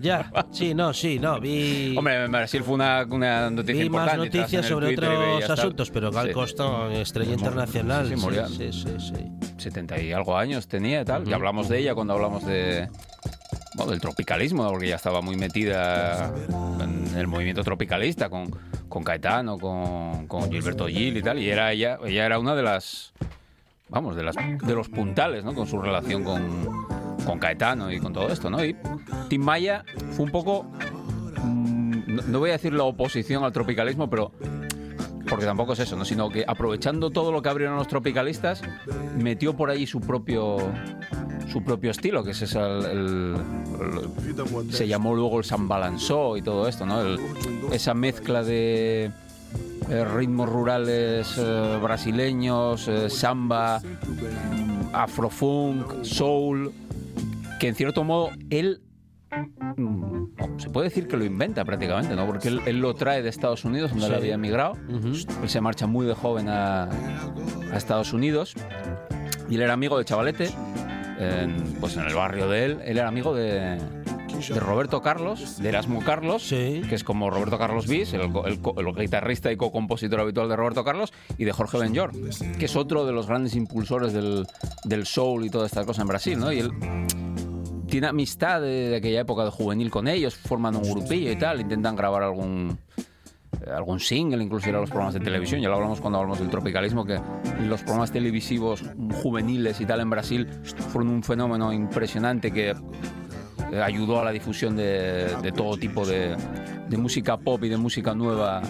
Ya, 0.00 0.30
sí, 0.52 0.74
no, 0.74 0.92
sí, 0.92 1.18
no, 1.18 1.40
vi... 1.40 1.96
Hombre, 1.96 2.24
en 2.24 2.30
Brasil 2.32 2.62
fue 2.62 2.74
una, 2.74 3.04
una 3.10 3.50
noticia 3.50 3.82
Vi 3.82 3.90
más 3.90 4.12
importante. 4.12 4.26
estás 4.26 4.38
en 4.38 4.40
noticias 4.42 4.66
sobre 4.66 4.94
otros 4.94 5.50
asuntos, 5.58 5.90
pero 5.90 6.10
Gal 6.12 6.28
Sí. 6.28 6.32
Costa, 6.32 6.92
estrella 6.92 7.32
internacional. 7.32 8.08
Sí, 8.08 8.14
sí, 8.16 8.20
murió. 8.20 8.48
sí, 8.48 8.72
sí, 8.72 8.88
sí. 8.98 9.32
70 9.56 10.00
y 10.00 10.12
algo 10.12 10.36
años 10.36 10.68
tenía 10.68 11.00
y 11.00 11.04
tal. 11.04 11.28
Y 11.28 11.32
hablamos 11.32 11.68
de 11.68 11.78
ella 11.80 11.94
cuando 11.94 12.14
hablamos 12.14 12.46
de 12.46 12.88
bueno, 13.78 13.92
del 13.92 14.00
tropicalismo, 14.00 14.68
porque 14.68 14.86
ella 14.86 14.96
estaba 14.96 15.20
muy 15.20 15.36
metida 15.36 16.32
en 16.80 17.16
el 17.16 17.26
movimiento 17.28 17.62
tropicalista 17.62 18.28
con, 18.28 18.50
con 18.88 19.04
Caetano, 19.04 19.56
con, 19.58 20.26
con 20.26 20.50
Gilberto 20.50 20.88
Gil 20.88 21.16
y 21.16 21.22
tal. 21.22 21.38
Y 21.38 21.48
era 21.48 21.72
ella, 21.72 21.98
ella 22.04 22.26
era 22.26 22.38
una 22.38 22.54
de 22.54 22.62
las 22.62 23.12
vamos, 23.88 24.16
de 24.16 24.24
las 24.24 24.34
de 24.36 24.74
los 24.74 24.88
puntales, 24.88 25.44
¿no? 25.44 25.54
Con 25.54 25.66
su 25.66 25.80
relación 25.80 26.24
con, 26.24 26.86
con 27.24 27.38
Caetano 27.38 27.92
y 27.92 28.00
con 28.00 28.12
todo 28.12 28.28
esto, 28.28 28.50
¿no? 28.50 28.64
Y 28.64 28.76
Tim 29.28 29.42
Maya 29.42 29.84
fue 30.10 30.24
un 30.24 30.32
poco 30.32 30.64
mm, 31.44 32.14
no, 32.14 32.22
no 32.22 32.38
voy 32.40 32.50
a 32.50 32.54
decir 32.54 32.72
la 32.72 32.82
oposición 32.82 33.44
al 33.44 33.52
tropicalismo, 33.52 34.10
pero 34.10 34.32
porque 35.28 35.44
tampoco 35.44 35.74
es 35.74 35.80
eso, 35.80 35.94
¿no? 35.94 36.04
sino 36.04 36.30
que 36.30 36.44
aprovechando 36.46 37.10
todo 37.10 37.30
lo 37.32 37.42
que 37.42 37.48
abrieron 37.48 37.76
los 37.76 37.86
tropicalistas, 37.86 38.62
metió 39.16 39.54
por 39.54 39.70
ahí 39.70 39.86
su 39.86 40.00
propio 40.00 40.56
su 41.50 41.62
propio 41.62 41.90
estilo, 41.90 42.22
que 42.24 42.32
es 42.32 42.42
el, 42.54 42.60
el- 42.84 43.36
el- 43.80 44.72
se 44.72 44.86
llamó 44.86 45.14
luego 45.14 45.38
el 45.38 45.44
sambalanzó 45.44 46.36
y 46.36 46.42
todo 46.42 46.68
esto, 46.68 46.84
¿no? 46.86 47.02
Esa 47.72 47.94
mezcla 47.94 48.42
de 48.42 49.10
eh, 49.90 50.04
ritmos 50.04 50.48
rurales 50.48 51.34
eh, 51.38 51.78
brasileños, 51.82 52.86
eh, 52.88 53.08
samba, 53.08 53.80
afrofunk, 54.92 56.04
soul, 56.04 56.72
que 57.58 57.68
en 57.68 57.74
cierto 57.74 58.04
modo 58.04 58.30
él 58.50 58.80
mm, 59.76 60.58
se 60.58 60.70
puede 60.70 60.88
decir 60.88 61.08
que 61.08 61.16
lo 61.16 61.24
inventa 61.24 61.64
prácticamente, 61.64 62.14
¿no? 62.14 62.26
Porque 62.26 62.48
él, 62.48 62.60
él 62.66 62.80
lo 62.80 62.94
trae 62.94 63.22
de 63.22 63.28
Estados 63.28 63.64
Unidos, 63.64 63.90
donde 63.90 64.06
Sí. 64.06 64.12
él 64.12 64.18
había 64.18 64.34
emigrado. 64.34 64.74
Él 65.42 65.48
se 65.48 65.60
marcha 65.60 65.86
muy 65.86 66.06
de 66.06 66.14
joven 66.14 66.48
a, 66.48 66.84
a 67.72 67.76
Estados 67.76 68.12
Unidos 68.12 68.54
y 69.48 69.54
él 69.54 69.62
era 69.62 69.72
amigo 69.72 69.96
de 69.98 70.04
Chavalete, 70.04 70.50
en, 71.18 71.76
pues 71.80 71.96
en 71.96 72.04
el 72.04 72.14
barrio 72.14 72.48
de 72.48 72.64
él. 72.64 72.78
Él 72.84 72.98
era 72.98 73.08
amigo 73.08 73.34
de, 73.34 73.78
de 74.48 74.60
Roberto 74.60 75.02
Carlos, 75.02 75.58
de 75.58 75.68
Erasmo 75.68 76.02
Carlos, 76.04 76.48
que 76.48 76.94
es 76.94 77.04
como 77.04 77.30
Roberto 77.30 77.58
Carlos 77.58 77.86
Bis, 77.86 78.12
el, 78.12 78.30
guitarrista 78.96 79.50
y 79.50 79.56
co-compositor 79.56 80.20
habitual 80.20 80.48
de 80.48 80.56
Roberto 80.56 80.84
Carlos, 80.84 81.12
y 81.36 81.44
de 81.44 81.52
Jorge 81.52 81.78
Benjor, 81.78 82.12
que 82.58 82.64
es 82.64 82.76
otro 82.76 83.04
de 83.04 83.12
los 83.12 83.26
grandes 83.26 83.56
impulsores 83.56 84.12
del, 84.12 84.46
del 84.84 85.06
soul 85.06 85.44
y 85.44 85.50
toda 85.50 85.66
esta 85.66 85.84
cosa 85.84 86.02
en 86.02 86.08
Brasil, 86.08 86.38
¿no? 86.38 86.52
Y 86.52 86.60
él 86.60 86.72
tiene 87.88 88.06
amistad 88.06 88.60
de, 88.60 88.90
de 88.90 88.96
aquella 88.96 89.20
época 89.20 89.44
de 89.44 89.50
juvenil 89.50 89.90
con 89.90 90.08
ellos, 90.08 90.36
forman 90.36 90.76
un 90.76 90.82
grupillo 90.82 91.32
y 91.32 91.36
tal, 91.36 91.60
intentan 91.60 91.96
grabar 91.96 92.22
algún 92.22 92.78
algún 93.74 94.00
single, 94.00 94.42
incluso 94.42 94.68
ir 94.68 94.76
a 94.76 94.80
los 94.80 94.90
programas 94.90 95.14
de 95.14 95.20
televisión. 95.20 95.60
Ya 95.60 95.68
lo 95.68 95.74
hablamos 95.76 96.00
cuando 96.00 96.18
hablamos 96.18 96.38
del 96.38 96.48
tropicalismo, 96.50 97.04
que 97.04 97.18
los 97.66 97.80
programas 97.82 98.12
televisivos 98.12 98.82
juveniles 99.22 99.80
y 99.80 99.86
tal 99.86 100.00
en 100.00 100.10
Brasil 100.10 100.46
fueron 100.90 101.10
un 101.12 101.22
fenómeno 101.22 101.72
impresionante 101.72 102.50
que 102.50 102.70
eh, 103.72 103.82
ayudó 103.82 104.20
a 104.20 104.24
la 104.24 104.30
difusión 104.30 104.76
de, 104.76 105.34
de 105.42 105.52
todo 105.52 105.76
tipo 105.76 106.06
de, 106.06 106.36
de 106.88 106.96
música 106.96 107.36
pop 107.36 107.62
y 107.64 107.68
de 107.68 107.76
música 107.76 108.14
nueva 108.14 108.62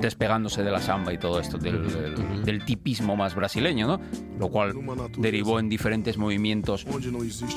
despegándose 0.00 0.62
de 0.62 0.70
la 0.70 0.80
samba 0.80 1.12
y 1.12 1.18
todo 1.18 1.40
esto, 1.40 1.56
del, 1.56 1.90
del- 1.90 2.44
del 2.44 2.64
tipismo 2.64 3.16
más 3.16 3.34
brasileño, 3.34 3.86
¿no? 3.86 4.00
Lo 4.38 4.48
cual 4.48 4.74
derivó 5.18 5.58
en 5.58 5.68
diferentes 5.70 6.18
movimientos 6.18 6.86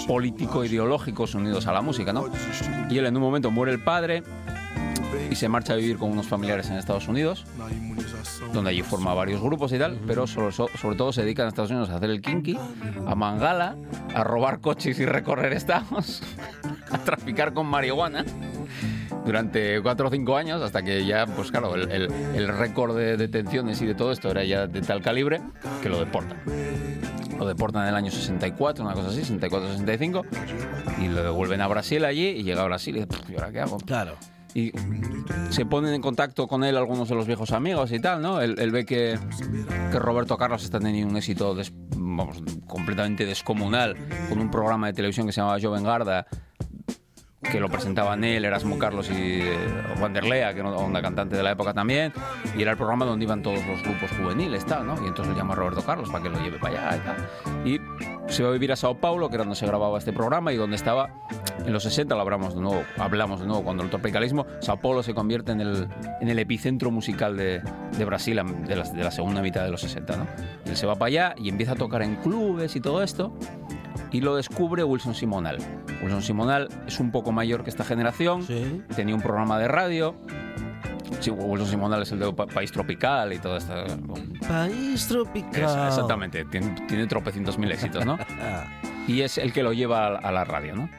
político-ideológicos 0.08 1.36
unidos 1.36 1.68
a 1.68 1.74
la 1.74 1.82
música, 1.82 2.14
¿no? 2.14 2.26
Y 2.90 2.98
él 2.98 3.06
en 3.06 3.16
un 3.18 3.22
momento 3.22 3.52
muere 3.52 3.74
el 3.74 3.84
padre 3.84 4.24
y 5.30 5.36
se 5.36 5.48
marcha 5.50 5.74
a 5.74 5.76
vivir 5.76 5.98
con 5.98 6.12
unos 6.12 6.28
familiares 6.28 6.70
en 6.70 6.78
Estados 6.78 7.08
Unidos, 7.08 7.46
donde 8.54 8.72
allí 8.72 8.82
forma 8.82 9.14
varios 9.14 9.42
grupos 9.42 9.72
y 9.74 9.78
tal, 9.80 10.00
pero 10.08 10.28
sobre, 10.28 10.52
so- 10.52 10.70
sobre 10.80 10.96
todo 10.96 11.12
se 11.14 11.22
dedican 11.24 11.46
a 11.46 11.50
Estados 11.50 11.72
Unidos 11.72 11.90
a 11.90 11.96
hacer 11.98 12.10
el 12.10 12.22
kinky, 12.22 12.58
a 13.06 13.16
mangala, 13.16 13.76
a 14.16 14.24
robar 14.24 14.60
coches 14.62 15.00
y 15.00 15.06
recorrer 15.06 15.54
estados, 15.54 16.22
a 16.92 16.98
traficar 17.00 17.54
con 17.54 17.68
marihuana 17.68 18.26
durante 19.26 19.82
cuatro 19.82 20.08
o 20.08 20.12
cinco 20.12 20.38
años 20.38 20.62
hasta 20.62 20.82
que 20.82 21.06
ya, 21.06 21.26
pues 21.28 21.52
claro, 21.52 21.76
el, 21.76 21.92
el- 21.92 22.12
el 22.36 22.48
récord 22.48 22.96
de 22.98 23.18
detenciones 23.18 23.82
y 23.82 23.86
de 23.86 23.96
todo 23.96 24.12
esto 24.12 24.30
era 24.32 24.44
ya 24.44 24.68
de 24.68 24.82
tal 24.82 25.02
calibre 25.02 25.42
que 25.82 25.90
lo 25.90 26.00
deportan. 26.00 26.38
Lo 27.38 27.46
deportan 27.46 27.84
en 27.84 27.90
el 27.90 27.96
año 27.96 28.12
64, 28.12 28.84
una 28.84 28.94
cosa 28.94 29.10
así, 29.10 29.22
64-65, 29.22 30.26
y 31.02 31.08
lo 31.08 31.24
devuelven 31.24 31.62
a 31.62 31.68
Brasil 31.68 32.04
allí 32.04 32.28
y 32.28 32.44
llega 32.44 32.62
a 32.64 32.66
Brasil 32.66 32.98
y 32.98 33.00
dice, 33.00 33.08
"Pff, 33.08 33.30
¿y 33.30 33.36
ahora 33.36 33.52
qué 33.52 33.62
hago? 33.62 33.78
Claro. 33.78 34.16
Y 34.54 34.72
se 35.52 35.66
ponen 35.66 35.94
en 35.94 36.02
contacto 36.02 36.48
con 36.48 36.64
él 36.64 36.76
algunos 36.76 37.08
de 37.10 37.16
los 37.16 37.28
viejos 37.28 37.52
amigos 37.52 37.92
y 37.92 38.00
tal, 38.00 38.22
¿no? 38.22 38.42
Él, 38.42 38.72
ve 38.72 38.86
que, 38.86 39.18
que 39.92 40.00
Roberto 40.00 40.38
Carlos 40.38 40.64
está 40.64 40.80
teniendo 40.80 41.12
un 41.12 41.18
éxito 41.18 41.56
completamente 42.66 43.26
descomunal 43.26 43.96
con 44.28 44.40
un 44.40 44.50
programa 44.50 44.88
de 44.88 44.94
televisión 44.94 45.28
que 45.28 45.34
se 45.34 45.42
llamaba 45.42 45.60
Joven 45.62 45.84
Garda, 45.84 46.26
que 47.42 47.60
lo 47.60 47.70
presentaban 47.70 48.24
él, 48.24 48.44
Erasmo 48.44 48.78
Carlos 48.78 49.10
y 49.10 49.42
eh, 49.42 49.58
Juan 49.98 50.14
Derlea, 50.14 50.54
que 50.54 50.60
era 50.60 50.70
una 50.70 51.02
cantante 51.02 51.38
de 51.38 51.44
la 51.44 51.52
época 51.52 51.74
también, 51.74 52.12
y 52.58 52.62
era 52.62 52.72
el 52.72 52.78
programa 52.78 53.06
donde 53.06 53.24
iban 53.26 53.42
todos 53.42 53.66
los 53.66 53.82
grupos 53.82 54.12
juveniles, 54.12 54.66
¿no? 54.68 54.96
Y 55.04 55.08
entonces 55.08 55.34
le 55.34 55.40
llama 55.40 55.56
Roberto 55.56 55.82
Carlos 55.82 56.10
para 56.10 56.24
que 56.24 56.30
lo 56.30 56.40
lleve 56.40 56.60
para 56.60 56.94
allá 56.94 57.16
y 57.66 57.80
se 58.28 58.44
va 58.44 58.50
a 58.50 58.52
vivir 58.52 58.72
a 58.72 58.76
Sao 58.76 58.96
Paulo, 58.96 59.30
que 59.30 59.36
era 59.36 59.44
donde 59.44 59.56
se 59.56 59.66
grababa 59.66 59.98
este 59.98 60.14
programa 60.14 60.52
y 60.54 60.58
donde 60.58 60.76
estaba 60.76 61.10
en 61.66 61.74
los 61.74 61.84
60, 61.84 62.14
lo 62.14 62.22
hablamos 62.22 62.56
de 62.56 62.62
nuevo, 62.62 62.84
hablamos 62.98 63.40
de 63.40 63.48
nuevo 63.48 63.64
cuando 63.64 63.84
el 63.84 63.90
tropicalismo, 63.90 64.46
Sao 64.60 64.78
Paulo 64.78 65.02
se 65.02 65.14
convierte 65.14 65.52
en 65.52 65.62
el, 65.62 65.88
en 66.22 66.28
el 66.28 66.40
epicentro 66.40 66.92
musical 66.92 67.38
de, 67.38 67.62
de 67.98 68.06
Brasil 68.06 68.42
de 68.68 69.04
la 69.04 69.12
segunda 69.12 69.42
mitad 69.42 69.64
de 69.64 69.72
los 69.72 69.82
60, 69.82 70.18
¿no? 70.18 70.28
Él 70.66 70.76
se 70.76 70.86
va 70.86 70.96
para 70.96 71.08
allá 71.08 71.36
y 71.38 71.50
empieza 71.50 71.72
a 71.72 71.76
tocar 71.76 72.02
en 72.02 72.18
clubes 72.18 72.76
y 72.76 72.82
todo 72.82 73.02
esto 73.02 73.34
y 74.12 74.22
lo 74.22 74.36
descubre 74.36 74.84
Wilson 74.84 75.14
Simonal. 75.16 75.58
Wilson 76.02 76.22
Simonal 76.22 76.70
es 76.88 77.00
un 77.00 77.12
poco 77.12 77.32
mayor 77.32 77.64
que 77.64 77.70
esta 77.70 77.84
generación, 77.84 78.46
tenía 78.96 79.16
un 79.16 79.22
programa 79.22 79.60
de 79.60 79.68
radio. 79.68 80.16
Sí, 81.20 81.32
Wilson 81.32 81.68
Simonal 81.68 82.02
es 82.04 82.12
el 82.12 82.20
de 82.20 82.32
Pa- 82.34 82.48
País 82.48 82.72
Tropical 82.72 83.34
y 83.34 83.40
todo 83.40 83.58
esto. 83.58 83.74
País 84.48 85.08
tropical. 85.08 85.64
Es- 85.64 85.88
exactamente, 85.96 86.46
tiene, 86.46 86.76
tiene 86.88 87.08
tropecientos 87.08 87.58
mil 87.58 87.72
éxitos, 87.72 88.06
¿no? 88.06 88.18
y 89.08 89.22
es 89.22 89.38
el 89.38 89.52
que 89.52 89.64
lo 89.64 89.74
lleva 89.74 90.08
a, 90.08 90.18
a 90.18 90.32
la 90.32 90.44
radio, 90.46 90.76
¿no? 90.76 90.90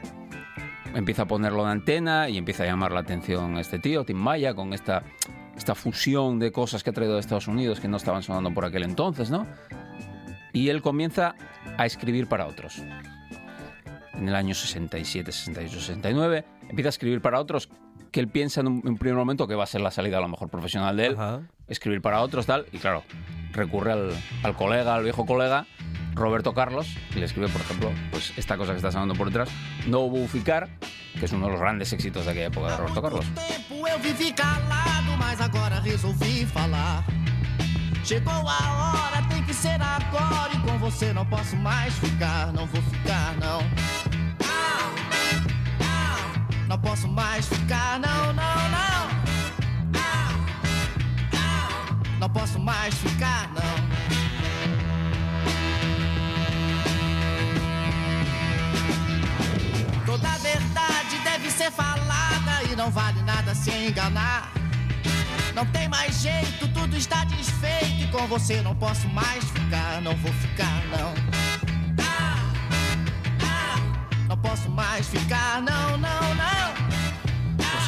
Empieza 0.95 1.23
a 1.23 1.27
ponerlo 1.27 1.63
en 1.63 1.69
antena 1.69 2.29
y 2.29 2.37
empieza 2.37 2.65
a 2.65 2.67
llamar 2.67 2.91
la 2.93 3.01
atención 3.01 3.57
este 3.59 3.79
tío, 3.79 4.05
Tim 4.05 4.17
Maya, 4.19 4.55
con 4.55 4.73
esta 4.73 5.03
esta 5.57 5.75
fusión 5.75 6.39
de 6.39 6.53
cosas 6.53 6.83
que 6.83 6.89
ha 6.89 6.93
traído 6.93 7.15
de 7.15 7.21
Estados 7.21 7.47
Unidos 7.47 7.81
que 7.81 7.87
no 7.89 7.99
estaban 7.99 8.23
sonando 8.23 8.53
por 8.53 8.65
aquel 8.65 8.83
entonces, 8.83 9.31
¿no? 9.31 9.47
Y 10.53 10.69
él 10.69 10.83
comienza 10.83 11.35
a 11.79 11.87
escribir 11.87 12.27
para 12.27 12.47
otros. 12.47 12.83
En 14.15 14.29
el 14.29 14.35
año 14.35 14.55
67, 14.55 15.33
68, 15.33 15.81
69, 15.81 16.45
empieza 16.69 16.89
a 16.89 16.91
escribir 16.91 17.21
para 17.21 17.41
otros 17.41 17.69
que 18.11 18.21
él 18.21 18.29
piensa 18.29 18.61
en 18.61 18.69
un, 18.69 18.81
en 18.85 18.89
un 18.91 18.99
primer 18.99 19.17
momento 19.17 19.47
que 19.47 19.55
va 19.55 19.65
a 19.65 19.67
ser 19.67 19.81
la 19.81 19.91
salida 19.91 20.19
a 20.19 20.21
lo 20.21 20.29
mejor 20.29 20.49
profesional 20.49 20.97
de 20.97 21.07
él, 21.07 21.17
escribir 21.69 22.03
para 22.03 22.21
otros, 22.21 22.47
tal, 22.47 22.67
y 22.73 22.79
claro, 22.79 23.05
recurre 23.53 23.93
al, 23.93 24.11
al 24.43 24.57
colega, 24.57 24.95
al 24.95 25.05
viejo 25.05 25.27
colega, 25.27 25.67
Roberto 26.15 26.53
Carlos, 26.53 26.89
y 27.15 27.21
le 27.21 27.27
escribe, 27.27 27.49
por 27.49 27.61
ejemplo, 27.61 27.93
pues 28.11 28.33
esta 28.37 28.57
cosa 28.57 28.73
que 28.73 28.79
está 28.79 28.91
sonando 28.91 29.15
por 29.15 29.29
detrás, 29.29 29.49
No 29.87 30.09
Vou 30.09 30.27
Ficar, 30.27 30.69
que 31.19 31.25
es 31.25 31.33
uno 31.33 31.47
de 31.47 31.53
los 31.53 31.61
grandes 31.61 31.93
éxitos 31.93 32.25
de 32.25 32.33
aquella 32.33 32.47
época 32.47 32.71
de 32.71 32.77
Roberto 32.77 33.03
Carlos. 33.03 33.27
Chegou 38.05 38.33
a 38.33 38.39
hora, 38.49 39.23
tem 39.29 39.43
que 39.45 39.55
ser 39.55 39.81
agora. 39.81 40.53
E 40.53 40.59
com 40.59 40.79
você 40.79 41.13
não 41.13 41.25
posso 41.27 41.57
mais 41.57 41.95
ficar, 41.95 42.53
não 42.53 42.67
vou 42.67 42.83
ficar, 42.83 43.35
não. 43.39 43.61
Não 46.67 46.79
posso 46.79 47.09
mais 47.09 47.47
ficar, 47.47 47.99
não, 47.99 48.33
não, 48.33 48.71
não. 48.71 49.21
Não 52.21 52.29
posso 52.29 52.59
mais 52.61 52.95
ficar, 52.95 53.49
não. 53.55 53.91
Toda 60.05 60.29
verdade 60.39 61.19
deve 61.25 61.51
ser 61.51 61.71
falada 61.71 62.63
e 62.71 62.77
não 62.77 62.91
vale 62.91 63.23
nada 63.23 63.55
se 63.55 63.71
enganar. 63.71 64.50
Não 65.61 65.67
tem 65.67 65.91
mais 65.91 66.23
jeito, 66.23 66.67
tudo 66.69 66.97
está 66.97 67.23
desfeito 67.25 68.05
e 68.05 68.07
com 68.07 68.27
você 68.29 68.63
não 68.63 68.75
posso 68.75 69.07
mais 69.11 69.45
ficar, 69.45 70.01
não 70.01 70.17
vou 70.17 70.33
ficar, 70.33 70.83
não. 70.87 71.13
Ah, 72.03 72.51
ah, 73.43 74.27
não 74.27 74.39
posso 74.39 74.71
mais 74.71 75.07
ficar, 75.09 75.61
não, 75.61 75.99
não, 75.99 76.35
não. 76.35 76.60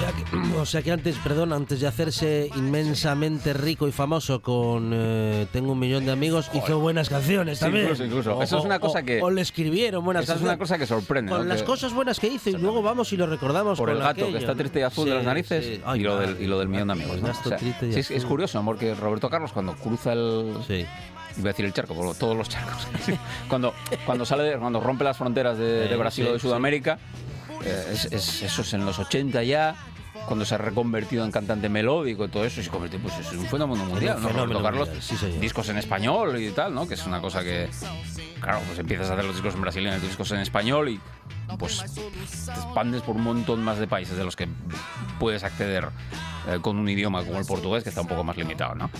O 0.02 0.04
sea, 0.04 0.12
que, 0.12 0.56
o 0.58 0.66
sea 0.66 0.82
que 0.82 0.90
antes, 0.90 1.16
perdón, 1.18 1.52
antes 1.52 1.80
de 1.80 1.86
hacerse 1.86 2.50
inmensamente 2.56 3.52
rico 3.52 3.86
y 3.86 3.92
famoso 3.92 4.42
con 4.42 4.90
eh, 4.92 5.46
Tengo 5.52 5.72
un 5.72 5.78
millón 5.78 6.04
de 6.04 6.10
amigos, 6.12 6.50
hizo 6.54 6.80
buenas 6.80 7.08
canciones 7.08 7.58
Sí, 7.58 7.64
también. 7.64 7.84
incluso, 7.84 8.04
incluso. 8.04 8.36
O- 8.36 8.42
Eso 8.42 8.58
es 8.58 8.64
una 8.64 8.76
o- 8.76 8.80
cosa 8.80 8.98
o- 9.00 9.04
que- 9.04 9.22
O 9.22 9.30
le 9.30 9.40
escribieron 9.42 10.04
buenas 10.04 10.24
Esa 10.24 10.32
es 10.32 10.34
canciones. 10.38 10.54
una 10.56 10.58
cosa 10.58 10.78
que 10.78 10.86
sorprende, 10.86 11.30
Con 11.30 11.42
¿no? 11.42 11.44
las 11.46 11.60
Que- 11.62 11.66
cosas 11.66 11.92
buenas 11.94 12.18
que 12.18 12.26
hizo 12.26 12.50
y 12.50 12.54
luego 12.54 12.82
vamos 12.82 13.12
y 13.12 13.16
lo 13.16 13.26
recordamos 13.26 13.78
por 13.78 13.88
con 13.90 13.96
el 13.96 14.02
gato 14.02 14.10
aquello. 14.22 14.32
que 14.32 14.38
está 14.38 14.54
triste 14.56 14.80
y 14.80 14.82
azul 14.82 15.08
de 15.08 15.14
las 15.14 15.24
narices 15.24 15.64
sí. 15.64 15.80
Ay, 15.84 16.00
y, 16.00 16.02
lo 16.02 16.16
del, 16.18 16.40
y 16.40 16.46
lo 16.46 16.58
del 16.58 16.68
millón 16.68 16.88
de 16.88 16.92
amigos. 16.94 17.20
¿no? 17.22 17.32
Sí, 17.58 17.72
es, 17.82 18.10
es 18.10 18.24
curioso, 18.24 18.58
amor, 18.58 18.78
que 18.78 18.94
Roberto 18.94 19.30
Carlos 19.30 19.52
cuando 19.52 19.74
cruza 19.74 20.12
el... 20.14 20.52
Iba 21.38 21.48
a 21.48 21.52
decir 21.52 21.64
el 21.64 21.72
charco, 21.72 21.94
por 21.94 22.14
todos 22.16 22.36
los 22.36 22.46
charcos. 22.48 22.86
cuando, 23.48 23.72
cuando 24.04 24.26
sale, 24.26 24.42
de- 24.42 24.58
cuando 24.58 24.80
rompe 24.80 25.04
las 25.04 25.16
fronteras 25.16 25.56
de, 25.56 25.96
Brasil 25.96 26.26
o 26.26 26.32
de. 26.34 26.38
Sudamérica, 26.38 26.98
eh, 27.64 27.86
es, 27.90 28.04
es- 28.12 28.42
eso 28.42 28.60
es 28.60 28.74
en 28.74 28.84
los 28.84 28.98
80 28.98 29.42
ya, 29.42 29.74
cuando 30.26 30.44
se 30.44 30.54
ha 30.54 30.58
reconvertido 30.58 31.24
en 31.24 31.30
cantante 31.30 31.68
melódico 31.68 32.24
y 32.24 32.28
todo 32.28 32.44
eso, 32.44 32.60
y 32.60 32.64
se 32.64 32.70
convirtió 32.70 33.00
pues, 33.00 33.18
es 33.18 33.32
un 33.32 33.46
fenómeno 33.46 33.84
mundial, 33.84 34.16
un 34.16 34.22
¿no? 34.22 34.28
fenómeno 34.28 34.60
mundial, 34.60 35.02
sí, 35.02 35.16
señor. 35.16 35.40
discos 35.40 35.68
en 35.68 35.78
español 35.78 36.40
y 36.40 36.50
tal, 36.50 36.74
¿no? 36.74 36.86
Que 36.86 36.94
es 36.94 37.06
una 37.06 37.20
cosa 37.20 37.42
que, 37.42 37.68
claro, 38.40 38.60
pues 38.66 38.78
empiezas 38.78 39.10
a 39.10 39.14
hacer 39.14 39.24
los 39.24 39.34
discos 39.34 39.54
en 39.54 39.60
brasileño, 39.60 39.94
los 39.94 40.02
discos 40.02 40.30
en 40.32 40.40
español 40.40 40.88
y 40.88 41.00
pues 41.58 41.84
te 41.94 42.52
expandes 42.52 43.02
por 43.02 43.16
un 43.16 43.22
montón 43.22 43.62
más 43.62 43.78
de 43.78 43.86
países 43.86 44.16
de 44.16 44.24
los 44.24 44.36
que 44.36 44.48
puedes 45.18 45.44
acceder 45.44 45.88
eh, 46.48 46.58
con 46.62 46.78
un 46.78 46.88
idioma 46.88 47.24
como 47.24 47.38
el 47.38 47.46
portugués, 47.46 47.82
que 47.82 47.90
está 47.90 48.00
un 48.00 48.08
poco 48.08 48.24
más 48.24 48.36
limitado, 48.36 48.74
¿no? 48.74 48.90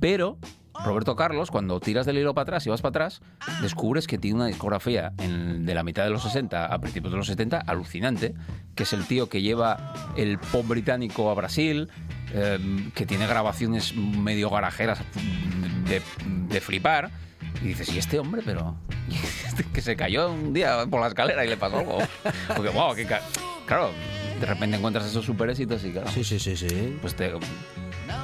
Pero 0.00 0.38
Roberto 0.84 1.16
Carlos, 1.16 1.50
cuando 1.50 1.80
tiras 1.80 2.06
del 2.06 2.18
hilo 2.18 2.34
para 2.34 2.42
atrás 2.42 2.66
y 2.66 2.70
vas 2.70 2.80
para 2.82 2.90
atrás, 3.06 3.20
descubres 3.62 4.06
que 4.06 4.18
tiene 4.18 4.36
una 4.36 4.46
discografía 4.46 5.12
en- 5.18 5.64
de 5.66 5.74
la 5.74 5.82
mitad 5.82 6.04
de 6.04 6.10
los 6.10 6.22
60 6.22 6.66
a 6.66 6.78
principios 6.80 7.12
de 7.12 7.18
los 7.18 7.26
70 7.26 7.58
alucinante, 7.66 8.34
que 8.74 8.82
es 8.84 8.92
el 8.92 9.04
tío 9.06 9.28
que 9.28 9.42
lleva 9.42 9.92
el 10.16 10.38
pop 10.38 10.66
británico 10.66 11.30
a 11.30 11.34
Brasil, 11.34 11.88
eh, 12.32 12.58
que 12.94 13.06
tiene 13.06 13.26
grabaciones 13.26 13.94
medio 13.96 14.50
garajeras 14.50 14.98
de, 15.88 16.02
de 16.48 16.60
flipar. 16.60 17.10
Y 17.62 17.68
dices, 17.68 17.88
¿y 17.94 17.98
este 17.98 18.18
hombre? 18.18 18.42
Pero. 18.44 18.76
¿y 19.08 19.14
este 19.46 19.64
que 19.64 19.80
se 19.80 19.96
cayó 19.96 20.30
un 20.30 20.52
día 20.52 20.84
por 20.90 21.00
la 21.00 21.08
escalera 21.08 21.44
y 21.44 21.48
le 21.48 21.56
pasó 21.56 21.78
algo. 21.78 21.98
Porque, 22.54 22.68
wow, 22.70 22.94
que 22.94 23.06
claro, 23.66 23.90
de 24.38 24.46
repente 24.46 24.76
encuentras 24.76 25.06
esos 25.06 25.24
super 25.24 25.48
éxitos 25.48 25.82
y 25.84 25.92
claro. 25.92 26.10
Sí, 26.10 26.22
sí, 26.22 26.38
sí, 26.38 26.54
sí. 26.56 26.98
Pues 27.00 27.14
te, 27.16 27.32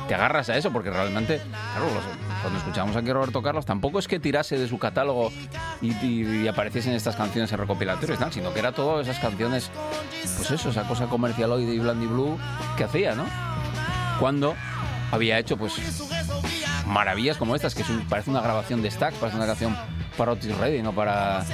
te 0.08 0.14
agarras 0.14 0.48
a 0.50 0.56
eso 0.56 0.72
porque 0.72 0.90
realmente, 0.90 1.40
claro, 1.74 1.86
cuando 2.42 2.58
escuchamos 2.58 2.96
aquí 2.96 3.10
a 3.10 3.14
Roberto 3.14 3.42
Carlos, 3.42 3.64
tampoco 3.64 3.98
es 3.98 4.08
que 4.08 4.18
tirase 4.20 4.58
de 4.58 4.68
su 4.68 4.78
catálogo 4.78 5.30
y, 5.80 5.92
y- 6.04 6.42
y 6.44 6.48
apareciesen 6.48 6.92
estas 6.94 7.16
canciones 7.16 7.52
en 7.52 7.58
recopilatorios, 7.58 8.18
tal, 8.18 8.32
sino 8.32 8.52
que 8.52 8.58
era 8.60 8.72
todas 8.72 9.06
esas 9.06 9.20
canciones, 9.22 9.70
pues 10.36 10.50
eso, 10.50 10.70
esa 10.70 10.82
cosa 10.84 11.06
comercialoide 11.06 11.72
y 11.74 11.78
Blandy 11.78 12.06
Blue 12.06 12.38
que 12.76 12.84
hacía, 12.84 13.14
¿no? 13.14 13.24
Cuando 14.18 14.54
había 15.10 15.38
hecho, 15.38 15.56
pues, 15.56 15.74
maravillas 16.86 17.36
como 17.36 17.54
estas, 17.56 17.74
que 17.74 17.84
parece 18.08 18.30
una 18.30 18.40
grabación 18.40 18.82
de 18.82 18.90
Stax, 18.90 19.16
parece 19.18 19.36
una 19.36 19.46
canción 19.46 19.76
para 20.16 20.32
Otis 20.32 20.56
Redding 20.58 20.86
o 20.86 20.92
para, 20.92 21.44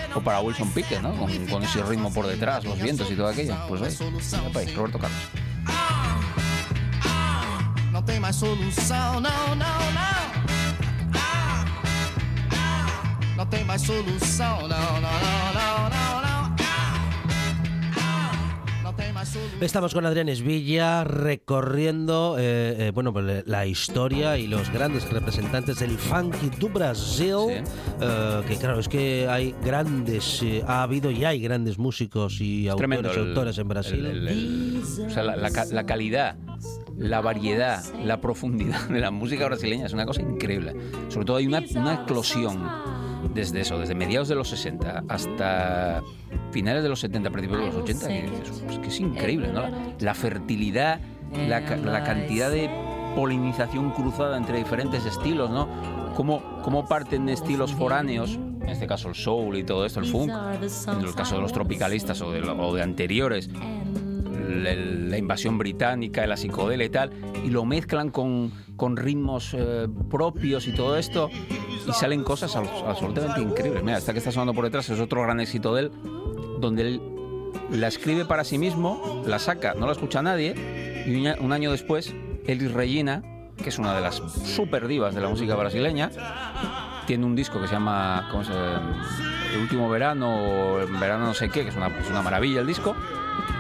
Wilson 0.43 0.71
Pickett, 0.73 1.01
¿no? 1.01 1.15
Con, 1.51 1.63
ese 1.63 1.83
ritmo 1.83 2.13
por 2.13 2.27
detrás, 2.27 2.65
los 2.65 2.79
vientos 2.81 3.11
y 3.11 3.15
todo 3.15 3.29
aquello. 3.29 3.55
Pues 3.69 3.83
ahí, 3.83 4.09
ahí, 4.55 4.75
Roberto 4.75 4.99
Carlos. 4.99 5.19
Não 8.09 8.15
tem 8.15 8.21
mais 8.21 8.37
solução, 8.37 9.21
não, 9.21 9.21
não, 9.21 9.57
não. 9.59 10.19
Ah, 11.15 11.67
ah, 12.53 13.21
não 13.37 13.45
tem 13.47 13.65
mais 13.65 13.83
solução, 13.83 14.63
não, 14.63 14.69
não, 14.69 15.01
não, 15.03 15.53
não, 15.53 15.91
não, 15.91 16.23
não. 16.23 16.57
Não 18.83 18.93
tem 18.95 19.13
mais 19.13 19.29
solução. 19.29 19.59
Estamos 19.61 19.93
con 19.93 20.07
Adrián 20.07 20.29
Esvilla 20.31 21.05
recorriendo 21.05 22.37
eh, 22.39 22.87
eh, 22.89 22.91
bueno, 22.95 23.13
pues, 23.13 23.47
la 23.47 23.67
historia 23.67 24.39
y 24.39 24.47
los 24.47 24.71
grandes 24.71 25.05
representantes 25.13 25.79
del 25.81 25.99
funky 25.99 26.49
do 26.59 26.71
Brasil. 26.71 27.63
eh, 28.01 28.41
que 28.49 28.57
claro, 28.57 28.81
es 28.81 28.89
que 28.89 29.29
hay 29.29 29.55
grandes, 29.63 30.43
eh, 30.43 30.65
ha 30.67 30.83
habido 30.83 31.11
y 31.11 31.27
hay 31.27 31.41
grandes 31.41 31.77
músicos 31.79 32.41
y 32.41 32.69
autores 32.69 33.59
el- 33.59 33.61
en 33.61 33.69
Brasil. 33.69 34.07
el- 34.07 34.29
el- 34.29 34.29
el- 34.29 34.83
o 35.07 35.11
sea, 35.11 35.23
la, 35.23 35.37
la 35.37 35.51
ca- 35.51 35.67
la 35.67 35.85
calidad, 35.85 36.37
la 36.99 37.21
variedad, 37.21 37.83
la 38.05 38.21
profundidad 38.21 38.89
de 38.89 39.01
la 39.01 39.11
música 39.11 39.47
brasileña 39.47 39.87
es 39.87 39.93
una 39.93 40.05
cosa 40.05 40.21
increíble. 40.23 40.75
Sobre 41.09 41.25
todo 41.27 41.37
hay 41.37 41.47
una, 41.47 41.63
una 41.77 41.95
eclosión 42.03 42.69
desde 43.35 43.61
eso, 43.61 43.79
desde 43.79 43.95
mediados 43.95 44.29
de 44.29 44.35
los 44.35 44.49
60 44.49 45.05
hasta 45.09 46.03
finales 46.51 46.83
de 46.83 46.89
los 46.89 47.01
70, 47.01 47.31
principios 47.31 47.61
de 47.61 47.67
los 47.67 47.77
80, 47.77 48.09
que, 48.09 48.23
dices, 48.23 48.63
"Pues, 48.67 48.79
que 48.79 48.89
es 48.89 49.01
increíble, 49.01 49.53
¿no? 49.53 49.63
La, 50.01 50.15
fertilidad, 50.15 51.01
la, 51.49 51.65
ca- 51.65 51.77
la 51.77 52.05
cantidad 52.05 52.51
de 52.51 52.69
polinización 53.15 53.91
cruzada 53.91 54.37
entre 54.37 54.59
diferentes 54.59 55.05
estilos, 55.05 55.51
¿no? 55.51 55.69
Cómo, 56.15 56.61
cómo 56.63 56.87
parten 56.87 57.27
de 57.27 57.33
estilos 57.35 57.73
foráneos, 57.75 58.35
en 58.63 58.69
este 58.69 58.87
caso 58.87 59.09
el 59.09 59.15
soul 59.15 59.57
y 59.57 59.65
todo 59.65 59.85
esto, 59.87 60.01
el 60.01 60.07
funk, 60.07 60.31
en 60.93 61.01
el 61.01 61.15
caso 61.15 61.37
de 61.37 61.43
los 61.43 61.53
tropicalistas 61.53 62.21
o 62.23 62.31
de, 62.33 62.41
lo- 62.41 62.57
o 62.57 62.75
de 62.75 62.83
anteriores, 62.83 63.51
la, 64.49 64.75
la 64.75 65.19
invasión 65.19 65.59
británica, 65.59 66.27
la 66.27 66.37
psicodelia 66.37 66.87
y 66.87 66.91
tal, 66.91 67.11
y 67.45 67.51
lo 67.51 67.65
mezclan 67.65 68.11
con, 68.11 68.51
con 68.77 68.97
ritmos 68.97 69.55
eh, 69.55 69.87
propios 70.11 70.67
y 70.67 70.73
todo 70.73 70.97
esto, 70.97 71.31
y 71.87 71.93
salen 71.93 72.25
cosas 72.25 72.57
abs- 72.57 72.85
absolutamente 72.87 73.41
increíbles. 73.41 73.83
Mira, 73.83 73.99
esta 73.99 74.13
que 74.13 74.19
está 74.19 74.33
sonando 74.33 74.55
por 74.55 74.65
detrás 74.65 74.89
es 74.91 75.01
otro 75.01 75.23
gran 75.23 75.41
éxito 75.41 75.75
de 75.75 75.83
él, 75.83 75.93
donde 76.61 76.83
él 76.83 77.01
la 77.71 77.89
escribe 77.89 78.25
para 78.25 78.45
sí 78.45 78.59
mismo, 78.59 79.23
la 79.27 79.39
saca, 79.39 79.75
no 79.75 79.87
la 79.87 79.93
escucha 79.93 80.23
nadie, 80.23 81.05
y 81.07 81.15
un, 81.15 81.45
un 81.45 81.53
año 81.53 81.71
después, 81.71 82.15
Elis 82.47 82.73
Regina, 82.73 83.23
que 83.63 83.69
es 83.71 83.79
una 83.79 83.95
de 83.95 84.01
las 84.01 84.17
super 84.45 84.87
divas 84.87 85.15
de 85.15 85.21
la 85.21 85.29
música 85.29 85.55
brasileña, 85.57 86.11
tiene 87.07 87.25
un 87.25 87.35
disco 87.35 87.61
que 87.61 87.67
se 87.67 87.73
llama 87.73 88.29
¿cómo 88.31 88.45
se 88.45 88.53
El 88.53 89.63
último 89.63 89.89
verano 89.89 90.75
o 90.75 90.87
verano 91.01 91.25
no 91.27 91.35
sé 91.35 91.49
qué, 91.49 91.63
que 91.63 91.71
es 91.71 91.77
una, 91.77 91.89
es 91.89 92.09
una 92.11 92.23
maravilla 92.23 92.61
el 92.61 92.67
disco, 92.67 92.95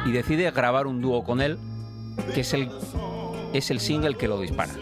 y 0.09 0.13
decide 0.13 0.51
grabar 0.51 0.87
un 0.87 1.03
dúo 1.03 1.23
con 1.23 1.43
él, 1.43 1.59
que 2.35 2.41
es 2.41 2.55
el, 2.55 2.71
es 3.53 3.71
el 3.71 3.79
single 3.79 4.17
que 4.17 4.27
lo 4.27 4.41
dispara. 4.41 4.73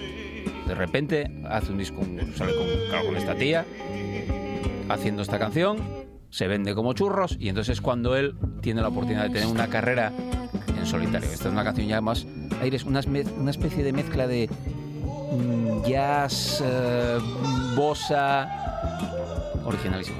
De 0.68 0.74
repente 0.74 1.42
hace 1.48 1.72
un 1.72 1.78
disco, 1.78 2.00
sale 2.36 2.54
con, 2.54 2.66
claro, 2.88 3.06
con 3.06 3.16
esta 3.16 3.34
tía, 3.34 3.64
haciendo 4.88 5.22
esta 5.22 5.40
canción, 5.40 5.78
se 6.30 6.46
vende 6.46 6.76
como 6.76 6.92
churros, 6.92 7.36
y 7.40 7.48
entonces 7.48 7.78
es 7.78 7.80
cuando 7.80 8.14
él 8.16 8.36
tiene 8.60 8.82
la 8.82 8.88
oportunidad 8.88 9.24
de 9.24 9.30
tener 9.30 9.48
una 9.48 9.66
carrera 9.66 10.12
en 10.78 10.86
solitario. 10.86 11.28
Esta 11.28 11.48
es 11.48 11.52
una 11.52 11.64
canción 11.64 11.88
ya 11.88 12.00
más 12.00 12.24
aires, 12.62 12.84
una, 12.84 13.00
una 13.36 13.50
especie 13.50 13.82
de 13.82 13.92
mezcla 13.92 14.28
de 14.28 14.48
mm, 15.32 15.88
jazz, 15.88 16.62
eh, 16.64 17.18
bossa, 17.74 18.48
originalísimo. 19.64 20.18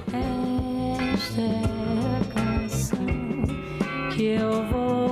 Que 4.16 4.28
eu 4.28 5.05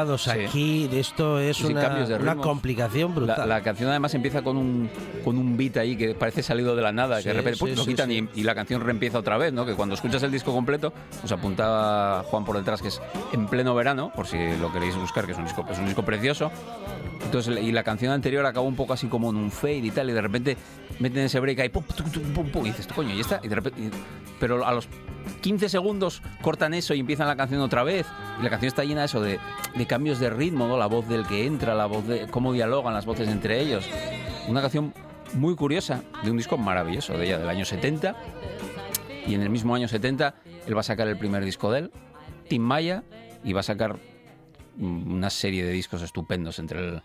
ritmos 0.00 0.22
cruzados 0.22 0.28
aquí, 0.28 0.88
esto 0.92 1.38
es 1.38 1.56
Sí, 1.56 1.66
sí, 1.66 1.72
una, 1.72 1.88
de 2.04 2.14
una 2.16 2.36
complicación 2.36 3.10
La, 3.10 3.14
brutal. 3.16 3.48
la 3.48 3.60
canción 3.62 3.90
además 3.90 4.14
empieza 4.14 4.42
con 4.42 4.56
un, 4.56 4.90
con 5.24 5.36
un 5.38 5.56
beat 5.56 5.76
ahí 5.76 5.96
que 5.96 6.14
parece 6.14 6.42
salido 6.42 6.74
de 6.74 6.82
la 6.82 6.92
nada, 6.92 7.18
Sí, 7.18 7.24
que 7.24 7.28
de 7.30 7.34
repente 7.34 7.58
sí, 7.58 7.74
lo 7.76 7.84
sí, 7.84 7.90
quitan 7.90 8.08
sí. 8.10 8.28
Y, 8.34 8.40
y 8.40 8.42
la 8.44 8.54
canción 8.54 8.80
reempieza 8.80 9.18
otra 9.18 9.36
vez, 9.36 9.52
¿no? 9.52 9.66
Que 9.66 9.74
cuando 9.74 9.94
escuchas 9.94 10.22
el 10.22 10.30
disco 10.32 10.52
completo, 10.52 10.92
os 11.22 11.30
apuntaba 11.32 12.22
Juan 12.24 12.44
por 12.44 12.56
detrás 12.56 12.80
que 12.82 12.88
es 12.88 13.00
en 13.32 13.46
pleno 13.46 13.74
verano, 13.74 14.12
por 14.14 14.26
si 14.26 14.36
lo 14.60 14.72
queréis 14.72 14.96
buscar, 14.96 15.26
que 15.26 15.32
es 15.32 15.38
un 15.38 15.44
disco, 15.44 15.64
es 15.70 15.78
un 15.78 15.86
disco 15.86 16.02
precioso. 16.04 16.50
Entonces, 17.24 17.58
y 17.62 17.72
la 17.72 17.82
canción 17.82 18.12
anterior 18.12 18.44
acaba 18.46 18.66
un 18.66 18.76
poco 18.76 18.92
así 18.92 19.06
como 19.06 19.30
en 19.30 19.36
un 19.36 19.50
fade 19.50 19.76
y 19.78 19.90
tal, 19.90 20.10
y 20.10 20.12
de 20.12 20.20
repente 20.20 20.56
meten 20.98 21.22
ese 21.24 21.40
break 21.40 21.60
ahí, 21.60 21.68
pum, 21.68 21.84
pum, 21.84 22.32
pum, 22.34 22.48
pum, 22.50 22.66
y 22.66 22.70
dices, 22.70 22.86
coño, 22.88 23.14
y 23.14 23.20
está, 23.20 23.40
y 23.42 23.48
de 23.48 23.54
repente, 23.54 23.80
y- 23.80 23.90
pero 24.40 24.66
a 24.66 24.72
los 24.74 24.88
15 25.42 25.68
segundos 25.68 26.22
cortan 26.40 26.72
eso 26.72 26.94
y 26.94 27.00
empiezan 27.00 27.26
la 27.26 27.36
canción 27.36 27.60
otra 27.60 27.82
vez, 27.82 28.06
y 28.40 28.42
la 28.42 28.48
canción 28.48 28.68
está 28.68 28.84
llena 28.84 29.00
de 29.00 29.06
eso, 29.06 29.20
de, 29.20 29.38
cambios 29.86 30.18
de 30.18 30.30
ritmo. 30.30 30.78
La 30.78 30.86
voz 30.86 31.06
del 31.08 31.26
que 31.26 31.44
entra, 31.44 31.74
la 31.74 31.86
voz 31.86 32.06
de 32.06 32.28
cómo 32.28 32.52
dialogan 32.52 32.94
las 32.94 33.04
voces 33.04 33.28
entre 33.28 33.60
ellos. 33.60 33.86
Una 34.48 34.62
canción 34.62 34.94
muy 35.34 35.54
curiosa 35.54 36.02
de 36.22 36.30
un 36.30 36.36
disco 36.36 36.56
maravilloso 36.56 37.18
de 37.18 37.26
ella, 37.26 37.38
del 37.38 37.48
año 37.48 37.64
70, 37.64 38.16
y 39.26 39.34
en 39.34 39.42
el 39.42 39.50
mismo 39.50 39.74
año 39.74 39.88
70 39.88 40.34
él 40.66 40.76
va 40.76 40.80
a 40.80 40.84
sacar 40.84 41.08
el 41.08 41.18
primer 41.18 41.44
disco 41.44 41.70
de 41.70 41.80
él, 41.80 41.92
Tim 42.48 42.62
Maya, 42.62 43.02
y 43.44 43.52
va 43.52 43.60
a 43.60 43.64
sacar 43.64 43.98
mm, 44.76 45.12
una 45.12 45.30
serie 45.30 45.64
de 45.64 45.72
discos 45.72 46.02
estupendos 46.02 46.58
entre 46.58 46.78
el 46.80 47.02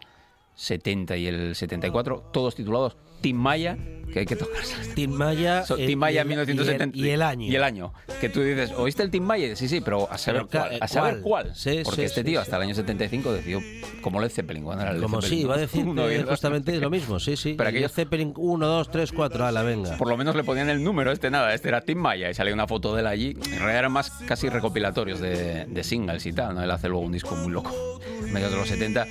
70 0.57 1.15
y 1.17 1.27
el 1.27 1.55
74, 1.55 2.29
todos 2.33 2.55
titulados 2.55 2.97
Tim 3.21 3.35
Maya, 3.35 3.77
que 4.13 4.19
hay 4.19 4.25
que 4.27 4.35
tocar. 4.35 4.61
Tim 4.93 5.11
Maya, 5.11 5.65
So, 5.65 5.75
eh, 5.75 5.87
Tim 5.87 5.97
Maya 5.97 6.21
el- 6.21 6.27
1970 6.27 6.95
y 6.97 7.01
el, 7.01 7.07
y 7.07 7.09
el 7.11 7.21
año. 7.23 7.47
Y 7.47 7.55
el 7.55 7.63
año. 7.63 7.93
Que 8.21 8.29
tú 8.29 8.41
dices, 8.41 8.71
¿oíste 8.77 9.01
el 9.01 9.09
Tim 9.09 9.23
Maya? 9.23 9.55
Sí, 9.55 9.67
sí, 9.67 9.81
pero 9.81 10.07
a 10.11 10.19
saber 10.19 10.45
Pero, 10.49 10.63
cuál. 10.63 10.73
eh, 10.75 10.79
A 10.81 10.87
saber 10.87 11.21
¿cuál? 11.21 11.45
cuál. 11.45 11.55
Sí, 11.55 11.81
Porque 11.83 12.01
sí, 12.01 12.05
este 12.05 12.21
sí, 12.21 12.25
tío 12.27 12.39
sí. 12.39 12.43
hasta 12.43 12.57
el 12.57 12.61
año 12.63 12.75
75 12.75 13.33
decidió, 13.33 13.59
como 14.01 14.19
Led 14.21 14.29
Zeppelin, 14.29 14.63
cuando 14.63 14.83
era 14.83 14.91
el 14.91 14.97
Led 14.97 15.03
Como 15.03 15.19
Zeppelin, 15.21 15.39
sí, 15.39 15.43
iba 15.45 15.55
a 15.55 15.57
decir 15.57 15.85
justamente 16.27 16.79
lo 16.79 16.89
mismo, 16.91 17.19
sí, 17.19 17.35
sí. 17.37 17.55
Pero 17.57 17.69
Y 17.69 17.73
aquello- 17.73 17.85
el 17.87 17.91
Zeppelin 17.91 18.33
1, 18.37 18.67
2, 18.67 18.91
3, 18.91 19.11
4, 19.11 19.45
a 19.47 19.51
la 19.51 19.63
venga. 19.63 19.97
Por 19.97 20.07
lo 20.09 20.15
menos 20.17 20.35
le 20.35 20.43
ponían 20.43 20.69
el 20.69 20.83
número, 20.83 21.11
este 21.11 21.31
nada, 21.31 21.53
este 21.55 21.69
era 21.69 21.81
Tim 21.81 21.97
Maya 21.97 22.29
y 22.29 22.35
salía 22.35 22.53
una 22.53 22.67
foto 22.67 22.93
de 22.93 23.01
él 23.01 23.07
allí. 23.07 23.29
En 23.31 23.43
realidad 23.59 23.79
eran 23.79 23.91
más 23.93 24.11
casi 24.27 24.47
recopilatorios 24.49 25.19
de, 25.19 25.65
de 25.65 25.83
singles 25.83 26.23
y 26.27 26.33
tal, 26.33 26.53
¿no? 26.53 26.63
Él 26.63 26.69
hace 26.69 26.87
luego 26.87 27.03
un 27.03 27.11
disco 27.11 27.35
muy 27.35 27.51
loco, 27.51 27.99
medio 28.31 28.49
de 28.51 28.55
los 28.57 28.67
70. 28.67 29.07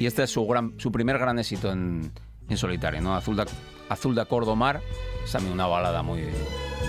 Y 0.00 0.06
este 0.06 0.22
es 0.22 0.30
su, 0.30 0.46
gran, 0.46 0.72
su 0.78 0.90
primer 0.90 1.18
gran 1.18 1.38
éxito 1.38 1.70
en, 1.70 2.10
en 2.48 2.56
solitario, 2.56 3.02
¿no? 3.02 3.14
Azul 3.14 3.36
de, 3.36 3.44
Azul 3.90 4.14
de 4.14 4.22
Acordo 4.22 4.56
Mar, 4.56 4.80
es 5.22 5.30
también 5.30 5.52
una 5.52 5.66
balada 5.66 6.02
muy, 6.02 6.22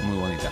muy 0.05 0.17
bonita. 0.17 0.49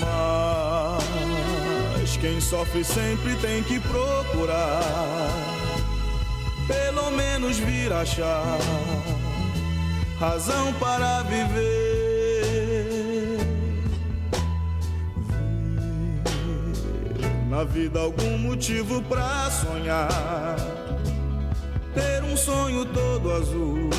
Mas 0.00 1.04
quem 2.20 2.40
sofre 2.40 2.82
sempre 2.82 3.36
tem 3.36 3.62
que 3.62 3.78
procurar, 3.78 4.82
pelo 6.66 7.12
menos 7.12 7.60
vir 7.60 7.92
achar 7.92 8.58
razão 10.18 10.72
para 10.80 11.22
viver. 11.22 11.87
Na 17.58 17.64
vida 17.64 17.98
algum 17.98 18.38
motivo 18.38 19.02
pra 19.02 19.50
sonhar, 19.50 20.56
ter 21.92 22.22
um 22.22 22.36
sonho 22.36 22.84
todo 22.84 23.32
azul. 23.32 23.90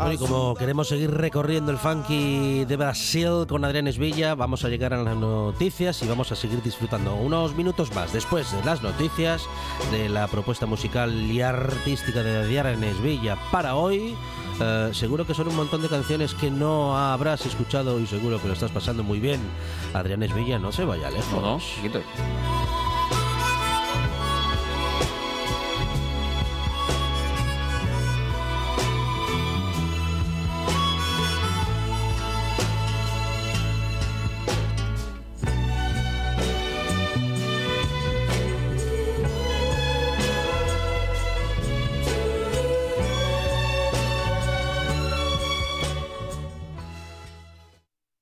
Bueno, 0.00 0.14
y 0.14 0.18
como 0.18 0.54
queremos 0.54 0.88
seguir 0.88 1.10
recorriendo 1.10 1.70
el 1.70 1.76
funky 1.76 2.64
de 2.64 2.76
Brasil 2.76 3.46
con 3.46 3.66
Adrián 3.66 3.86
Esvilla, 3.86 4.34
vamos 4.34 4.64
a 4.64 4.70
llegar 4.70 4.94
a 4.94 5.02
las 5.02 5.14
noticias 5.14 6.02
y 6.02 6.08
vamos 6.08 6.32
a 6.32 6.36
seguir 6.36 6.62
disfrutando 6.62 7.14
unos 7.16 7.54
minutos 7.54 7.94
más 7.94 8.10
después 8.10 8.50
de 8.50 8.64
las 8.64 8.82
noticias 8.82 9.42
de 9.90 10.08
la 10.08 10.26
propuesta 10.26 10.64
musical 10.64 11.12
y 11.12 11.42
artística 11.42 12.22
de 12.22 12.38
Adrián 12.38 12.82
Esvilla 12.82 13.36
para 13.52 13.76
hoy. 13.76 14.16
Eh, 14.58 14.90
seguro 14.94 15.26
que 15.26 15.34
son 15.34 15.48
un 15.48 15.56
montón 15.56 15.82
de 15.82 15.88
canciones 15.88 16.32
que 16.32 16.50
no 16.50 16.96
habrás 16.96 17.44
escuchado 17.44 18.00
y 18.00 18.06
seguro 18.06 18.40
que 18.40 18.48
lo 18.48 18.54
estás 18.54 18.70
pasando 18.70 19.02
muy 19.02 19.20
bien. 19.20 19.40
Adrián 19.92 20.22
Esvilla, 20.22 20.58
no 20.58 20.72
se 20.72 20.86
vaya 20.86 21.10
lejos. 21.10 21.42
No, 21.42 21.58
no. 21.58 22.59